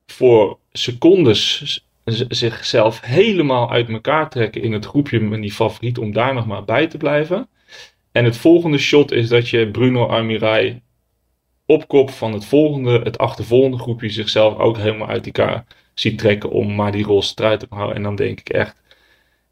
voor 0.06 0.58
secondes 0.72 1.82
zichzelf 2.28 3.00
helemaal 3.00 3.70
uit 3.70 3.88
elkaar 3.88 4.30
trekken 4.30 4.62
in 4.62 4.72
het 4.72 4.86
groepje 4.86 5.20
met 5.20 5.42
die 5.42 5.52
favoriet 5.52 5.98
om 5.98 6.12
daar 6.12 6.34
nog 6.34 6.46
maar 6.46 6.64
bij 6.64 6.86
te 6.86 6.96
blijven. 6.96 7.48
En 8.12 8.24
het 8.24 8.36
volgende 8.36 8.78
shot 8.78 9.12
is 9.12 9.28
dat 9.28 9.48
je 9.48 9.70
Bruno 9.70 10.06
Armirai 10.06 10.82
op 11.66 11.88
kop 11.88 12.10
van 12.10 12.32
het 12.32 12.44
volgende, 12.44 13.00
het 13.02 13.18
achtervolgende 13.18 13.78
groepje 13.78 14.10
zichzelf 14.10 14.58
ook 14.58 14.76
helemaal 14.76 15.08
uit 15.08 15.26
elkaar 15.26 15.64
ziet 15.94 16.18
trekken 16.18 16.50
om 16.50 16.74
maar 16.74 16.92
die 16.92 17.04
roze 17.04 17.34
trui 17.34 17.56
te 17.56 17.66
houden. 17.68 17.96
En 17.96 18.02
dan 18.02 18.16
denk 18.16 18.40
ik 18.40 18.48
echt, 18.48 18.82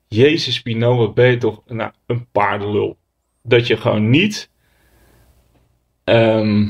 Jezus 0.09 0.63
Pinot, 0.63 0.97
wat 0.97 1.15
ben 1.15 1.31
je 1.31 1.37
toch 1.37 1.63
nou, 1.67 1.93
een 2.07 2.27
paardenlul. 2.33 2.97
Dat 3.43 3.67
je 3.67 3.77
gewoon 3.77 4.11
niet, 4.11 4.51
ehm, 6.05 6.69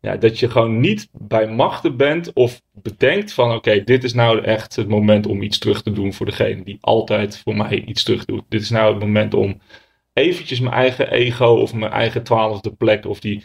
ja, 0.00 0.16
dat 0.16 0.38
je 0.38 0.50
gewoon 0.50 0.80
niet 0.80 1.08
bij 1.12 1.48
machten 1.48 1.96
bent 1.96 2.32
of 2.32 2.62
bedenkt 2.72 3.32
van 3.32 3.54
oké, 3.54 3.84
dit 3.84 4.04
is 4.04 4.14
nou 4.14 4.42
echt 4.42 4.76
het 4.76 4.88
moment 4.88 5.26
om 5.26 5.42
iets 5.42 5.58
terug 5.58 5.82
te 5.82 5.92
doen 5.92 6.12
voor 6.12 6.26
degene 6.26 6.64
die 6.64 6.78
altijd 6.80 7.38
voor 7.38 7.56
mij 7.56 7.82
iets 7.84 8.02
terug 8.02 8.24
doet. 8.24 8.44
Dit 8.48 8.60
is 8.60 8.70
nou 8.70 8.92
het 8.92 9.02
moment 9.02 9.34
om 9.34 9.60
eventjes 10.12 10.60
mijn 10.60 10.74
eigen 10.74 11.10
ego 11.10 11.46
of 11.46 11.74
mijn 11.74 11.92
eigen 11.92 12.22
twaalfde 12.22 12.72
plek 12.72 13.06
of 13.06 13.20
die 13.20 13.42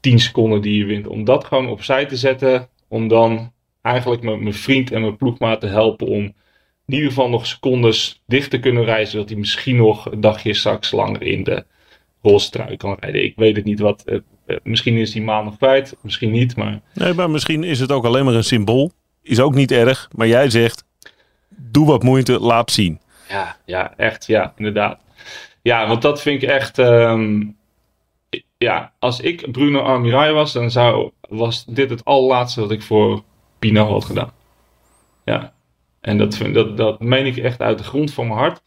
10 0.00 0.18
seconden 0.18 0.60
die 0.62 0.78
je 0.78 0.84
wint, 0.84 1.06
om 1.06 1.24
dat 1.24 1.44
gewoon 1.44 1.68
opzij 1.68 2.06
te 2.06 2.16
zetten. 2.16 2.68
Om 2.88 3.08
dan 3.08 3.52
eigenlijk 3.82 4.22
mijn, 4.22 4.42
mijn 4.42 4.54
vriend 4.54 4.92
en 4.92 5.00
mijn 5.00 5.16
ploegmaat 5.16 5.60
te 5.60 5.66
helpen 5.66 6.06
om 6.06 6.22
in 6.86 6.94
ieder 6.94 7.08
geval 7.08 7.28
nog 7.28 7.46
secondes 7.46 8.22
dicht 8.26 8.50
te 8.50 8.58
kunnen 8.58 8.84
reizen. 8.84 9.10
Zodat 9.12 9.28
hij 9.28 9.38
misschien 9.38 9.76
nog 9.76 10.10
een 10.12 10.20
dagje 10.20 10.54
straks 10.54 10.90
langer 10.90 11.22
in 11.22 11.44
de 11.44 11.64
roze 12.22 12.50
trui 12.50 12.76
kan 12.76 12.96
rijden. 13.00 13.24
Ik 13.24 13.32
weet 13.36 13.56
het 13.56 13.64
niet 13.64 13.80
wat. 13.80 14.02
eh, 14.04 14.18
eh, 14.46 14.56
misschien 14.62 14.96
is 14.96 15.12
die 15.12 15.22
maand 15.22 15.44
nog 15.44 15.56
kwijt, 15.56 15.96
misschien 16.00 16.30
niet. 16.30 16.56
Maar 16.56 16.80
Nee, 16.94 17.12
maar 17.14 17.30
misschien 17.30 17.64
is 17.64 17.80
het 17.80 17.92
ook 17.92 18.04
alleen 18.04 18.24
maar 18.24 18.34
een 18.34 18.44
symbool. 18.44 18.92
Is 19.22 19.40
ook 19.40 19.54
niet 19.54 19.70
erg. 19.72 20.08
Maar 20.16 20.26
jij 20.26 20.50
zegt, 20.50 20.84
doe 21.56 21.86
wat 21.86 22.02
moeite, 22.02 22.40
laat 22.40 22.70
zien. 22.70 23.00
Ja, 23.28 23.56
ja, 23.64 23.94
echt, 23.96 24.26
ja, 24.26 24.52
inderdaad. 24.56 25.00
Ja, 25.62 25.88
want 25.88 26.02
dat 26.02 26.22
vind 26.22 26.42
ik 26.42 26.48
echt. 26.48 26.78
ehm, 26.78 27.42
ja, 28.58 28.92
als 28.98 29.20
ik 29.20 29.52
Bruno 29.52 29.80
Armirai 29.80 30.32
was, 30.32 30.52
dan 30.52 30.70
zou, 30.70 31.10
was 31.28 31.64
dit 31.64 31.90
het 31.90 32.04
allerlaatste 32.04 32.60
wat 32.60 32.70
ik 32.70 32.82
voor 32.82 33.22
Pino 33.58 33.84
had 33.84 34.04
gedaan. 34.04 34.32
Ja. 35.24 35.56
En 36.00 36.18
dat, 36.18 36.38
dat, 36.52 36.76
dat 36.76 37.00
meen 37.00 37.26
ik 37.26 37.36
echt 37.36 37.60
uit 37.60 37.78
de 37.78 37.84
grond 37.84 38.12
van 38.12 38.26
mijn 38.26 38.38
hart. 38.38 38.62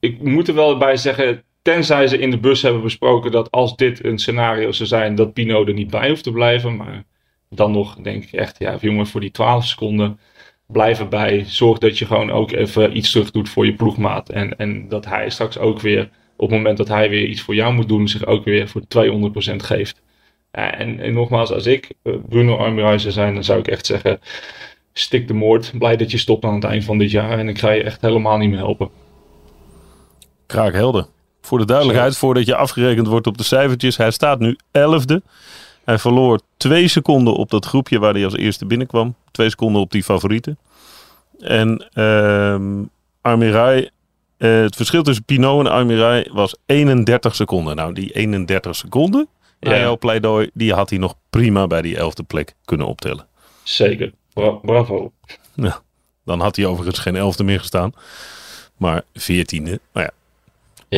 Ik 0.00 0.22
moet 0.22 0.48
er 0.48 0.54
wel 0.54 0.78
bij 0.78 0.96
zeggen, 0.96 1.42
tenzij 1.62 2.06
ze 2.06 2.18
in 2.18 2.30
de 2.30 2.38
bus 2.38 2.62
hebben 2.62 2.82
besproken 2.82 3.30
dat 3.30 3.50
als 3.50 3.76
dit 3.76 4.04
een 4.04 4.18
scenario 4.18 4.72
zou 4.72 4.88
zijn, 4.88 5.14
dat 5.14 5.32
Pino 5.32 5.64
er 5.64 5.72
niet 5.72 5.90
bij 5.90 6.08
hoeft 6.08 6.22
te 6.22 6.32
blijven. 6.32 6.76
Maar 6.76 7.04
dan 7.50 7.72
nog 7.72 7.96
denk 7.96 8.24
ik 8.24 8.32
echt, 8.32 8.58
ja 8.58 8.76
jongen, 8.80 9.06
voor 9.06 9.20
die 9.20 9.30
12 9.30 9.64
seconden 9.66 10.18
blijf 10.66 10.98
erbij. 10.98 11.44
Zorg 11.46 11.78
dat 11.78 11.98
je 11.98 12.06
gewoon 12.06 12.30
ook 12.30 12.52
even 12.52 12.96
iets 12.96 13.10
terug 13.10 13.30
doet 13.30 13.48
voor 13.48 13.66
je 13.66 13.74
ploegmaat. 13.74 14.28
En, 14.28 14.56
en 14.56 14.88
dat 14.88 15.04
hij 15.04 15.30
straks 15.30 15.58
ook 15.58 15.80
weer, 15.80 16.10
op 16.36 16.48
het 16.48 16.58
moment 16.58 16.76
dat 16.76 16.88
hij 16.88 17.08
weer 17.08 17.26
iets 17.26 17.40
voor 17.40 17.54
jou 17.54 17.74
moet 17.74 17.88
doen, 17.88 18.08
zich 18.08 18.26
ook 18.26 18.44
weer 18.44 18.68
voor 18.68 18.82
200% 19.52 19.56
geeft. 19.56 20.02
Ja, 20.52 20.74
en, 20.74 21.00
en 21.00 21.12
nogmaals, 21.12 21.52
als 21.52 21.66
ik 21.66 21.90
eh, 22.02 22.12
Bruno 22.28 22.56
Armbrust 22.56 23.00
zou 23.00 23.12
zijn, 23.12 23.34
dan 23.34 23.44
zou 23.44 23.58
ik 23.58 23.68
echt 23.68 23.86
zeggen, 23.86 24.20
stik 24.92 25.28
de 25.28 25.34
moord. 25.34 25.72
Blij 25.78 25.96
dat 25.96 26.10
je 26.10 26.18
stopt 26.18 26.44
aan 26.44 26.54
het 26.54 26.64
eind 26.64 26.84
van 26.84 26.98
dit 26.98 27.10
jaar 27.10 27.38
en 27.38 27.48
ik 27.48 27.58
ga 27.58 27.70
je 27.70 27.82
echt 27.82 28.00
helemaal 28.00 28.38
niet 28.38 28.50
meer 28.50 28.58
helpen. 28.58 28.88
Kraakhelder. 30.46 31.06
Voor 31.40 31.58
de 31.58 31.64
duidelijkheid, 31.64 32.16
voordat 32.16 32.46
je 32.46 32.56
afgerekend 32.56 33.06
wordt 33.06 33.26
op 33.26 33.38
de 33.38 33.44
cijfertjes. 33.44 33.96
Hij 33.96 34.10
staat 34.10 34.38
nu 34.38 34.58
11e. 34.78 35.16
Hij 35.84 35.98
verloor 35.98 36.40
twee 36.56 36.88
seconden 36.88 37.34
op 37.34 37.50
dat 37.50 37.66
groepje 37.66 37.98
waar 37.98 38.14
hij 38.14 38.24
als 38.24 38.36
eerste 38.36 38.66
binnenkwam. 38.66 39.14
Twee 39.30 39.50
seconden 39.50 39.80
op 39.80 39.90
die 39.90 40.02
favorieten. 40.02 40.58
En 41.38 41.88
ehm 41.92 42.82
Armirai, 43.24 43.90
eh, 44.44 44.60
het 44.60 44.76
verschil 44.76 45.02
tussen 45.02 45.24
Pinot 45.24 45.60
en 45.66 45.72
Armirai 45.72 46.28
was 46.32 46.56
31 46.66 47.34
seconden. 47.34 47.76
Nou, 47.76 47.92
die 47.92 48.12
31 48.12 48.76
seconden, 48.76 49.28
Ja. 49.60 49.78
jouw 49.78 49.96
pleidooi, 49.96 50.50
die 50.54 50.72
had 50.72 50.90
hij 50.90 50.98
nog 50.98 51.14
prima 51.30 51.66
bij 51.66 51.82
die 51.82 51.96
11e 51.96 52.22
plek 52.26 52.54
kunnen 52.64 52.86
optellen. 52.86 53.26
Zeker. 53.62 54.12
Bra- 54.32 54.50
bravo. 54.62 55.12
Dan 56.24 56.40
had 56.40 56.56
hij 56.56 56.66
overigens 56.66 56.98
geen 56.98 57.16
11e 57.16 57.44
meer 57.44 57.58
gestaan. 57.58 57.92
Maar 58.76 59.02
14e. 59.12 59.78
Maar 59.92 60.02
ja, 60.02 60.10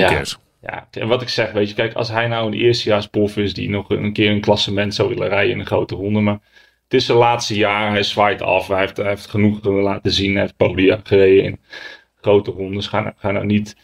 Ja. 0.01 0.09
cares? 0.09 0.39
Ja, 0.63 0.89
en 0.91 1.09
wat 1.09 1.23
ik 1.23 1.29
zeg, 1.29 1.53
weet 1.53 1.69
je, 1.69 1.75
kijk, 1.75 1.95
als 1.95 2.09
hij 2.09 2.27
nou 2.27 2.47
een 2.47 2.59
eerstejaarsprof 2.59 3.37
is 3.37 3.55
die 3.55 3.71
nog 3.71 3.91
een 3.91 4.13
keer 4.13 4.31
een 4.31 4.41
klassement 4.41 4.95
zou 4.95 5.09
willen 5.09 5.29
rijden 5.29 5.53
in 5.53 5.61
een 5.61 5.67
grote 5.67 5.95
ronde, 5.95 6.21
maar 6.21 6.39
het 6.85 6.95
is 6.95 7.07
zijn 7.07 7.19
laatste 7.19 7.55
jaar, 7.55 7.91
hij 7.91 8.03
zwaait 8.03 8.43
af, 8.43 8.69
hij 8.69 8.81
heeft, 8.81 8.97
hij 8.97 9.09
heeft 9.09 9.27
genoeg 9.27 9.65
laten 9.65 10.13
zien, 10.13 10.33
hij 10.33 10.41
heeft 10.41 10.57
podia 10.57 11.01
gereden 11.05 11.45
in 11.45 11.61
grote 12.27 12.51
rondes, 12.51 12.87
ga, 12.87 13.01
nou- 13.01 13.15
ga 13.17 13.31
nou 13.31 13.47
niet, 13.47 13.77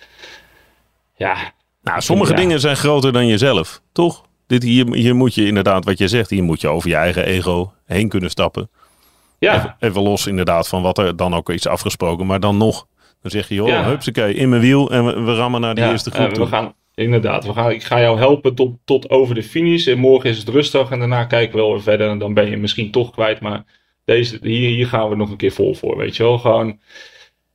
ja, 1.16 1.36
Nou, 1.82 2.00
sommige 2.00 2.30
Ja. 2.30 2.36
dingen 2.36 2.60
zijn 2.60 2.76
groter 2.76 3.12
dan 3.12 3.26
jezelf, 3.26 3.80
toch? 3.92 4.24
Dit 4.46 4.62
hier, 4.62 4.94
hier 4.94 5.16
moet 5.16 5.34
je 5.34 5.46
inderdaad, 5.46 5.84
wat 5.84 5.98
je 5.98 6.08
zegt, 6.08 6.30
hier 6.30 6.42
moet 6.42 6.60
je 6.60 6.68
over 6.68 6.88
je 6.88 6.94
eigen 6.96 7.24
ego 7.24 7.72
heen 7.86 8.08
kunnen 8.08 8.30
stappen. 8.30 8.70
ja, 9.38 9.54
Even, 9.56 9.76
even 9.80 10.02
los 10.02 10.26
inderdaad 10.26 10.68
van 10.68 10.82
wat 10.82 10.98
er 10.98 11.16
dan 11.16 11.34
ook 11.34 11.50
is 11.50 11.66
afgesproken. 11.66 12.26
Maar 12.26 12.40
dan 12.40 12.56
nog, 12.56 12.86
dan 13.22 13.30
zeg 13.30 13.48
je, 13.48 13.54
joh, 13.54 13.68
Ja. 13.68 13.84
hupsakee, 13.84 14.34
in 14.34 14.48
mijn 14.48 14.60
wiel 14.62 14.90
en 14.90 15.04
we, 15.04 15.20
we 15.20 15.34
rammen 15.34 15.60
naar 15.60 15.74
die 15.74 15.84
ja, 15.84 15.90
eerste 15.90 16.10
groep 16.10 16.28
toe. 16.32 16.44
we 16.44 16.50
gaan, 16.50 16.74
inderdaad, 16.94 17.44
we 17.44 17.52
gaan, 17.52 17.70
ik 17.70 17.82
ga 17.84 18.00
jou 18.00 18.18
helpen 18.18 18.54
tot, 18.54 18.72
tot 18.84 19.10
over 19.10 19.34
de 19.34 19.42
finish 19.42 19.86
en 19.86 19.98
morgen 19.98 20.30
is 20.30 20.38
het 20.38 20.48
rustig 20.48 20.90
en 20.90 20.98
daarna 20.98 21.24
kijken 21.24 21.54
we 21.56 21.60
wel 21.62 21.72
weer 21.72 21.82
verder 21.82 22.08
en 22.08 22.18
dan 22.18 22.34
ben 22.34 22.50
je 22.50 22.56
misschien 22.56 22.90
toch 22.90 23.10
kwijt, 23.10 23.40
maar 23.40 23.64
deze, 24.04 24.38
hier, 24.42 24.68
hier 24.68 24.86
gaan 24.86 25.08
we 25.08 25.16
nog 25.16 25.30
een 25.30 25.36
keer 25.36 25.52
vol 25.52 25.74
voor, 25.74 25.96
weet 25.96 26.16
je 26.16 26.22
wel, 26.22 26.38
gewoon, 26.38 26.80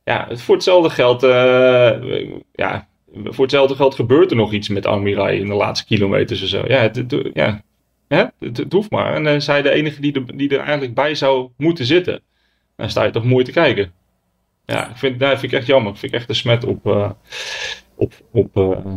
ja, 0.08 0.28
voor 0.36 0.54
hetzelfde 0.54 0.90
geld, 0.90 1.22
eh, 1.22 2.30
ja, 2.52 2.88
voor 3.24 3.42
hetzelfde 3.44 3.74
geld 3.74 3.94
gebeurt 3.94 4.30
er 4.30 4.36
nog 4.36 4.52
iets 4.52 4.68
met 4.68 4.86
Almirai 4.86 5.38
in 5.40 5.46
de 5.46 5.54
laatste 5.54 5.86
kilometers 5.86 6.40
en 6.42 6.48
zo. 6.48 6.64
Ja, 6.66 6.80
het, 6.80 6.96
het- 6.96 7.30
ja? 8.08 8.32
Het, 8.38 8.72
hoeft 8.72 8.90
maar. 8.90 9.14
En 9.14 9.24
dan 9.24 9.40
zij 9.42 9.62
de 9.62 9.70
enige 9.70 10.00
die 10.00 10.12
er, 10.12 10.36
die 10.36 10.48
er 10.50 10.60
eigenlijk 10.60 10.94
bij 10.94 11.14
zou 11.14 11.48
moeten 11.56 11.84
zitten. 11.84 12.20
Dan 12.76 12.90
sta 12.90 13.04
je 13.04 13.10
toch 13.10 13.24
mooi 13.24 13.44
te 13.44 13.52
kijken. 13.52 13.92
Ja, 14.66 14.88
ik 14.90 14.96
vind, 14.96 15.20
dat 15.20 15.38
vind 15.38 15.52
ik 15.52 15.58
echt 15.58 15.66
jammer. 15.66 15.92
Ik 15.92 15.98
vind 15.98 16.12
ik 16.12 16.18
echt 16.18 16.28
een 16.28 16.34
smet 16.34 16.64
op, 16.64 16.86
eh, 16.86 17.10
op, 17.94 18.12
op, 18.32 18.56
eh, 18.56 18.94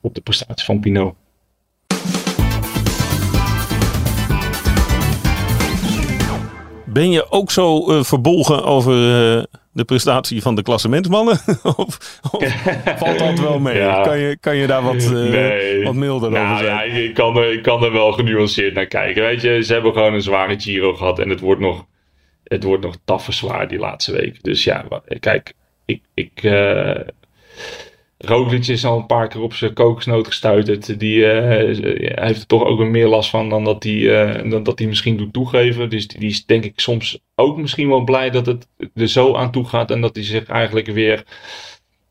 op 0.00 0.14
de 0.14 0.20
prestatie 0.20 0.64
van 0.64 0.80
Pinot. 0.80 1.14
Ben 6.86 7.10
je 7.10 7.30
ook 7.30 7.50
zo 7.50 7.90
eh, 7.90 8.02
verbolgen 8.04 8.64
over 8.64 8.92
eh, 9.38 9.42
de 9.74 9.84
prestatie 9.84 10.42
van 10.42 10.54
de 10.54 10.62
klassementsmannen? 10.62 11.38
of, 11.76 12.20
of 12.30 12.62
valt 12.96 13.18
dat 13.18 13.38
wel 13.38 13.58
mee? 13.58 13.76
Ja. 13.76 14.02
Kan, 14.02 14.18
je, 14.18 14.36
kan 14.40 14.56
je 14.56 14.66
daar 14.66 14.82
wat, 14.82 14.94
eh, 15.02 15.10
Nee. 15.10 15.84
wat 15.84 15.94
milder 15.94 16.28
over 16.30 16.42
Nou 16.42 16.58
zijn? 16.64 16.70
ja, 16.70 16.82
ik 17.02 17.14
kan, 17.14 17.36
er, 17.36 17.52
ik 17.52 17.62
kan 17.62 17.84
er 17.84 17.92
wel 17.92 18.12
genuanceerd 18.12 18.74
naar 18.74 18.86
kijken. 18.86 19.22
Weet 19.22 19.40
je, 19.40 19.62
ze 19.62 19.72
hebben 19.72 19.92
gewoon 19.92 20.14
een 20.14 20.22
zware 20.22 20.60
Giro 20.60 20.94
gehad 20.94 21.18
en 21.18 21.28
het 21.28 21.40
wordt 21.40 21.60
nog, 21.60 21.86
het 22.44 22.62
wordt 22.62 22.84
nog 22.84 22.94
taffe 23.04 23.32
zwaar 23.32 23.68
die 23.68 23.78
laatste 23.78 24.12
week. 24.12 24.42
Dus 24.42 24.64
ja, 24.64 24.84
kijk, 25.20 25.52
ik, 25.86 26.02
ik, 26.14 26.42
eh 26.42 27.00
Roglic 28.24 28.66
is 28.66 28.84
al 28.84 28.98
een 28.98 29.06
paar 29.06 29.28
keer 29.28 29.40
op 29.40 29.54
zijn 29.54 29.72
kokosnoot 29.72 30.26
gestuiterd. 30.26 30.98
Die 30.98 31.26
eh, 31.26 32.24
heeft 32.24 32.40
er 32.40 32.46
toch 32.46 32.64
ook 32.64 32.78
weer 32.78 32.90
meer 32.90 33.08
last 33.08 33.30
van 33.30 33.48
dan 33.48 33.64
dat 33.64 33.82
hij, 33.82 34.24
eh, 34.24 34.50
dan 34.50 34.62
dat 34.62 34.78
hij 34.78 34.88
misschien 34.88 35.16
doet 35.16 35.32
toegeven. 35.32 35.90
Dus 35.90 36.08
die, 36.08 36.18
die 36.18 36.28
is 36.28 36.46
denk 36.46 36.64
ik 36.64 36.80
soms 36.80 37.18
ook 37.34 37.56
misschien 37.56 37.88
wel 37.88 38.04
blij 38.04 38.30
dat 38.30 38.46
het 38.46 38.68
er 38.94 39.08
zo 39.08 39.34
aan 39.34 39.52
toe 39.52 39.64
gaat. 39.64 39.90
En 39.90 40.00
dat 40.00 40.14
hij 40.14 40.24
zich 40.24 40.46
eigenlijk 40.46 40.86
weer, 40.86 41.24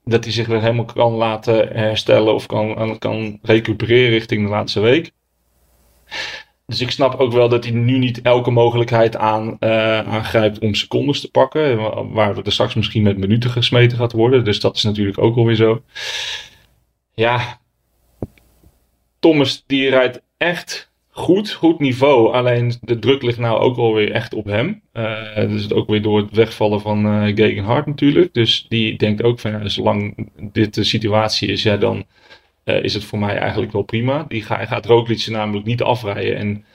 dat 0.03 0.23
hij 0.23 0.33
zich 0.33 0.47
weer 0.47 0.61
helemaal 0.61 0.85
kan 0.85 1.13
laten 1.13 1.67
herstellen 1.67 2.33
of 2.33 2.45
kan, 2.45 2.97
kan 2.99 3.39
recupereren 3.41 4.09
richting 4.09 4.43
de 4.43 4.49
laatste 4.49 4.79
week. 4.79 5.11
Dus 6.65 6.81
ik 6.81 6.91
snap 6.91 7.19
ook 7.19 7.31
wel 7.31 7.49
dat 7.49 7.63
hij 7.63 7.73
nu 7.73 7.97
niet 7.97 8.21
elke 8.21 8.51
mogelijkheid 8.51 9.15
aan, 9.17 9.57
eh, 9.59 9.99
aangrijpt 9.99 10.59
om 10.59 10.73
secondes 10.73 11.21
te 11.21 11.31
pakken. 11.31 11.77
wa- 11.77 12.05
Waar 12.07 12.37
er 12.37 12.51
straks 12.51 12.73
misschien 12.73 13.03
met 13.03 13.17
minuten 13.17 13.49
gesmeten 13.49 13.97
gaat 13.97 14.11
worden. 14.11 14.43
Dus 14.43 14.59
dat 14.59 14.75
is 14.75 14.83
natuurlijk 14.83 15.17
ook 15.17 15.35
alweer 15.37 15.55
zo. 15.55 15.83
Ja, 17.13 17.59
Thomas 19.19 19.63
die 19.67 19.89
rijdt 19.89 20.21
echt 20.37 20.91
goed, 21.09 21.51
goed 21.51 21.79
niveau. 21.79 22.33
Alleen 22.33 22.73
de 22.81 22.99
druk 22.99 23.21
ligt 23.21 23.37
nou 23.39 23.59
ook 23.59 23.77
alweer 23.77 24.11
echt 24.11 24.33
op 24.33 24.45
hem. 24.45 24.81
Dus 25.33 25.71
ook 25.71 25.89
weer 25.89 26.01
door 26.01 26.17
het 26.19 26.31
wegvallen 26.35 26.81
van 26.81 27.05
eh 27.05 27.35
Gegenhard 27.35 27.85
natuurlijk. 27.85 28.33
Dus 28.33 28.65
die 28.69 28.97
denkt 28.97 29.23
ook 29.23 29.39
van 29.39 29.51
ja, 29.51 29.67
zolang 29.67 30.29
dit 30.51 30.73
de 30.73 30.83
situatie 30.83 31.47
is, 31.47 31.63
ja 31.63 31.77
dan 31.77 32.05
eh, 32.63 32.83
is 32.83 32.93
het 32.93 33.03
voor 33.03 33.19
mij 33.19 33.37
eigenlijk 33.37 33.71
wel 33.71 33.81
prima. 33.81 34.25
Die 34.27 34.41
ga, 34.43 34.65
gaat 34.65 34.85
Roglic 34.85 35.27
namelijk 35.27 35.65
niet 35.65 35.81
afrijden. 35.81 36.35
En 36.37 36.65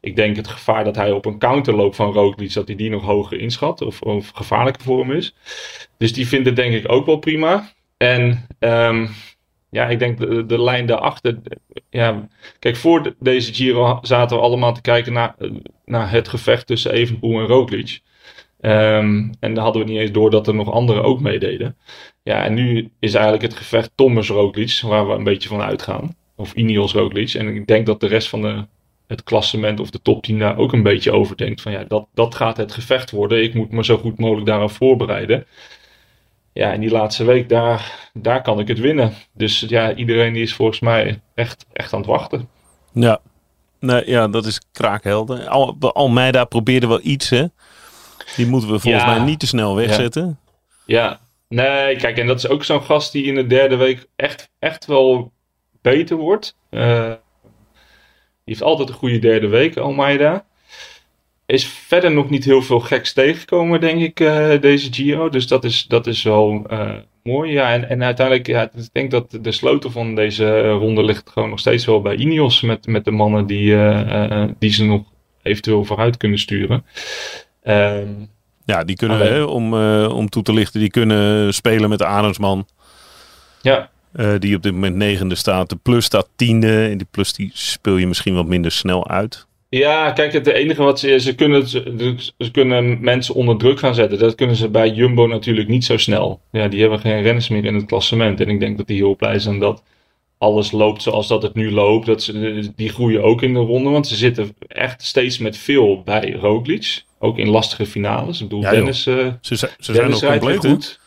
ik 0.00 0.16
denk 0.16 0.36
het 0.36 0.48
gevaar 0.48 0.84
dat 0.84 0.96
hij 0.96 1.10
op 1.12 1.24
een 1.24 1.38
counter 1.38 1.74
loopt 1.74 1.96
van 1.96 2.12
Roglic, 2.12 2.52
dat 2.54 2.66
hij 2.66 2.76
die 2.76 2.90
nog 2.90 3.02
hoger 3.02 3.38
inschat 3.40 3.80
of, 3.82 4.02
of 4.02 4.30
gevaarlijker 4.34 4.82
voor 4.82 5.00
hem 5.00 5.12
is. 5.12 5.34
Dus 5.96 6.12
die 6.12 6.28
vindt 6.28 6.46
het 6.46 6.56
denk 6.56 6.74
ik 6.74 6.92
ook 6.92 7.06
wel 7.06 7.18
prima. 7.18 7.72
En 7.96 8.46
ehm, 8.58 9.06
ja, 9.70 9.86
ik 9.88 9.98
denk 9.98 10.18
de, 10.48 10.62
lijn 10.62 10.86
daarachter. 10.86 11.38
Ja, 11.90 12.28
kijk, 12.58 12.76
voor 12.76 13.02
de- 13.02 13.16
deze 13.20 13.54
Giro 13.54 13.98
zaten 14.02 14.36
we 14.36 14.42
allemaal 14.42 14.74
te 14.74 14.80
kijken 14.80 15.12
naar, 15.12 15.34
eh, 15.38 15.50
naar 15.84 16.10
het 16.10 16.28
gevecht 16.28 16.66
tussen 16.66 16.92
Evenpoel 16.92 17.40
en 17.40 17.46
Roglic. 17.46 18.00
Ehm, 18.64 19.32
en 19.40 19.54
dan 19.54 19.64
hadden 19.64 19.84
we 19.84 19.90
niet 19.90 20.00
eens 20.00 20.12
door 20.12 20.30
dat 20.30 20.46
er 20.46 20.54
nog 20.54 20.72
anderen 20.72 21.02
ook 21.02 21.20
meededen. 21.20 21.76
Ja, 22.22 22.44
en 22.44 22.54
nu 22.54 22.90
is 22.98 23.14
eigenlijk 23.14 23.42
het 23.44 23.54
gevecht 23.54 23.90
Thomas 23.94 24.28
Roglic, 24.28 24.80
waar 24.82 25.08
we 25.08 25.14
een 25.14 25.24
beetje 25.24 25.48
van 25.48 25.60
uitgaan. 25.60 26.16
Of 26.36 26.52
Ineos 26.52 26.92
Roglic. 26.92 27.34
En 27.34 27.56
ik 27.56 27.66
denk 27.66 27.86
dat 27.86 28.00
de 28.00 28.06
rest 28.06 28.28
van 28.28 28.42
de, 28.42 28.66
het 29.06 29.22
klassement 29.22 29.80
of 29.80 29.90
de 29.90 30.02
top 30.02 30.22
10 30.22 30.38
daar 30.38 30.58
ook 30.58 30.72
een 30.72 30.82
beetje 30.82 31.12
over 31.12 31.36
denkt. 31.36 31.60
Van 31.60 31.72
ja, 31.72 31.84
dat, 31.84 32.06
dat 32.14 32.34
gaat 32.34 32.56
het 32.56 32.72
gevecht 32.72 33.10
worden. 33.10 33.42
Ik 33.42 33.54
moet 33.54 33.70
me 33.70 33.84
zo 33.84 33.96
goed 33.96 34.18
mogelijk 34.18 34.46
daarop 34.46 34.70
voorbereiden. 34.70 35.46
Ja, 36.52 36.72
en 36.72 36.80
die 36.80 36.90
laatste 36.90 37.24
week, 37.24 37.48
daar, 37.48 38.10
daar 38.12 38.42
kan 38.42 38.60
ik 38.60 38.68
het 38.68 38.78
winnen. 38.78 39.12
Dus 39.32 39.60
ja, 39.60 39.94
iedereen 39.94 40.32
die 40.32 40.42
is 40.42 40.54
volgens 40.54 40.80
mij 40.80 41.20
echt, 41.34 41.66
echt 41.72 41.92
aan 41.92 42.00
het 42.00 42.08
wachten. 42.08 42.48
Ja. 42.92 43.20
Nee, 43.80 44.10
ja, 44.10 44.28
dat 44.28 44.46
is 44.46 44.60
kraakhelder. 44.72 45.48
Al, 45.48 45.76
Almeida 45.80 46.44
probeerde 46.44 46.86
wel 46.86 47.00
iets, 47.02 47.30
hè? 47.30 47.44
Die 48.36 48.46
moeten 48.46 48.70
we 48.70 48.78
volgens 48.78 49.04
Ja. 49.04 49.14
mij 49.16 49.24
niet 49.24 49.40
te 49.40 49.46
snel 49.46 49.76
wegzetten. 49.76 50.38
Ja, 50.86 51.20
nee, 51.48 51.96
kijk, 51.96 52.18
en 52.18 52.26
dat 52.26 52.36
is 52.38 52.48
ook 52.48 52.64
zo'n 52.64 52.82
gast 52.82 53.12
die 53.12 53.24
in 53.24 53.34
de 53.34 53.46
derde 53.46 53.76
week 53.76 54.06
echt, 54.16 54.50
echt 54.58 54.86
wel 54.86 55.32
beter 55.82 56.16
wordt. 56.16 56.56
Eh, 56.70 57.08
die 58.44 58.54
heeft 58.54 58.62
altijd 58.62 58.88
een 58.88 58.94
goede 58.94 59.18
derde 59.18 59.46
week, 59.48 59.76
Almeida. 59.76 60.44
Is 61.46 61.66
verder 61.66 62.10
nog 62.12 62.30
niet 62.30 62.44
heel 62.44 62.62
veel 62.62 62.80
geks 62.80 63.12
tegengekomen, 63.12 63.80
denk 63.80 64.00
ik, 64.00 64.20
eh, 64.20 64.60
deze 64.60 64.92
Giro. 64.92 65.28
Dus 65.28 65.46
dat 65.46 65.64
is, 65.64 65.84
dat 65.86 66.06
is 66.06 66.22
wel 66.22 66.64
eh, 66.68 66.90
mooi. 67.22 67.52
Ja, 67.52 67.72
en, 67.72 67.88
en 67.88 68.02
uiteindelijk, 68.02 68.46
ja, 68.46 68.62
ik 68.62 68.88
denk 68.92 69.10
dat 69.10 69.38
de 69.40 69.52
sleutel 69.52 69.90
van 69.90 70.14
deze 70.14 70.70
ronde 70.70 71.02
ligt 71.02 71.30
gewoon 71.30 71.48
nog 71.50 71.58
steeds 71.58 71.84
wel 71.84 72.00
bij 72.02 72.16
Ineos. 72.16 72.60
Met, 72.60 72.86
met 72.86 73.04
de 73.04 73.10
mannen 73.10 73.46
die, 73.46 73.76
die 74.58 74.70
ze 74.72 74.84
nog 74.84 75.02
eventueel 75.42 75.84
vooruit 75.84 76.16
kunnen 76.16 76.38
sturen. 76.38 76.84
Ehm 77.64 78.08
Ja, 78.64 78.84
die 78.84 78.96
kunnen, 78.96 79.18
hè, 79.18 79.42
om, 79.42 79.74
eh, 79.74 80.16
om 80.16 80.28
toe 80.28 80.42
te 80.42 80.52
lichten, 80.52 80.80
die 80.80 80.90
kunnen 80.90 81.54
spelen 81.54 81.88
met 81.88 81.98
de 81.98 82.06
Arendsman. 82.06 82.66
ja, 83.62 83.90
eh, 84.12 84.32
die 84.38 84.56
op 84.56 84.62
dit 84.62 84.72
moment 84.72 84.96
negende 84.96 85.34
staat. 85.34 85.68
De 85.68 85.76
plus 85.82 86.04
staat 86.04 86.28
tiende. 86.36 86.88
En 86.88 86.98
die 86.98 87.06
plus 87.10 87.32
die 87.32 87.50
speel 87.54 87.96
je 87.96 88.06
misschien 88.06 88.34
wat 88.34 88.46
minder 88.46 88.70
snel 88.70 89.08
uit. 89.08 89.46
Ja, 89.68 90.10
kijk, 90.10 90.32
het 90.32 90.46
enige 90.46 90.82
wat 90.82 91.00
ze, 91.00 91.20
ze 91.20 91.34
kunnen, 91.34 91.68
ze, 91.68 92.14
ze 92.38 92.50
kunnen 92.50 92.98
mensen 93.00 93.34
onder 93.34 93.56
druk 93.56 93.78
gaan 93.78 93.94
zetten. 93.94 94.18
Dat 94.18 94.34
kunnen 94.34 94.56
ze 94.56 94.68
bij 94.68 94.90
Jumbo 94.90 95.26
natuurlijk 95.26 95.68
niet 95.68 95.84
zo 95.84 95.96
snel. 95.96 96.40
Ja, 96.52 96.68
die 96.68 96.80
hebben 96.80 96.98
geen 96.98 97.22
renners 97.22 97.48
meer 97.48 97.64
in 97.64 97.74
het 97.74 97.86
klassement. 97.86 98.40
En 98.40 98.48
ik 98.48 98.60
denk 98.60 98.76
dat 98.76 98.86
die 98.86 98.96
heel 98.96 99.16
blij 99.16 99.38
zijn 99.38 99.58
dat 99.58 99.82
alles 100.38 100.72
loopt 100.72 101.02
zoals 101.02 101.28
dat 101.28 101.42
het 101.42 101.54
nu 101.54 101.72
loopt. 101.72 102.06
Dat 102.06 102.22
ze, 102.22 102.72
die 102.76 102.88
groeien 102.88 103.22
ook 103.22 103.42
in 103.42 103.54
de 103.54 103.60
ronde, 103.60 103.90
want 103.90 104.06
ze 104.06 104.14
zitten 104.16 104.56
echt 104.68 105.02
steeds 105.02 105.38
met 105.38 105.56
veel 105.56 106.02
bij 106.02 106.32
Roglic. 106.32 107.02
Ook 107.24 107.38
in 107.38 107.48
lastige 107.48 107.86
finales. 107.86 108.40
Ik 108.40 108.48
bedoel, 108.48 108.62
Ja, 108.62 108.70
Dennis, 108.70 109.06
uh, 109.06 109.26
Ze, 109.40 109.56
zijn- 109.56 109.70
ze 109.78 109.94
zijn 109.94 110.10
nog 110.10 110.20
rijdt 110.20 110.44
compleet, 110.44 110.70
goed. 110.72 111.00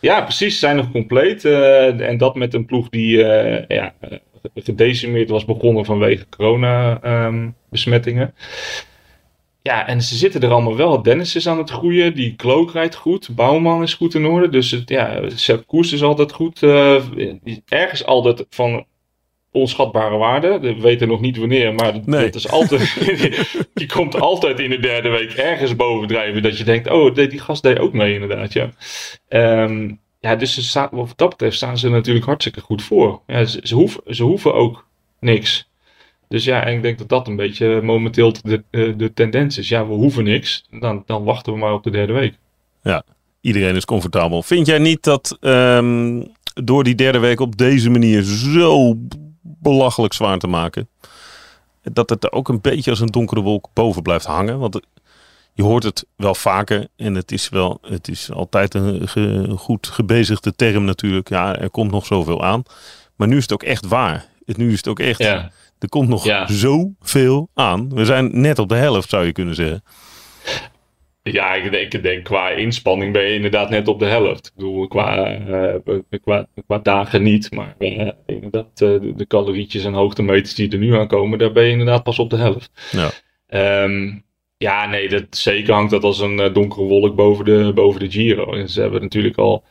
Ja, 0.00 0.20
precies. 0.22 0.52
Ze 0.52 0.58
zijn 0.58 0.76
nog 0.76 0.90
compleet. 0.90 1.44
eh, 1.44 2.00
en 2.08 2.18
dat 2.18 2.34
met 2.34 2.54
een 2.54 2.64
ploeg 2.66 2.88
die 2.88 3.24
eh, 3.24 3.64
ja, 3.76 3.94
eh, 4.00 4.18
gedecimeerd 4.54 5.28
was 5.28 5.44
begonnen 5.44 5.84
vanwege 5.84 6.26
corona-besmettingen. 6.36 8.34
ja, 9.62 9.86
en 9.86 10.02
ze 10.02 10.14
zitten 10.16 10.40
er 10.42 10.50
allemaal 10.50 10.76
wel. 10.76 11.02
Dennis 11.02 11.36
is 11.36 11.48
aan 11.48 11.58
het 11.58 11.70
groeien. 11.70 12.14
Die 12.14 12.34
Klook 12.36 12.72
rijdt 12.72 12.94
goed. 12.94 13.28
Bouwman 13.34 13.82
is 13.82 13.94
goed 13.94 14.14
in 14.14 14.26
orde. 14.26 14.48
Dus 14.48 14.70
het, 14.70 14.88
ja, 14.88 15.20
Sepp 15.34 15.66
Koers 15.66 15.92
is 15.92 16.02
altijd 16.02 16.32
goed. 16.32 16.62
eh, 16.62 17.02
ergens 17.68 18.04
altijd 18.04 18.46
van 18.50 18.84
onschatbare 19.52 20.16
waarde. 20.16 20.58
We 20.60 20.80
weten 20.80 21.08
nog 21.08 21.20
niet 21.20 21.36
wanneer, 21.36 21.74
maar 21.74 21.94
Nee. 22.04 22.24
dat 22.24 22.34
is 22.34 22.48
altijd. 22.48 22.96
die 23.74 23.86
komt 23.86 24.20
altijd 24.20 24.60
in 24.60 24.70
de 24.70 24.78
derde 24.78 25.08
week 25.08 25.32
ergens 25.32 25.76
bovendrijven. 25.76 26.42
Dat 26.42 26.58
je 26.58 26.64
denkt: 26.64 26.90
oh, 26.90 27.14
die, 27.14 27.38
gast 27.38 27.62
deed 27.62 27.78
ook 27.78 27.92
mee, 27.92 28.14
inderdaad. 28.14 28.52
Ja, 28.52 28.70
Ehm, 29.28 29.90
ja 30.20 30.36
dus 30.36 30.54
ze 30.54 30.62
staan, 30.62 30.88
wat 30.90 31.12
dat 31.16 31.28
betreft 31.28 31.56
staan 31.56 31.78
ze 31.78 31.88
natuurlijk 31.88 32.26
hartstikke 32.26 32.60
goed 32.60 32.82
voor. 32.82 33.20
Ja, 33.26 33.44
ze, 33.44 33.60
ze, 33.62 33.74
hoeven, 33.74 34.00
ze 34.06 34.22
hoeven 34.22 34.54
ook 34.54 34.86
niks. 35.20 35.68
Dus 36.28 36.44
ja, 36.44 36.64
en 36.64 36.74
ik 36.76 36.82
denk 36.82 36.98
dat 36.98 37.08
dat 37.08 37.28
een 37.28 37.36
beetje 37.36 37.82
momenteel 37.82 38.32
de, 38.42 38.62
eh, 38.70 38.92
de 38.96 39.12
tendens 39.12 39.58
is. 39.58 39.68
Ja, 39.68 39.86
we 39.86 39.94
hoeven 39.94 40.24
niks. 40.24 40.64
Dan, 40.80 41.02
dan 41.06 41.24
wachten 41.24 41.52
we 41.52 41.58
maar 41.58 41.72
op 41.72 41.82
de 41.82 41.90
derde 41.90 42.12
week. 42.12 42.34
Iedereen 43.40 43.76
is 43.76 43.84
comfortabel. 43.84 44.42
Vind 44.42 44.66
jij 44.66 44.78
niet 44.78 45.02
dat 45.02 45.36
ehm, 45.40 46.22
door 46.54 46.84
die 46.84 46.94
derde 46.94 47.18
week 47.18 47.40
op 47.40 47.56
deze 47.56 47.90
manier 47.90 48.22
zo 48.22 48.96
belachelijk 49.60 50.12
zwaar 50.12 50.38
te 50.38 50.46
maken, 50.46 50.88
dat 51.82 52.10
het 52.10 52.24
er 52.24 52.32
ook 52.32 52.48
een 52.48 52.60
beetje 52.60 52.90
als 52.90 53.00
een 53.00 53.06
donkere 53.06 53.40
wolk 53.40 53.68
boven 53.72 54.02
blijft 54.02 54.24
hangen? 54.26 54.58
Want 54.58 54.80
je 55.52 55.62
hoort 55.62 55.82
het 55.82 56.06
wel 56.16 56.34
vaker 56.34 56.88
en 56.96 57.14
het 57.14 57.32
is 57.32 57.48
wel, 57.48 57.78
het 57.82 58.08
is 58.08 58.32
altijd 58.32 58.74
een 58.74 59.08
ge- 59.08 59.52
goed 59.56 59.86
gebezigde 59.86 60.54
term 60.54 60.84
natuurlijk. 60.84 61.28
Ja, 61.28 61.56
er 61.56 61.70
komt 61.70 61.90
nog 61.90 62.06
zoveel 62.06 62.42
aan. 62.44 62.62
Maar 63.16 63.28
nu 63.28 63.36
is 63.36 63.42
het 63.42 63.52
ook 63.52 63.62
echt 63.62 63.86
waar. 63.86 64.26
Het- 64.44 64.56
Nu 64.56 64.70
is 64.70 64.76
het 64.76 64.88
ook 64.88 65.00
echt, 65.00 65.18
Ja. 65.18 65.50
er 65.78 65.88
komt 65.88 66.08
nog 66.08 66.24
Ja. 66.24 66.46
zoveel 66.52 67.48
aan. 67.54 67.94
We 67.94 68.04
zijn 68.04 68.40
net 68.40 68.58
op 68.58 68.68
de 68.68 68.74
helft, 68.74 69.08
zou 69.08 69.24
je 69.24 69.32
kunnen 69.32 69.54
zeggen. 69.54 69.82
Ja, 71.32 71.54
ik 71.54 71.70
denk, 71.70 71.94
ik 71.94 72.02
denk 72.02 72.24
qua 72.24 72.50
inspanning 72.50 73.12
ben 73.12 73.22
je 73.22 73.34
inderdaad 73.34 73.70
net 73.70 73.88
op 73.88 73.98
de 73.98 74.04
helft. 74.04 74.46
Ik 74.46 74.52
bedoel, 74.54 74.88
qua, 74.88 75.26
eh, 75.26 75.98
qua, 76.22 76.46
qua 76.66 76.78
dagen 76.78 77.22
niet, 77.22 77.52
maar 77.52 77.74
eh, 77.78 78.10
inderdaad, 78.26 78.80
eh, 78.80 79.00
de, 79.00 79.12
de 79.16 79.26
calorietjes 79.26 79.84
en 79.84 79.92
hoogtemeters 79.92 80.54
die 80.54 80.70
er 80.70 80.78
nu 80.78 80.94
aankomen, 80.94 81.38
daar 81.38 81.52
ben 81.52 81.64
je 81.64 81.70
inderdaad 81.70 82.02
pas 82.02 82.18
op 82.18 82.30
de 82.30 82.36
helft. 82.36 82.70
Ja. 82.90 83.10
Ehm, 83.46 84.12
ja, 84.56 84.86
nee, 84.86 85.08
dat, 85.08 85.26
zeker 85.30 85.74
hangt 85.74 85.90
dat 85.90 86.04
als 86.04 86.20
een 86.20 86.52
donkere 86.52 86.82
wolk 86.82 87.16
boven 87.16 87.44
de, 87.44 87.72
boven 87.74 88.00
de 88.00 88.10
Giro. 88.10 88.52
En 88.52 88.68
ze 88.68 88.80
hebben 88.80 89.00
natuurlijk 89.00 89.38
al 89.38 89.64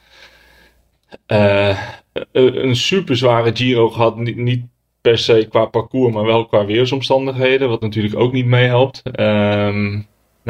een 2.31 2.75
super 2.75 3.17
zware 3.17 3.55
Giro 3.55 3.89
gehad. 3.89 4.17
Niet, 4.17 4.35
niet 4.35 4.65
per 5.01 5.17
se 5.17 5.47
qua 5.49 5.65
parcours, 5.65 6.13
maar 6.13 6.25
wel 6.25 6.45
qua 6.45 6.65
weersomstandigheden. 6.65 7.69
Wat 7.69 7.81
natuurlijk 7.81 8.15
ook 8.15 8.33
niet 8.33 8.45
meehelpt. 8.45 9.01
Ehm 9.11 9.99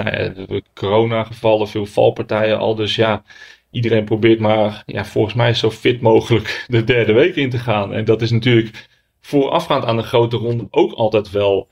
nou 0.03 0.09
ja, 0.09 0.61
corona-gevallen, 0.73 1.67
veel 1.67 1.85
valpartijen 1.85 2.57
al. 2.57 2.75
Dus 2.75 2.95
ja, 2.95 3.23
iedereen 3.71 4.05
probeert 4.05 4.39
maar, 4.39 4.83
ja, 4.85 5.05
volgens 5.05 5.33
mij 5.33 5.53
zo 5.53 5.71
fit 5.71 6.01
mogelijk 6.01 6.63
de 6.67 6.83
derde 6.83 7.13
week 7.13 7.35
in 7.35 7.49
te 7.49 7.57
gaan. 7.57 7.93
En 7.93 8.05
dat 8.05 8.21
is 8.21 8.31
natuurlijk 8.31 8.87
voorafgaand 9.21 9.85
aan 9.85 9.97
de 9.97 10.03
grote 10.03 10.37
ronde 10.37 10.67
ook 10.69 10.93
altijd 10.93 11.31
wel 11.31 11.67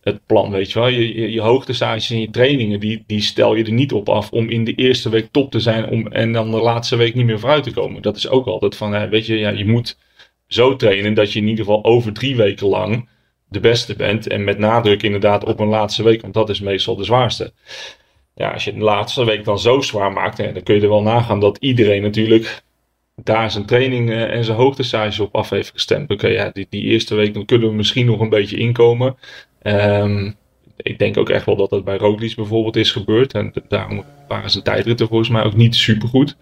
het 0.00 0.26
plan, 0.26 0.50
weet 0.50 0.72
je 0.72 0.78
wel. 0.78 0.88
Je, 0.88 1.20
je, 1.20 1.32
je 1.32 1.40
hoogtestages 1.40 2.10
en 2.10 2.20
je 2.20 2.30
trainingen, 2.30 2.80
die, 2.80 3.04
die 3.06 3.20
stel 3.20 3.54
je 3.54 3.64
er 3.64 3.72
niet 3.72 3.92
op 3.92 4.08
af 4.08 4.30
om 4.30 4.50
in 4.50 4.64
de 4.64 4.74
eerste 4.74 5.08
week 5.08 5.28
top 5.30 5.50
te 5.50 5.60
zijn 5.60 5.88
om, 5.88 6.06
en 6.06 6.32
dan 6.32 6.50
de 6.50 6.60
laatste 6.60 6.96
week 6.96 7.14
niet 7.14 7.26
meer 7.26 7.38
vooruit 7.38 7.62
te 7.62 7.72
komen. 7.72 8.02
Dat 8.02 8.16
is 8.16 8.28
ook 8.28 8.46
altijd 8.46 8.76
van, 8.76 9.08
weet 9.08 9.26
je, 9.26 9.38
ja, 9.38 9.48
je 9.48 9.66
moet 9.66 9.98
zo 10.46 10.76
trainen 10.76 11.14
dat 11.14 11.32
je 11.32 11.40
in 11.40 11.48
ieder 11.48 11.64
geval 11.64 11.84
over 11.84 12.12
drie 12.12 12.36
weken 12.36 12.66
lang 12.66 13.08
de 13.52 13.60
beste 13.60 13.96
bent. 13.96 14.28
En 14.28 14.44
met 14.44 14.58
nadruk 14.58 15.02
inderdaad 15.02 15.44
op 15.44 15.60
een 15.60 15.68
laatste 15.68 16.02
week, 16.02 16.22
want 16.22 16.34
dat 16.34 16.48
is 16.48 16.60
meestal 16.60 16.96
de 16.96 17.04
zwaarste. 17.04 17.52
Ja, 18.34 18.50
als 18.50 18.64
je 18.64 18.72
de 18.72 18.80
laatste 18.80 19.24
week 19.24 19.44
dan 19.44 19.58
zo 19.58 19.80
zwaar 19.80 20.12
maakt, 20.12 20.38
hè, 20.38 20.52
dan 20.52 20.62
kun 20.62 20.74
je 20.74 20.80
er 20.80 20.88
wel 20.88 21.02
nagaan 21.02 21.40
dat 21.40 21.58
iedereen 21.58 22.02
natuurlijk 22.02 22.62
daar 23.14 23.50
zijn 23.50 23.66
training 23.66 24.10
eh, 24.10 24.34
en 24.34 24.44
zijn 24.44 24.56
hoogtestages 24.56 25.20
op 25.20 25.34
af 25.34 25.50
heeft 25.50 25.70
gestemd. 25.70 26.10
Oké, 26.10 26.26
ja, 26.26 26.50
die, 26.50 26.66
die 26.70 26.82
eerste 26.82 27.14
week 27.14 27.34
dan 27.34 27.44
kunnen 27.44 27.68
we 27.68 27.74
misschien 27.74 28.06
nog 28.06 28.20
een 28.20 28.28
beetje 28.28 28.56
inkomen. 28.56 29.16
Ehm, 29.62 30.30
ik 30.76 30.98
denk 30.98 31.16
ook 31.16 31.30
echt 31.30 31.46
wel 31.46 31.56
dat 31.56 31.70
dat 31.70 31.84
bij 31.84 31.96
Roglic 31.96 32.36
bijvoorbeeld 32.36 32.76
is 32.76 32.92
gebeurd. 32.92 33.32
En 33.32 33.52
daarom 33.68 34.04
waren 34.28 34.50
zijn 34.50 34.64
tijdritten 34.64 35.08
volgens 35.08 35.28
mij 35.28 35.44
ook 35.44 35.54
niet 35.54 35.74
supergoed. 35.74 36.36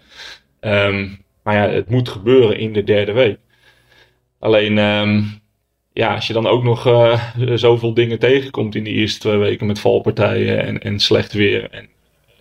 Ehm 0.59 1.07
maar 1.43 1.55
ja, 1.55 1.73
het 1.73 1.89
moet 1.89 2.09
gebeuren 2.09 2.57
in 2.57 2.73
de 2.73 2.83
derde 2.83 3.11
week. 3.11 3.39
Alleen, 4.39 4.77
ehm, 4.77 5.23
ja, 5.93 6.15
als 6.15 6.27
je 6.27 6.33
dan 6.33 6.47
ook 6.47 6.63
nog 6.63 6.87
eh, 6.87 7.21
zoveel 7.53 7.93
dingen 7.93 8.19
tegenkomt 8.19 8.75
in 8.75 8.83
die 8.83 8.93
eerste 8.93 9.19
twee 9.19 9.37
weken 9.37 9.67
met 9.67 9.79
valpartijen 9.79 10.63
en, 10.63 10.81
en 10.81 10.99
slecht 10.99 11.33
weer 11.33 11.69
en 11.69 11.89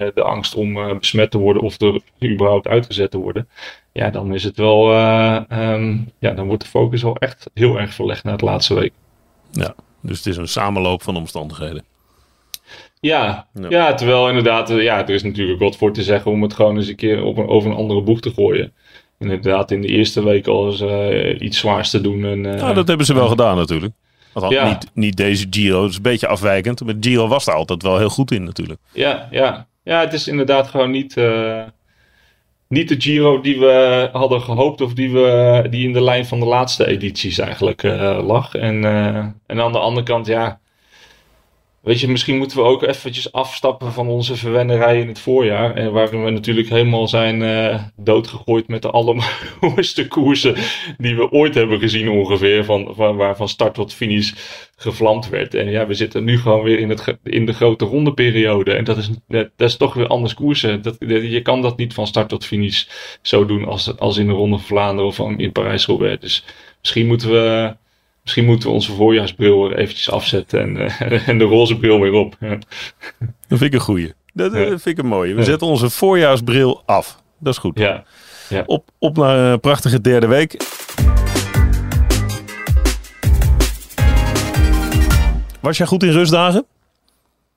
eh, 0.00 0.08
de 0.14 0.22
angst 0.22 0.54
om 0.54 0.76
eh, 0.76 0.96
besmet 0.98 1.30
te 1.30 1.38
worden 1.38 1.62
of 1.62 1.80
er 1.80 2.00
überhaupt 2.24 2.68
uitgezet 2.68 3.10
te 3.10 3.18
worden, 3.18 3.48
ja, 3.92 4.10
dan 4.10 4.34
is 4.34 4.44
het 4.44 4.56
wel, 4.56 4.92
eh, 4.92 5.40
ehm, 5.48 5.96
ja, 6.18 6.30
dan 6.30 6.46
wordt 6.46 6.62
de 6.62 6.68
focus 6.68 7.02
wel 7.02 7.16
echt 7.16 7.50
heel 7.54 7.78
erg 7.78 7.94
verlegd 7.94 8.24
naar 8.24 8.32
het 8.32 8.42
laatste 8.42 8.74
week. 8.74 8.92
Dus 10.00 10.18
het 10.18 10.26
is 10.26 10.36
een 10.36 10.48
samenloop 10.48 11.02
van 11.02 11.16
omstandigheden. 11.16 11.84
Ja, 13.00 13.46
Ja. 13.54 13.68
ja. 13.68 13.94
terwijl 13.94 14.28
inderdaad, 14.28 14.68
ja, 14.68 15.02
er 15.02 15.14
is 15.14 15.22
natuurlijk 15.22 15.60
wat 15.60 15.76
voor 15.76 15.92
te 15.92 16.02
zeggen 16.02 16.30
om 16.30 16.42
het 16.42 16.54
gewoon 16.54 16.76
eens 16.76 16.88
een 16.88 16.96
keer 16.96 17.22
op 17.22 17.36
een, 17.36 17.48
over 17.48 17.70
een 17.70 17.76
andere 17.76 18.02
boeg 18.02 18.20
te 18.20 18.32
gooien. 18.32 18.72
Inderdaad, 19.20 19.70
in 19.70 19.80
de 19.80 19.88
eerste 19.88 20.24
week 20.24 20.46
al 20.46 20.66
eens 20.66 20.80
eh, 20.80 21.40
iets 21.40 21.58
zwaars 21.58 21.90
te 21.90 22.00
doen. 22.00 22.24
En, 22.24 22.40
Nou, 22.40 22.74
dat 22.74 22.88
hebben 22.88 23.06
ze 23.06 23.14
wel 23.14 23.28
gedaan 23.28 23.56
natuurlijk. 23.56 23.92
Ja. 24.48 24.68
niet, 24.68 24.90
niet 24.94 25.16
deze 25.16 25.46
Giro. 25.50 25.82
Het 25.82 25.90
is 25.90 25.96
een 25.96 26.02
beetje 26.02 26.26
afwijkend. 26.26 26.84
Maar 26.84 26.94
Giro 27.00 27.28
was 27.28 27.44
daar 27.44 27.54
altijd 27.54 27.82
wel 27.82 27.98
heel 27.98 28.08
goed 28.08 28.30
in 28.30 28.44
natuurlijk. 28.44 28.80
Ja, 28.92 29.28
ja. 29.30 29.66
ja, 29.82 30.00
het 30.00 30.12
is 30.12 30.28
inderdaad 30.28 30.68
gewoon 30.68 30.90
niet, 30.90 31.16
eh, 31.16 31.62
niet 32.68 32.88
de 32.88 33.00
Giro 33.00 33.40
die 33.40 33.58
we 33.58 34.08
hadden 34.12 34.40
gehoopt 34.40 34.80
of 34.80 34.94
die, 34.94 35.10
we, 35.10 35.66
die 35.70 35.86
in 35.86 35.92
de 35.92 36.02
lijn 36.02 36.26
van 36.26 36.40
de 36.40 36.46
laatste 36.46 36.86
edities 36.86 37.38
eigenlijk 37.38 37.82
lag. 38.22 38.54
En, 38.54 38.84
en 39.46 39.60
aan 39.60 39.72
de 39.72 39.78
andere 39.78 40.06
kant, 40.06 40.26
ja, 40.26 40.60
weet 41.80 42.00
je, 42.00 42.08
misschien 42.08 42.36
moeten 42.36 42.56
we 42.56 42.62
ook 42.62 42.82
eventjes 42.82 43.32
afstappen 43.32 43.92
van 43.92 44.08
onze 44.08 44.36
verwennerij 44.36 45.00
in 45.00 45.08
het 45.08 45.18
voorjaar. 45.18 45.74
En 45.74 45.92
waarin 45.92 46.24
we 46.24 46.30
natuurlijk 46.30 46.68
helemaal 46.68 47.08
zijn 47.08 47.42
eh, 47.42 47.82
doodgegooid 47.96 48.68
met 48.68 48.82
de 48.82 48.90
allermooiste 48.90 50.08
koersen 50.14 50.54
die 50.98 51.16
we 51.16 51.30
ooit 51.30 51.54
hebben 51.54 51.78
gezien 51.78 52.08
ongeveer. 52.08 52.64
Van, 52.64 52.92
van, 52.94 53.16
waar 53.16 53.36
van 53.36 53.48
start 53.48 53.74
tot 53.74 53.94
finish 53.94 54.32
gevlamd 54.76 55.28
werd. 55.28 55.54
En 55.54 55.70
ja, 55.70 55.86
we 55.86 55.94
zitten 55.94 56.24
nu 56.24 56.38
gewoon 56.38 56.62
weer 56.62 56.78
in, 56.78 56.88
het, 56.88 57.16
in 57.22 57.46
de 57.46 57.52
grote 57.52 57.84
rondeperiode. 57.84 58.72
En 58.72 58.84
dat 58.84 58.96
is, 58.96 59.10
dat 59.28 59.50
is 59.56 59.76
toch 59.76 59.94
weer 59.94 60.06
anders 60.06 60.34
koersen. 60.34 60.82
Dat, 60.82 60.96
je 61.08 61.42
kan 61.42 61.62
dat 61.62 61.76
niet 61.76 61.94
van 61.94 62.06
start 62.06 62.28
tot 62.28 62.46
finish 62.46 62.84
zo 63.22 63.46
doen 63.46 63.64
als, 63.64 63.98
als 63.98 64.16
in 64.16 64.26
de 64.26 64.32
Ronde 64.32 64.56
van 64.56 64.66
Vlaanderen 64.66 65.06
of 65.06 65.18
in 65.18 65.52
Parijs-Roubaix. 65.52 66.20
Dus 66.20 66.44
misschien 66.80 67.06
moeten 67.06 67.30
we... 67.30 67.76
Misschien 68.30 68.50
moeten 68.50 68.68
we 68.68 68.74
onze 68.74 68.92
voorjaarsbril 68.92 69.70
er 69.70 69.76
eventjes 69.76 70.10
afzetten 70.10 70.60
en, 70.60 70.76
eh, 70.76 71.28
en 71.28 71.38
de 71.38 71.44
roze 71.44 71.76
bril 71.76 72.00
weer 72.00 72.12
op. 72.12 72.36
Ja. 72.40 72.58
Dat 73.18 73.58
vind 73.58 73.62
ik 73.62 73.72
een 73.72 73.80
goeie. 73.80 74.12
Dat 74.32 74.52
eh, 74.52 74.66
vind 74.66 74.86
ik 74.86 74.98
een 74.98 75.06
mooie. 75.06 75.34
We 75.34 75.44
zetten 75.44 75.66
onze 75.66 75.90
voorjaarsbril 75.90 76.82
af. 76.86 77.22
Dat 77.38 77.52
is 77.52 77.58
goed. 77.58 77.78
Ja. 77.78 78.04
Op, 78.66 78.90
op 78.98 79.16
naar 79.16 79.38
een 79.38 79.60
prachtige 79.60 80.00
derde 80.00 80.26
week. 80.26 80.56
Was 85.60 85.76
jij 85.76 85.86
goed 85.86 86.02
in 86.02 86.12
rustdagen? 86.12 86.66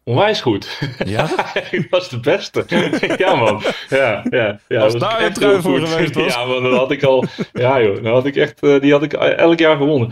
Onwijs 0.05 0.41
goed. 0.41 0.79
Ja. 1.05 1.29
ik 1.71 1.87
was 1.89 2.09
de 2.09 2.19
beste. 2.19 2.65
ja, 3.17 3.35
man. 3.35 3.61
Ja, 3.89 4.23
ja, 4.29 4.59
ja, 4.67 4.79
Als 4.81 4.95
daar 4.95 5.21
een 5.25 5.33
trui 5.33 5.61
voor 5.61 5.79
geweest 5.87 6.15
was. 6.23 6.33
Ja, 6.33 6.45
man, 6.45 6.63
dan 6.63 6.73
had 6.73 6.91
ik 6.91 7.03
al. 7.03 7.25
Ja, 7.53 7.81
joh. 7.81 8.03
Dan 8.03 8.13
had 8.13 8.25
ik 8.25 8.35
echt. 8.35 8.63
eh, 8.63 8.79
die 8.79 8.91
had 8.91 9.03
ik 9.03 9.13
elk 9.13 9.59
jaar 9.59 9.77
gewonnen. 9.77 10.09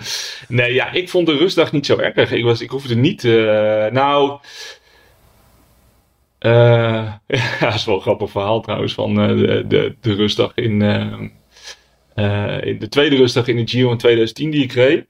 Nee, 0.47 0.73
ja, 0.73 0.91
ik 0.91 1.09
vond 1.09 1.27
de 1.27 1.37
rustdag 1.37 1.71
niet 1.71 1.85
zo 1.85 1.97
erg. 1.97 2.31
Ik, 2.31 2.43
was, 2.43 2.61
ik 2.61 2.69
hoefde 2.69 2.95
niet. 2.95 3.23
eh, 3.25 3.31
nou. 3.91 4.39
eh, 6.39 7.13
ja, 7.27 7.59
dat 7.59 7.73
is 7.73 7.85
wel 7.85 7.95
een 7.95 8.01
grappig 8.01 8.29
verhaal 8.31 8.61
trouwens. 8.61 8.93
Van 8.93 9.21
eh, 9.21 9.27
de, 9.27 9.63
de, 9.67 9.95
de 10.01 10.13
rustdag 10.13 10.51
in. 10.55 10.81
eh, 10.81 11.11
eh, 12.15 12.63
in 12.65 12.79
de 12.79 12.89
tweede 12.89 13.15
rustdag 13.15 13.47
in 13.47 13.55
de 13.55 13.67
Giro 13.67 13.91
in 13.91 13.97
2010 13.97 14.51
die 14.51 14.63
ik 14.63 14.71
reed. 14.71 15.05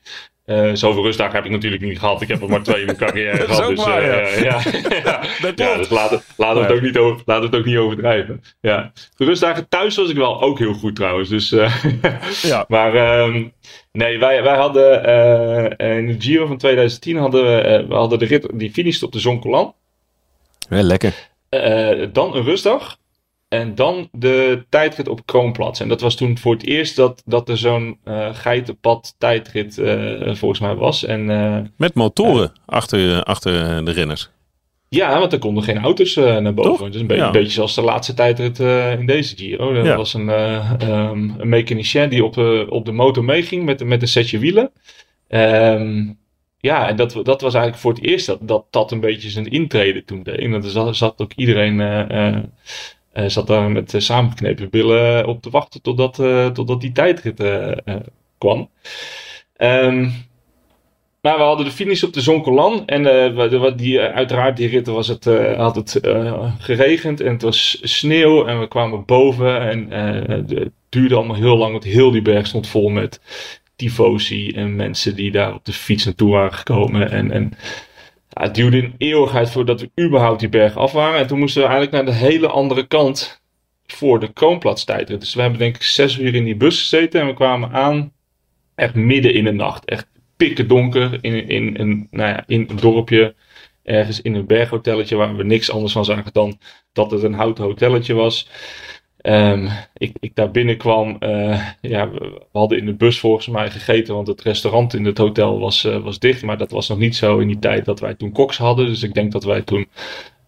Uh, 0.46 0.70
zoveel 0.74 1.04
rustdagen 1.04 1.36
heb 1.36 1.46
ik 1.46 1.52
natuurlijk 1.52 1.82
niet 1.82 2.00
gehad. 2.00 2.22
Ik 2.22 2.28
heb 2.28 2.42
er 2.42 2.50
maar 2.50 2.64
twee 2.64 2.80
in 2.80 2.86
mijn 2.86 2.98
carrière 2.98 3.38
gehad. 3.46 3.68
Dus, 3.68 3.86
waar, 3.86 4.06
ja. 4.06 4.22
Uh, 4.22 4.42
ja. 4.42 4.62
ja. 5.04 5.22
ja 5.56 5.78
dus 5.78 5.90
laten 5.90 6.22
laat 6.38 6.56
het, 6.56 6.72
ook 6.72 6.82
niet 6.82 6.98
over, 6.98 7.22
laat 7.26 7.44
het 7.44 7.56
ook 7.56 7.66
niet 7.66 7.78
overdrijven. 7.78 8.44
Ja. 8.62 8.92
De 9.16 9.26
rustdagen 9.26 9.68
thuis 9.70 9.96
was 9.96 10.10
ik 10.10 10.16
wel 10.16 10.42
ook 10.42 10.60
heel 10.60 10.74
goed 10.74 10.96
trouwens. 10.96 11.30
Dus, 11.30 11.52
uh, 11.52 11.84
ja. 12.42 12.66
Maar 12.68 13.20
um, 13.20 13.54
nee, 13.92 14.20
wij, 14.20 14.44
wij 14.44 14.56
hadden 14.56 15.04
in 15.78 16.08
de 16.08 16.16
Giro 16.20 16.46
van 16.46 16.58
2010 16.58 17.18
hadden 17.18 17.44
we, 17.44 17.86
we 17.88 17.94
hadden 17.94 18.20
de 18.20 18.26
rit 18.26 18.48
die 18.54 18.72
finishte 18.72 19.06
op 19.06 19.12
de 19.12 19.20
Zoncolan. 19.20 19.74
Ja, 20.70 20.82
lekker. 20.82 21.30
dan 22.12 22.36
een 22.36 22.44
rustdag. 22.44 22.98
En 23.52 23.76
dan 23.76 24.10
de 24.12 24.66
tijdrit 24.70 25.08
op 25.08 25.26
Kroonplaats. 25.26 25.80
En 25.80 25.88
dat 25.88 26.02
was 26.02 26.16
toen 26.16 26.38
voor 26.38 26.54
het 26.54 26.66
eerst 26.66 26.96
dat, 26.96 27.22
dat 27.26 27.50
er 27.50 27.58
zo'n 27.58 27.98
uh, 28.06 28.36
geitenpad 28.36 29.16
tijdrit 29.18 29.78
uh, 29.78 30.36
volgens 30.36 30.60
mij 30.60 30.76
was. 30.76 31.06
En, 31.06 31.30
uh, 31.30 31.58
Met 31.78 31.94
motoren 31.94 32.52
achter, 32.66 33.24
achter 33.24 33.86
de 33.86 33.92
renners. 33.92 34.30
Ja, 34.90 35.20
want 35.20 35.34
er 35.34 35.40
konden 35.40 35.64
geen 35.64 35.78
auto's 35.78 36.16
naar 36.16 36.54
boven. 36.54 36.92
Dus 36.92 37.02
een, 37.02 37.08
be 37.08 37.16
ja. 37.16 37.26
een, 37.26 37.32
beetje 37.32 37.52
zoals 37.52 37.76
de 37.76 37.82
laatste 37.82 38.14
tijdrit 38.14 38.60
in 39.00 39.06
deze 39.06 39.38
Giro. 39.38 39.74
Er 39.74 39.86
ja. 39.86 39.96
was 39.96 40.14
een, 40.14 40.30
um, 40.30 41.36
een 41.38 41.50
mechanicien 41.50 42.10
die 42.10 42.24
op, 42.24 42.38
op 42.70 42.86
de 42.86 42.92
motor 42.92 43.24
meeging 43.24 43.66
met, 43.66 43.84
met 43.84 44.02
een 44.02 44.08
setje 44.08 44.40
wielen. 44.40 44.72
Um, 45.30 46.20
ja, 46.58 46.88
en 46.88 46.96
dat, 46.96 47.12
dat 47.24 47.42
was 47.42 47.54
eigenlijk 47.54 47.84
voor 47.84 47.94
het 47.94 48.04
eerst 48.04 48.26
dat 48.26 48.40
dat, 48.42 48.66
dat 48.70 48.92
een 48.92 49.00
beetje 49.00 49.30
zijn 49.30 49.52
intrede 49.52 50.04
toen 50.04 50.24
deed. 50.24 50.40
En 50.40 50.54
er 50.54 50.96
zat, 50.96 51.22
ook 51.22 51.34
iedereen 51.36 51.80
uh, 53.14 53.28
zat 53.28 53.48
daar 53.48 53.72
met 53.72 53.94
uh, 53.94 54.02
samengeknepen 54.02 54.70
billen 54.70 55.28
op 55.28 55.42
te 55.42 55.50
wachten 55.50 55.82
totdat, 55.82 56.16
totdat 56.54 56.82
die 56.82 56.92
tijdrit 56.92 57.44
kwam. 58.38 58.70
Maar 61.22 61.38
we 61.38 61.44
hadden 61.44 61.66
de 61.66 61.72
finish 61.72 62.04
op 62.04 62.14
de 62.14 62.22
Zoncolan. 62.22 62.88
En 62.88 63.04
die, 63.76 64.00
uiteraard, 64.00 64.58
die 64.58 64.68
ritten 64.68 64.94
was 64.94 65.08
het, 65.08 65.26
had 65.56 65.76
het 65.76 66.00
geregend 66.58 67.22
en 67.22 67.32
het 67.32 67.42
was 67.42 67.80
sneeuw. 67.82 68.46
En 68.46 68.60
we 68.60 68.68
kwamen 68.68 69.06
boven 69.06 69.62
en 69.62 69.92
het 70.32 70.70
duurde 70.90 71.16
allemaal 71.16 71.36
heel 71.36 71.58
lang. 71.58 71.72
Want 71.72 71.84
heel 71.84 72.12
die 72.12 72.22
berg 72.22 72.48
stond 72.48 72.68
vol 72.68 72.90
met 72.90 73.22
tifosi 73.76 74.52
en 74.52 74.76
mensen 74.76 75.16
die 75.16 75.32
daar 75.32 75.54
op 75.54 75.66
de 75.66 75.74
fiets 75.74 76.06
naartoe 76.06 76.32
waren 76.32 76.54
gekomen. 76.54 77.12
En, 77.12 77.32
en 77.32 77.54
ja, 78.32 78.44
het 78.44 78.56
duurde 78.56 78.78
een 78.78 78.96
eeuwigheid 78.98 79.52
voordat 79.52 79.82
we 79.82 80.04
überhaupt 80.06 80.40
die 80.40 80.50
berg 80.50 80.78
af 80.78 80.92
waren. 80.92 81.20
En 81.20 81.28
toen 81.28 81.40
moesten 81.40 81.62
we 81.62 81.68
eigenlijk 81.68 81.96
naar 81.96 82.14
de 82.14 82.20
hele 82.20 82.48
andere 82.48 82.88
kant 82.88 83.42
voor 83.86 84.20
de 84.20 84.34
Kroonplaats 84.34 84.84
tijdrit. 84.84 85.20
Dus 85.20 85.34
we 85.34 85.42
hebben 85.42 85.60
denk 85.60 85.76
ik 85.76 85.84
zes 85.84 86.18
uur 86.18 86.36
in 86.36 86.44
die 86.44 86.56
bus 86.56 86.80
gezeten 86.80 87.22
en 87.22 87.28
we 87.28 87.34
kwamen 87.34 87.72
aan 87.72 88.14
echt 88.76 88.96
midden 88.96 89.34
in 89.34 89.44
de 89.44 89.52
nacht. 89.52 89.86
Echt 89.86 90.08
pikken 90.38 90.68
donker 90.68 91.18
in, 91.22 91.48
in, 91.48 91.76
in, 91.76 92.08
nou 92.12 92.30
ja, 92.30 92.44
in 92.48 92.66
een 92.70 92.76
dorpje. 92.76 93.36
Ergens 93.84 94.22
in 94.22 94.36
een 94.36 94.46
berghotelletje 94.46 95.16
waar 95.16 95.36
we 95.36 95.44
niks 95.44 95.72
anders 95.72 95.94
van 95.94 96.06
zagen 96.06 96.34
dan 96.34 96.60
dat 96.94 97.12
het 97.12 97.24
een 97.24 97.34
houten 97.34 97.64
hotelletje 97.64 98.14
was. 98.14 98.50
Um, 99.24 99.70
ik, 99.98 100.16
ik 100.20 100.36
daar 100.36 100.52
binnenkwam, 100.52 101.18
uh, 101.20 101.68
ja, 101.82 102.10
we 102.12 102.42
hadden 102.52 102.78
in 102.78 102.86
de 102.86 102.94
bus 102.94 103.20
volgens 103.20 103.48
mij 103.48 103.72
gegeten, 103.72 104.16
want 104.16 104.28
het 104.28 104.42
restaurant 104.42 104.94
in 104.94 105.06
het 105.06 105.18
hotel 105.18 105.60
was, 105.60 105.86
uh, 105.86 105.98
was 105.98 106.20
dicht. 106.20 106.44
Maar 106.44 106.58
dat 106.58 106.72
was 106.72 106.88
nog 106.88 106.98
niet 106.98 107.16
zo 107.16 107.38
in 107.38 107.48
die 107.48 107.60
tijd 107.60 107.86
dat 107.86 108.00
wij 108.00 108.14
toen 108.14 108.32
koks 108.32 108.58
hadden. 108.58 108.86
Dus 108.86 109.04
ik 109.04 109.14
denk 109.14 109.32
dat 109.32 109.44
wij 109.44 109.62
toen 109.62 109.88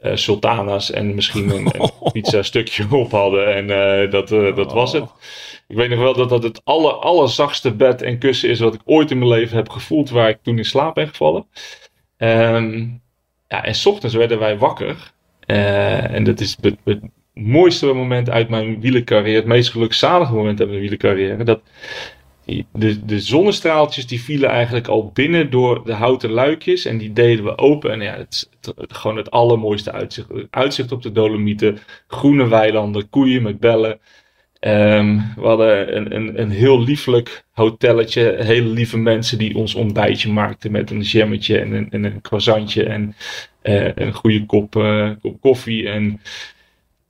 uh, 0.02 0.16
sultanas 0.16 0.92
en 0.92 1.16
misschien 1.16 1.50
een, 1.50 1.82
een 1.82 1.92
pizza 2.12 2.42
stukje 2.42 2.86
op 2.92 3.12
hadden. 3.12 3.56
En 3.56 3.68
dat, 4.10 4.28
dat 4.56 4.74
was 4.74 4.94
het. 4.94 5.04
Ik 5.68 5.76
weet 5.76 5.90
nog 5.90 6.00
wel 6.00 6.14
dat 6.14 6.30
dat 6.30 6.44
het 6.44 6.62
aller, 6.64 6.92
allerzachtste 6.92 7.76
bed 7.76 8.02
en 8.02 8.18
kussen 8.18 8.50
is 8.50 8.60
wat 8.60 8.74
ik 8.74 8.82
ooit 8.86 9.12
in 9.12 9.18
mijn 9.18 9.30
leven 9.30 9.58
heb 9.58 9.70
gevoeld, 9.70 10.10
waar 10.10 10.30
ik 10.30 10.40
toen 10.42 10.58
in 10.58 10.66
slaap 10.66 10.96
ben 10.96 11.08
gevallen. 11.08 11.46
Um, 12.18 13.02
ja, 13.48 13.64
en 13.64 13.76
s 13.76 13.86
ochtends 13.86 14.16
werden 14.16 14.40
wij 14.40 14.58
wakker. 14.58 15.12
en 15.46 16.24
dat 16.24 16.40
is 16.40 16.58
mooiste 17.34 17.94
moment 17.94 18.30
uit 18.30 18.50
mijn 18.50 18.80
wielercarrière, 18.80 19.36
het 19.36 19.46
meest 19.46 19.72
gelukzalige 19.72 20.34
moment 20.34 20.60
uit 20.60 20.70
mijn 20.70 20.82
wielercarrière, 20.82 21.44
dat 21.44 21.62
de, 22.72 23.06
de 23.06 23.20
zonnestraaltjes 23.20 24.08
die 24.08 24.22
vielen 24.22 24.50
eigenlijk 24.50 24.88
al 24.88 25.12
binnen 25.14 25.50
door 25.50 25.86
de 25.86 25.94
houten 25.94 26.30
luikjes 26.30 26.86
en 26.86 26.98
die 26.98 27.14
deden 27.14 27.44
we 27.44 27.58
open. 27.58 27.92
En 27.92 28.02
ja, 28.02 28.18
het 28.18 28.50
gewoon 28.78 29.18
het 29.18 29.32
allermooiste 29.32 29.92
uitzicht. 29.92 30.28
Uitzicht 30.50 30.92
op 30.92 31.02
de 31.02 31.12
Dolomieten, 31.12 31.78
groene 32.08 32.48
weilanden, 32.48 33.10
koeien 33.10 33.44
met 33.44 33.60
bellen. 33.60 34.00
Um, 34.60 35.34
we 35.36 35.48
hadden 35.48 35.96
een, 35.96 36.16
een, 36.16 36.42
een 36.42 36.50
heel 36.50 36.84
lieflijk 36.84 37.44
hotelletje, 37.52 38.36
hele 38.40 38.68
lieve 38.68 38.98
mensen 38.98 39.38
die 39.38 39.56
ons 39.56 39.76
ontbijtje 39.76 40.32
maakten 40.32 40.72
met 40.72 40.92
een 40.92 41.02
jammetje 41.02 41.60
en 41.60 41.74
een, 41.74 41.88
en 41.92 42.04
een 42.04 42.22
croissantje 42.22 42.84
en 42.84 43.16
uh, 43.64 43.96
een 43.96 44.14
goede 44.14 44.46
kop, 44.46 44.76
uh, 44.76 45.10
kop 45.22 45.42
koffie. 45.42 45.90
En 45.90 46.22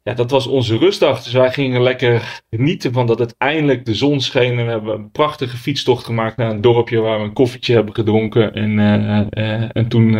ja, 0.04 0.14
dat 0.14 0.32
was 0.32 0.48
onze 0.48 0.78
rustdag. 0.78 1.24
Dus 1.24 1.34
wij 1.34 1.52
gingen 1.52 1.82
lekker 1.82 2.42
genieten 2.50 2.94
van 2.94 3.08
dat 3.08 3.20
het 3.20 3.36
eindelijk 3.38 3.86
de 3.86 3.96
zon 3.96 4.22
scheen. 4.22 4.60
En 4.60 4.66
we 4.66 4.72
hebben 4.72 4.94
een 4.94 5.12
prachtige 5.12 5.58
fietstocht 5.58 6.06
gemaakt 6.06 6.38
naar 6.38 6.50
een 6.50 6.62
dorpje 6.62 7.00
waar 7.00 7.18
we 7.20 7.24
een 7.24 7.34
koffietje 7.34 7.74
hebben 7.74 7.96
gedronken. 7.96 8.54
En, 8.54 8.78
uh, 8.78 9.26
uh, 9.30 9.70
en 9.74 9.88
toen, 9.88 10.14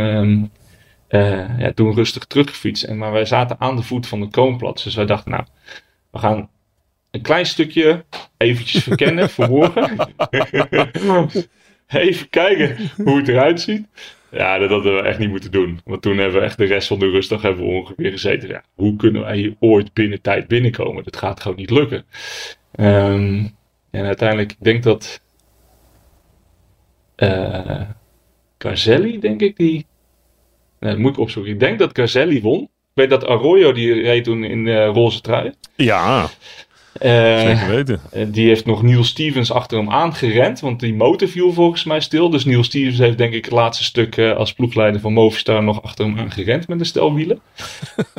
uh, 1.10 1.60
ja, 1.60 1.72
toen 1.74 1.94
rustig 1.94 2.26
teruggefietst. 2.26 2.84
En, 2.84 2.98
maar 2.98 3.12
wij 3.12 3.26
zaten 3.26 3.60
aan 3.60 3.76
de 3.76 3.84
voet 3.84 4.08
van 4.08 4.20
de 4.20 4.28
Koonplaats. 4.28 4.84
Dus 4.84 4.96
wij 4.96 5.06
dachten, 5.06 5.32
nou, 5.32 5.44
we 6.12 6.18
gaan 6.18 6.50
een 7.12 7.22
klein 7.22 7.46
stukje 7.46 8.06
eventjes 8.38 8.84
verkennen 8.84 9.30
voor 9.30 9.50
morgen. 9.50 10.14
Even 11.88 12.30
kijken 12.30 12.92
hoe 13.04 13.18
het 13.18 13.28
eruit 13.28 13.62
ziet. 13.62 13.88
Ja, 14.34 14.58
dat 14.58 14.70
hadden 14.70 14.96
we 14.96 15.02
echt 15.02 15.20
niet 15.20 15.30
moeten 15.30 15.52
doen. 15.52 15.80
Want 15.86 16.02
toen 16.02 16.18
hebben 16.18 16.40
we 16.40 16.46
echt 16.46 16.58
de 16.58 16.66
rest 16.66 16.88
van 16.88 17.00
de 17.00 17.10
rustdag 17.10 17.42
hebben 17.42 17.66
ongeveer 17.66 18.12
gezeten. 18.12 18.50
Ja, 18.50 18.64
hoe 18.74 18.96
kunnen 18.96 19.22
wij 19.22 19.38
hier 19.38 19.56
ooit 19.60 19.94
binnen 19.94 20.22
tijd 20.22 20.48
binnenkomen? 20.48 21.04
Dat 21.04 21.18
gaat 21.18 21.40
gewoon 21.40 21.58
niet 21.58 21.70
lukken. 21.70 22.06
Um, 22.80 23.56
en 23.92 24.06
uiteindelijk, 24.06 24.52
ik 24.52 24.58
denk 24.60 24.84
dat 24.84 25.22
uh, 27.18 27.82
Carzelli, 28.58 29.20
denk 29.20 29.42
ik, 29.42 29.58
die... 29.58 29.86
Moet 30.80 31.12
ik 31.12 31.20
opzoeken. 31.20 31.52
Ik 31.52 31.60
denk 31.60 31.80
dat 31.80 31.92
Carzelli 31.92 32.42
won. 32.42 32.62
Ik 32.62 32.70
weet 32.94 33.10
dat 33.10 33.26
Arroyo, 33.26 33.72
die 33.72 34.02
reed 34.02 34.24
toen 34.24 34.44
in 34.44 34.66
uh, 34.66 34.86
roze 34.86 35.22
trui. 35.22 35.54
Ja. 35.76 36.28
Zeker 37.00 37.68
weten. 37.68 38.02
Eh, 38.12 38.26
die 38.28 38.48
heeft 38.48 38.66
nog 38.66 38.82
Neil 38.82 39.04
Stevens 39.04 39.52
achter 39.52 39.78
hem 39.78 39.90
aangerend, 39.90 40.60
want 40.60 40.80
die 40.80 40.94
motor 40.94 41.28
viel 41.28 41.54
volgens 41.54 41.84
mij 41.84 42.00
stil. 42.00 42.30
Dus 42.30 42.46
Neil 42.46 42.64
Stevens 42.64 42.98
heeft 42.98 43.18
denk 43.18 43.34
ik 43.34 43.46
het 43.46 43.54
laatste 43.54 43.84
stuk 43.84 44.18
uh, 44.18 44.36
als 44.36 44.54
ploegleider 44.54 45.02
van 45.02 45.14
Movistar 45.14 45.64
nog 45.64 45.84
achter 45.84 46.06
hem 46.06 46.20
aangerend 46.20 46.68
met 46.68 46.80
een 46.80 46.86
stel 46.86 47.14
wielen. 47.14 47.42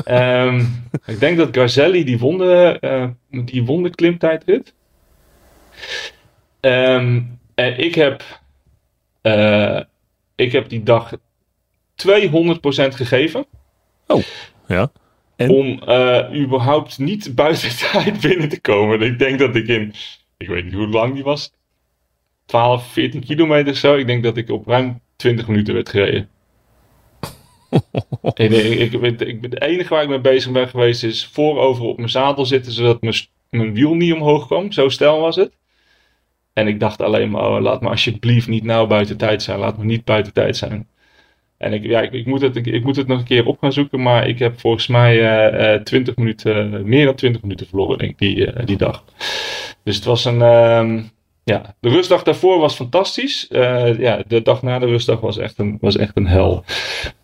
um, 0.09 0.89
ik 1.07 1.21
denk 1.21 1.37
dat 1.37 1.57
Garzelli 1.57 2.05
die 2.05 2.19
won 2.19 2.39
de, 2.39 3.15
die 3.31 3.65
won 3.65 3.83
de 3.83 3.91
klimtijdrit. 3.91 4.75
Um, 6.61 7.39
en 7.55 7.79
ik 7.79 7.95
heb, 7.95 8.23
ik 10.35 10.53
heb 10.53 10.69
die 10.69 10.83
dag 10.83 11.13
200% 11.13 11.17
gegeven. 12.95 13.47
Oh, 14.07 14.23
ja. 14.67 14.91
Om 15.37 15.81
uh, 15.89 16.43
überhaupt 16.43 16.99
niet 16.99 17.35
buiten 17.35 17.77
tijd 17.93 18.21
binnen 18.21 18.49
te 18.49 18.61
komen. 18.61 19.01
Ik 19.01 19.19
denk 19.19 19.39
dat 19.39 19.57
ik 19.57 19.69
in, 19.69 19.95
ik 20.37 20.49
weet 20.49 20.65
niet 20.65 20.75
hoe 20.75 20.89
lang 20.89 21.15
die 21.15 21.23
was, 21.23 21.53
12, 22.47 22.93
14 22.93 23.25
kilometer 23.25 23.77
zo. 23.77 23.97
Ik 23.97 24.07
denk 24.07 24.23
dat 24.23 24.37
ik 24.37 24.51
op 24.51 24.67
ruim 24.67 25.01
20 25.17 25.49
minuten 25.49 25.75
werd 25.75 25.89
gereden. 25.89 26.29
ik, 28.35 28.51
ik, 28.51 28.93
ik, 28.93 29.21
ik, 29.21 29.39
het 29.43 29.61
enige 29.61 29.95
waar 29.95 30.03
ik 30.03 30.09
mee 30.09 30.21
bezig 30.21 30.53
ben 30.53 30.69
geweest 30.69 31.05
is 31.05 31.27
voorover 31.27 31.85
op 31.85 31.97
mijn 31.97 32.09
zadel 32.09 32.47
zitten, 32.47 32.73
zodat 32.73 33.03
mijn, 33.03 33.15
mijn 33.51 33.75
wiel 33.75 33.95
niet 33.95 34.13
omhoog 34.13 34.47
kwam. 34.47 34.73
Zo 34.73 34.89
stel 34.89 35.21
was 35.21 35.37
het. 35.37 35.53
En 36.53 36.67
ik 36.69 36.81
dacht 36.81 37.01
alleen 37.01 37.31
maar, 37.31 37.51
oh, 37.51 37.61
laat 37.61 37.81
me 37.81 37.89
alsjeblieft 37.89 38.49
niet 38.49 38.65
nou 38.65 38.87
buiten 38.87 39.17
tijd 39.17 39.43
zijn. 39.43 39.59
Laat 39.59 39.79
me 39.79 39.85
niet 39.85 40.05
buiten 40.05 40.33
tijd 40.33 40.57
zijn. 40.57 40.89
En 41.57 41.73
ik, 41.73 41.85
ja, 41.85 42.01
ik, 42.01 42.13
ik, 42.13 42.27
moet 42.27 42.41
het, 42.41 42.57
ik, 42.57 42.85
moet 42.85 42.97
het 42.97 43.07
nog 43.07 43.19
een 43.19 43.25
keer 43.25 43.47
op 43.47 43.59
gaan 43.59 43.73
zoeken, 43.73 44.03
maar 44.03 44.29
ik 44.29 44.39
heb 44.39 44.61
volgens 44.61 44.87
mij 44.87 45.17
uh, 45.53 45.75
uh, 45.75 45.83
20 45.83 46.17
minuten, 46.17 46.89
meer 46.89 47.05
dan 47.05 47.15
20 47.15 47.43
minuten 47.43 47.67
verloren, 47.67 47.99
denk 47.99 48.11
ik, 48.11 48.19
die, 48.19 48.37
uh, 48.37 48.67
die 48.67 48.77
dag. 48.77 49.05
Dus 49.83 49.97
het 49.97 50.05
was 50.05 50.25
een, 50.25 50.41
um, 50.41 51.11
ja, 51.45 51.75
de 51.81 51.89
rustdag 51.89 52.23
daarvoor 52.23 52.59
was 52.59 52.75
fantastisch. 52.75 53.49
Uh, 53.51 53.99
ja, 53.99 54.23
de 54.27 54.43
dag 54.43 54.63
na 54.63 54.79
de 54.79 54.87
rustdag 54.87 55.21
was 55.21 55.39
echt 55.39 55.59
een, 55.59 55.79
was 55.81 55.97
echt 55.97 56.17
een 56.17 56.27
hel. 56.27 56.65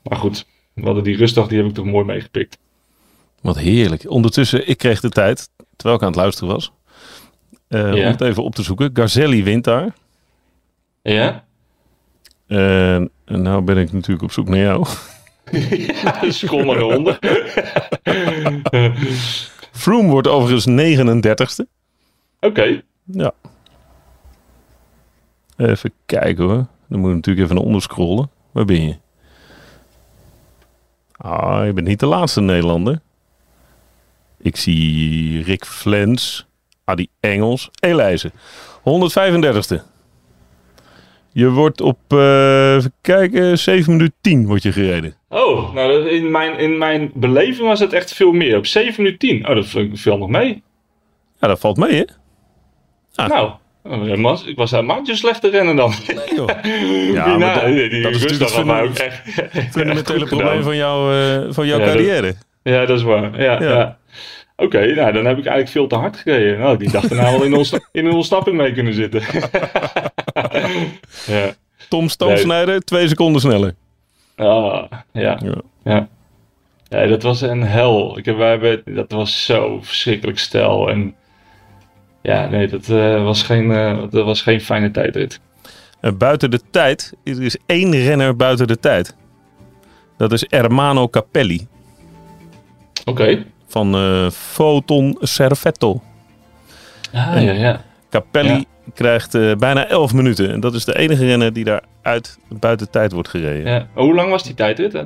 Maar 0.02 0.18
goed, 0.18 0.46
we 0.74 0.82
hadden 0.82 1.04
die 1.04 1.16
rustdag, 1.16 1.48
die 1.48 1.58
heb 1.58 1.66
ik 1.66 1.74
toch 1.74 1.84
mooi 1.84 2.04
meegepikt. 2.04 2.58
Wat 3.40 3.58
heerlijk. 3.58 4.10
Ondertussen, 4.10 4.68
ik 4.68 4.78
kreeg 4.78 5.00
de 5.00 5.08
tijd, 5.08 5.48
terwijl 5.76 5.96
ik 5.96 6.02
aan 6.02 6.12
het 6.12 6.20
luisteren 6.20 6.54
was, 6.54 6.72
ja. 7.68 7.94
om 7.94 8.00
het 8.00 8.20
even 8.20 8.42
op 8.42 8.54
te 8.54 8.62
zoeken. 8.62 8.90
Garzelli 8.92 9.42
wint 9.42 9.64
daar. 9.64 9.94
Ja. 11.02 11.44
En, 12.50 13.10
en 13.24 13.42
nou 13.42 13.62
ben 13.62 13.76
ik 13.76 13.92
natuurlijk 13.92 14.22
op 14.22 14.32
zoek 14.32 14.48
naar 14.48 14.58
jou. 14.58 14.86
ja, 16.02 16.30
scroll 16.30 16.68
eronder. 16.68 17.18
Froome 19.72 20.10
wordt 20.10 20.28
overigens 20.28 20.66
39ste. 20.66 21.64
Oké. 22.40 22.46
Okay. 22.46 22.82
Ja. 23.04 23.32
Even 25.56 25.92
kijken 26.06 26.44
hoor. 26.44 26.66
Dan 26.88 27.00
moet 27.00 27.08
ik 27.08 27.14
natuurlijk 27.14 27.44
even 27.44 27.56
naar 27.56 27.64
onder 27.64 27.82
scrollen. 27.82 28.30
Waar 28.52 28.64
ben 28.64 28.86
je? 28.86 28.96
Ah, 31.16 31.66
je 31.66 31.72
bent 31.72 31.86
niet 31.86 32.00
de 32.00 32.06
laatste 32.06 32.40
Nederlander. 32.40 33.00
Ik 34.38 34.56
zie 34.56 35.42
Rick 35.42 35.64
Flens, 35.64 36.46
Adi 36.84 37.08
Engels, 37.20 37.70
Elijzen. 37.80 38.32
135ste. 38.78 39.89
Je 41.32 41.48
wordt 41.50 41.80
op, 41.80 41.98
eh, 42.08 42.74
even 42.74 42.92
kijken, 43.00 43.58
7 43.58 43.92
minuten 43.92 44.14
10 44.20 44.46
wordt 44.46 44.62
je 44.62 44.72
gereden. 44.72 45.14
Oh, 45.28 45.74
nou 45.74 46.08
in 46.08 46.30
mijn, 46.30 46.58
in 46.58 46.78
mijn 46.78 47.10
beleving 47.14 47.68
was 47.68 47.80
het 47.80 47.92
echt 47.92 48.14
veel 48.14 48.32
meer. 48.32 48.56
Op 48.56 48.66
7 48.66 48.94
minuten 49.02 49.18
10. 49.28 49.48
Oh, 49.48 49.54
dat 49.54 49.66
veel 49.94 50.18
nog 50.18 50.28
mee. 50.28 50.62
Ja, 51.40 51.48
dat 51.48 51.60
valt 51.60 51.76
mee, 51.76 51.92
hè? 51.96 52.04
Ah. 53.14 53.28
Nou, 53.28 53.50
oh, 54.22 54.46
ik 54.46 54.56
was 54.56 54.70
helemaal 54.70 54.96
niet 54.98 55.08
zo 55.08 55.14
slecht 55.14 55.40
te 55.40 55.50
rennen 55.50 55.76
dan. 55.76 55.92
joh. 56.36 56.48
Ja, 57.12 57.36
maar 57.38 57.54
dat- 57.54 57.64
die, 57.74 58.02
dat 58.02 58.12
is 58.14 58.22
natuurlijk 58.22 58.50
het 58.50 58.88
ook 58.88 58.94
echt, 58.98 59.22
Fundamentele 59.70 60.24
probleem 60.34 60.46
gedaan. 60.48 60.62
van, 60.62 60.76
jou, 60.76 61.14
eh, 61.14 61.46
van 61.52 61.66
jouw 61.66 61.78
Ja, 61.78 61.84
dat- 61.84 61.94
carrière. 61.94 62.34
Ja, 62.62 62.86
dat 62.86 62.96
is 62.98 63.02
waar. 63.04 63.42
Ja, 63.42 63.62
Ja. 63.62 63.70
ja. 63.70 63.98
Oké, 64.60 64.94
nou 64.94 65.12
dan 65.12 65.24
heb 65.24 65.38
ik 65.38 65.44
eigenlijk 65.44 65.68
veel 65.68 65.86
te 65.86 65.94
hard 65.94 66.16
gereden. 66.16 66.58
Nou, 66.58 66.76
die 66.78 66.90
dacht 66.90 67.08
daarna 67.08 67.30
wel 67.30 67.44
in, 67.44 67.54
ontsna- 67.54 67.88
in 67.92 68.06
een 68.06 68.12
ontsnapping 68.14 68.56
mee 68.56 68.72
kunnen 68.72 68.94
zitten. 68.94 69.22
ja. 71.26 71.52
Tom 71.88 72.08
Stoomsnijder, 72.08 72.80
twee 72.80 73.08
seconden 73.08 73.40
sneller. 73.40 73.74
Ah, 74.36 74.84
ja. 75.12 75.38
Ja. 75.42 75.54
Ja. 75.84 76.08
Ja, 76.88 77.06
dat 77.06 77.22
was 77.22 77.40
een 77.40 77.62
hel. 77.62 78.18
Ik 78.18 78.24
heb, 78.24 78.36
wij 78.36 78.50
hebben, 78.50 78.82
dat 78.94 79.10
was 79.10 79.44
zo 79.44 79.78
verschrikkelijk 79.82 80.38
stijl. 80.38 80.90
En 80.90 81.14
ja, 82.22 82.48
nee, 82.48 82.68
dat, 82.68 82.88
eh, 82.88 83.24
was, 83.24 83.42
geen, 83.42 83.72
eh, 83.72 83.98
dat 84.10 84.24
was 84.24 84.42
geen 84.42 84.60
fijne 84.60 84.90
tijdrit. 84.90 85.40
En 86.00 86.18
buiten 86.18 86.50
de 86.50 86.60
tijd, 86.70 87.12
er 87.24 87.42
is 87.42 87.56
één 87.66 87.92
renner 87.92 88.36
buiten 88.36 88.66
de 88.66 88.78
tijd. 88.78 89.16
Dat 90.16 90.32
is 90.32 90.44
Ermano 90.44 91.08
Capelli 91.08 91.66
Oké. 93.04 93.44
Van 93.70 93.94
eh 93.94 94.30
Foton 94.30 95.16
Servetto. 95.20 96.00
Ah, 97.12 97.42
ja, 97.42 97.52
ja. 97.52 97.80
Capelli 98.10 98.48
Ja. 98.48 98.64
krijgt 98.94 99.34
eh, 99.34 99.54
bijna 99.54 99.86
11 99.86 100.12
minuten. 100.14 100.50
En 100.52 100.60
dat 100.60 100.74
is 100.74 100.84
de 100.84 100.98
enige 100.98 101.26
renner 101.26 101.52
die 101.52 101.64
daar 101.64 101.82
uit 102.02 102.38
buiten 102.48 102.90
tijd 102.90 103.12
wordt 103.12 103.28
gereden. 103.28 103.72
ja. 103.72 103.86
Hoe 103.94 104.14
lang 104.14 104.30
was 104.30 104.42
die 104.44 104.54
tijdrit? 104.54 105.02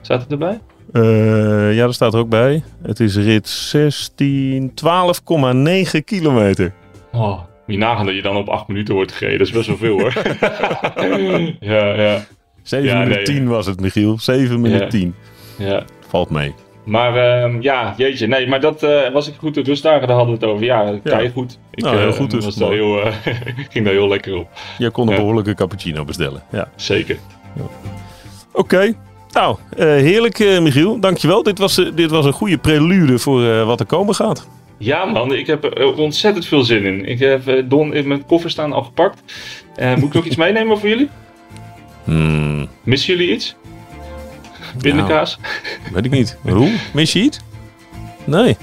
Staat 0.00 0.20
het 0.22 0.30
erbij? 0.32 0.60
Eh, 0.92 1.74
ja, 1.74 1.84
dat 1.84 1.94
staat 1.94 2.14
er 2.14 2.18
ook 2.20 2.28
bij. 2.28 2.62
Het 2.82 3.00
is 3.00 3.16
rit 3.16 3.48
16, 3.48 4.72
12,9 4.74 6.04
kilometer. 6.04 6.72
Oh, 7.12 7.38
moet 7.38 7.44
je 7.66 7.76
nagaan 7.78 8.06
dat 8.06 8.14
je 8.14 8.22
dan 8.22 8.36
op 8.36 8.48
8 8.48 8.68
minuten 8.68 8.94
wordt 8.94 9.12
gereden. 9.12 9.38
Dat 9.38 9.46
is 9.46 9.52
best 9.52 9.66
wel 9.66 9.76
veel 9.76 10.00
hoor. 10.00 10.12
ja, 11.60 11.94
ja, 11.94 12.24
7 12.62 12.86
Ja, 12.86 12.94
minuten 12.98 13.16
nee. 13.16 13.24
10 13.24 13.48
was 13.48 13.66
het, 13.66 13.80
Michiel. 13.80 14.18
7 14.18 14.60
minuten 14.60 14.84
Ja. 14.84 14.90
10. 14.90 15.14
ja. 15.58 15.82
Valt 16.08 16.30
mee. 16.30 16.54
Maar 16.86 17.16
ehm, 17.42 17.60
ja, 17.60 17.94
jeetje. 17.96 18.26
Nee, 18.26 18.46
maar 18.48 18.60
dat 18.60 18.82
eh, 18.82 19.12
was 19.12 19.28
ik 19.28 19.34
goed 19.38 19.54
de 19.54 19.62
rustdagen. 19.62 20.06
Daar 20.08 20.16
hadden 20.16 20.38
we 20.38 20.40
het 20.44 20.50
over. 20.54 20.64
Ja, 20.64 20.82
Ja. 20.82 20.98
kei 21.04 21.30
goed. 21.30 21.58
Ik 21.74 21.84
Nou, 21.84 21.96
heel 21.96 22.08
eh, 22.08 22.12
goed 22.14 22.30
dus. 22.30 22.44
Was 22.44 22.54
daar 22.54 22.68
Mooi. 22.68 22.80
heel, 22.80 23.02
eh, 23.02 23.12
ging 23.72 23.84
daar 23.84 23.94
heel 23.94 24.08
lekker 24.08 24.36
op. 24.36 24.48
Je 24.78 24.90
kon 24.90 25.06
een 25.06 25.12
Ja. 25.14 25.18
behoorlijke 25.18 25.54
cappuccino 25.54 26.04
bestellen. 26.04 26.42
Ja. 26.52 26.68
Zeker. 26.76 27.16
Oké. 28.52 28.92
Nou, 29.32 29.56
heerlijk 29.76 30.38
Michiel. 30.60 31.00
Dankjewel. 31.00 31.42
Dit 31.42 31.58
was, 31.58 31.74
dit 31.94 32.10
was 32.10 32.24
een 32.24 32.32
goede 32.32 32.58
prelude 32.58 33.18
voor 33.18 33.64
wat 33.64 33.80
er 33.80 33.86
komen 33.86 34.14
gaat. 34.14 34.48
Ja 34.78 35.04
man, 35.04 35.34
ik 35.34 35.46
heb 35.46 35.64
er 35.64 35.94
ontzettend 35.94 36.46
veel 36.46 36.62
zin 36.62 36.84
in. 36.84 37.04
Ik 37.04 37.18
heb 37.18 37.64
Don 37.64 37.94
in 37.94 38.08
mijn 38.08 38.26
koffer 38.26 38.50
staan 38.50 38.72
al 38.72 38.82
gepakt. 38.82 39.22
Moet 39.96 40.08
ik 40.08 40.12
nog 40.12 40.24
iets 40.24 40.36
meenemen 40.44 40.78
voor 40.78 40.88
jullie? 40.88 41.08
Hmm, 42.04 42.68
Missen 42.82 43.16
jullie 43.16 43.32
iets? 43.32 43.56
Pindakaas? 44.80 45.38
weet 45.92 46.04
ik 46.04 46.10
niet. 46.10 46.38
Roel, 46.44 46.68
mis 46.92 47.12
je 47.12 47.20
iets? 47.20 47.40
Nee. 48.24 48.56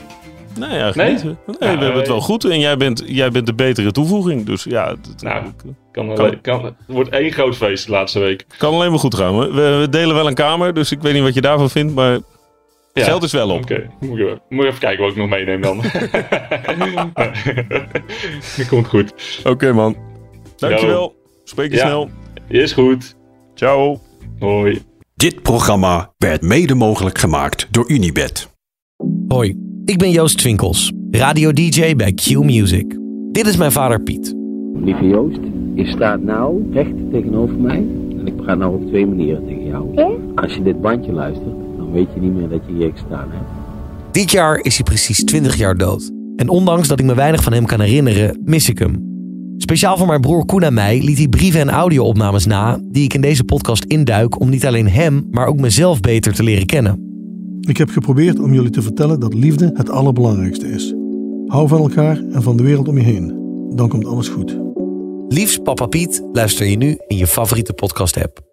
Nee, 0.60 0.70
eigenlijk 0.70 0.96
Nee? 0.98 1.12
niet. 1.12 1.24
Nee, 1.24 1.36
Nou, 1.46 1.58
we 1.60 1.66
hebben 1.84 1.94
het 1.94 2.02
eh, 2.04 2.10
wel 2.12 2.22
goed. 2.22 2.46
En 2.46 2.60
jij 2.60 2.78
bent, 2.78 3.04
jij 3.06 3.32
bent 3.32 3.46
de 3.46 3.54
betere 3.54 3.92
toevoeging. 3.92 4.46
Dus 4.46 4.64
ja, 4.64 4.90
het 4.90 5.22
Nou, 5.22 5.44
Kan, 5.92 6.16
Kan- 6.16 6.42
kan, 6.42 6.66
het 6.66 6.74
wordt 6.88 7.10
één 7.10 7.32
groot 7.32 7.56
feest 7.56 7.86
de 7.86 7.92
laatste 7.92 8.20
week. 8.20 8.46
kan 8.58 8.74
alleen 8.74 8.90
maar 8.90 9.00
goed 9.00 9.16
gaan. 9.16 9.40
We, 9.40 9.52
we 9.80 9.88
delen 9.90 10.16
wel 10.16 10.28
een 10.28 10.34
kamer, 10.34 10.74
dus 10.74 10.92
ik 10.92 11.02
weet 11.02 11.14
niet 11.14 11.24
wat 11.24 11.34
je 11.34 11.42
daarvan 11.42 11.70
vindt. 11.70 11.94
Maar 11.94 12.20
Ja. 12.94 13.04
geld 13.04 13.24
is 13.24 13.32
wel 13.32 13.50
op. 13.50 13.62
Oké, 13.62 13.90
moet, 14.00 14.20
ik 14.20 14.28
even 14.50 14.80
kijken 14.80 15.04
wat 15.04 15.12
ik 15.12 15.18
nog 15.18 15.30
meeneem 15.30 15.62
dan. 15.62 15.82
Komt 18.70 18.88
goed. 18.88 19.14
Oké 19.44 19.72
man. 19.74 19.96
Dankjewel. 20.58 21.16
Spreek 21.44 21.72
je 21.72 21.78
Ja. 21.78 21.86
snel. 21.86 22.10
Is 22.48 22.72
goed. 22.72 23.16
Ciao. 23.56 24.00
Hoi. 24.40 24.82
Dit 25.24 25.42
programma 25.42 26.14
werd 26.18 26.42
mede 26.42 26.76
mogelijk 26.76 27.18
gemaakt 27.18 27.68
door 27.72 27.92
Unibed. 27.92 28.50
Hoi, 29.28 29.56
ik 29.86 29.98
ben 29.98 30.12
Joost 30.12 30.38
Twinkels, 30.38 30.92
radio-dj 31.12 31.96
bij 31.96 32.14
Q 32.14 32.30
Music. 32.30 32.98
Dit 33.32 33.48
is 33.48 33.58
mijn 33.58 33.72
vader 33.72 34.02
Piet. 34.02 34.36
Lieve 34.74 35.08
Joost, 35.08 35.40
je 35.76 35.86
staat 35.86 36.22
nou 36.22 36.72
recht 36.74 37.12
tegenover 37.12 37.56
mij. 37.56 37.78
En 38.18 38.28
ik 38.28 38.36
praat 38.36 38.58
nou 38.58 38.82
op 38.82 38.88
twee 38.88 39.08
manieren 39.08 39.46
tegen 39.46 39.66
jou. 39.66 39.96
Als 40.36 40.54
je 40.54 40.64
dit 40.64 40.82
bandje 40.82 41.12
luistert, 41.12 41.56
dan 41.78 41.92
weet 41.92 42.08
je 42.14 42.20
niet 42.20 42.34
meer 42.34 42.50
dat 42.50 42.62
je 42.68 42.74
hier 42.74 42.92
gestaan 42.92 43.28
hebt. 43.32 43.50
Dit 44.12 44.32
jaar 44.32 44.60
is 44.60 44.76
hij 44.76 44.84
precies 44.84 45.24
20 45.24 45.56
jaar 45.56 45.78
dood. 45.78 46.12
En 46.36 46.50
ondanks 46.50 46.88
dat 46.88 47.00
ik 47.00 47.06
me 47.06 47.16
weinig 47.16 47.44
van 47.44 47.54
hem 47.54 47.66
kan 47.66 47.80
herinneren, 47.80 48.42
mis 48.46 48.70
ik 48.70 48.80
hem. 48.80 49.13
Speciaal 49.58 49.98
voor 49.98 50.08
mijn 50.08 50.22
broer 50.22 50.46
Koen 50.46 50.64
en 50.64 50.74
mij 50.74 51.02
liet 51.02 51.18
hij 51.18 51.28
brieven 51.28 51.60
en 51.60 51.70
audio-opnames 51.70 52.46
na... 52.46 52.80
die 52.84 53.04
ik 53.04 53.14
in 53.14 53.22
deze 53.22 53.44
podcast 53.44 53.84
induik 53.84 54.40
om 54.40 54.50
niet 54.50 54.66
alleen 54.66 54.90
hem, 54.90 55.28
maar 55.32 55.48
ook 55.48 55.60
mezelf 55.60 56.00
beter 56.00 56.34
te 56.34 56.44
leren 56.44 56.66
kennen. 56.66 57.12
Ik 57.62 57.78
heb 57.78 57.90
geprobeerd 57.90 58.40
om 58.40 58.54
jullie 58.54 58.70
te 58.70 58.82
vertellen 58.82 59.20
dat 59.20 59.34
liefde 59.34 59.72
het 59.74 59.90
allerbelangrijkste 59.90 60.68
is. 60.68 60.94
Hou 61.46 61.68
van 61.68 61.80
elkaar 61.80 62.18
en 62.18 62.44
van 62.44 62.58
de 62.58 62.64
wereld 62.64 62.88
om 62.88 62.98
je 62.98 63.04
heen. 63.04 63.42
Dan 63.76 63.90
komt 63.90 64.06
alles 64.06 64.28
goed. 64.28 64.60
Liefst 65.28 65.64
Papa 65.64 65.86
Piet 65.86 66.24
luister 66.32 66.66
je 66.66 66.78
nu 66.78 66.98
in 67.08 67.18
je 67.18 67.28
favoriete 67.28 67.74
podcast-app. 67.74 68.53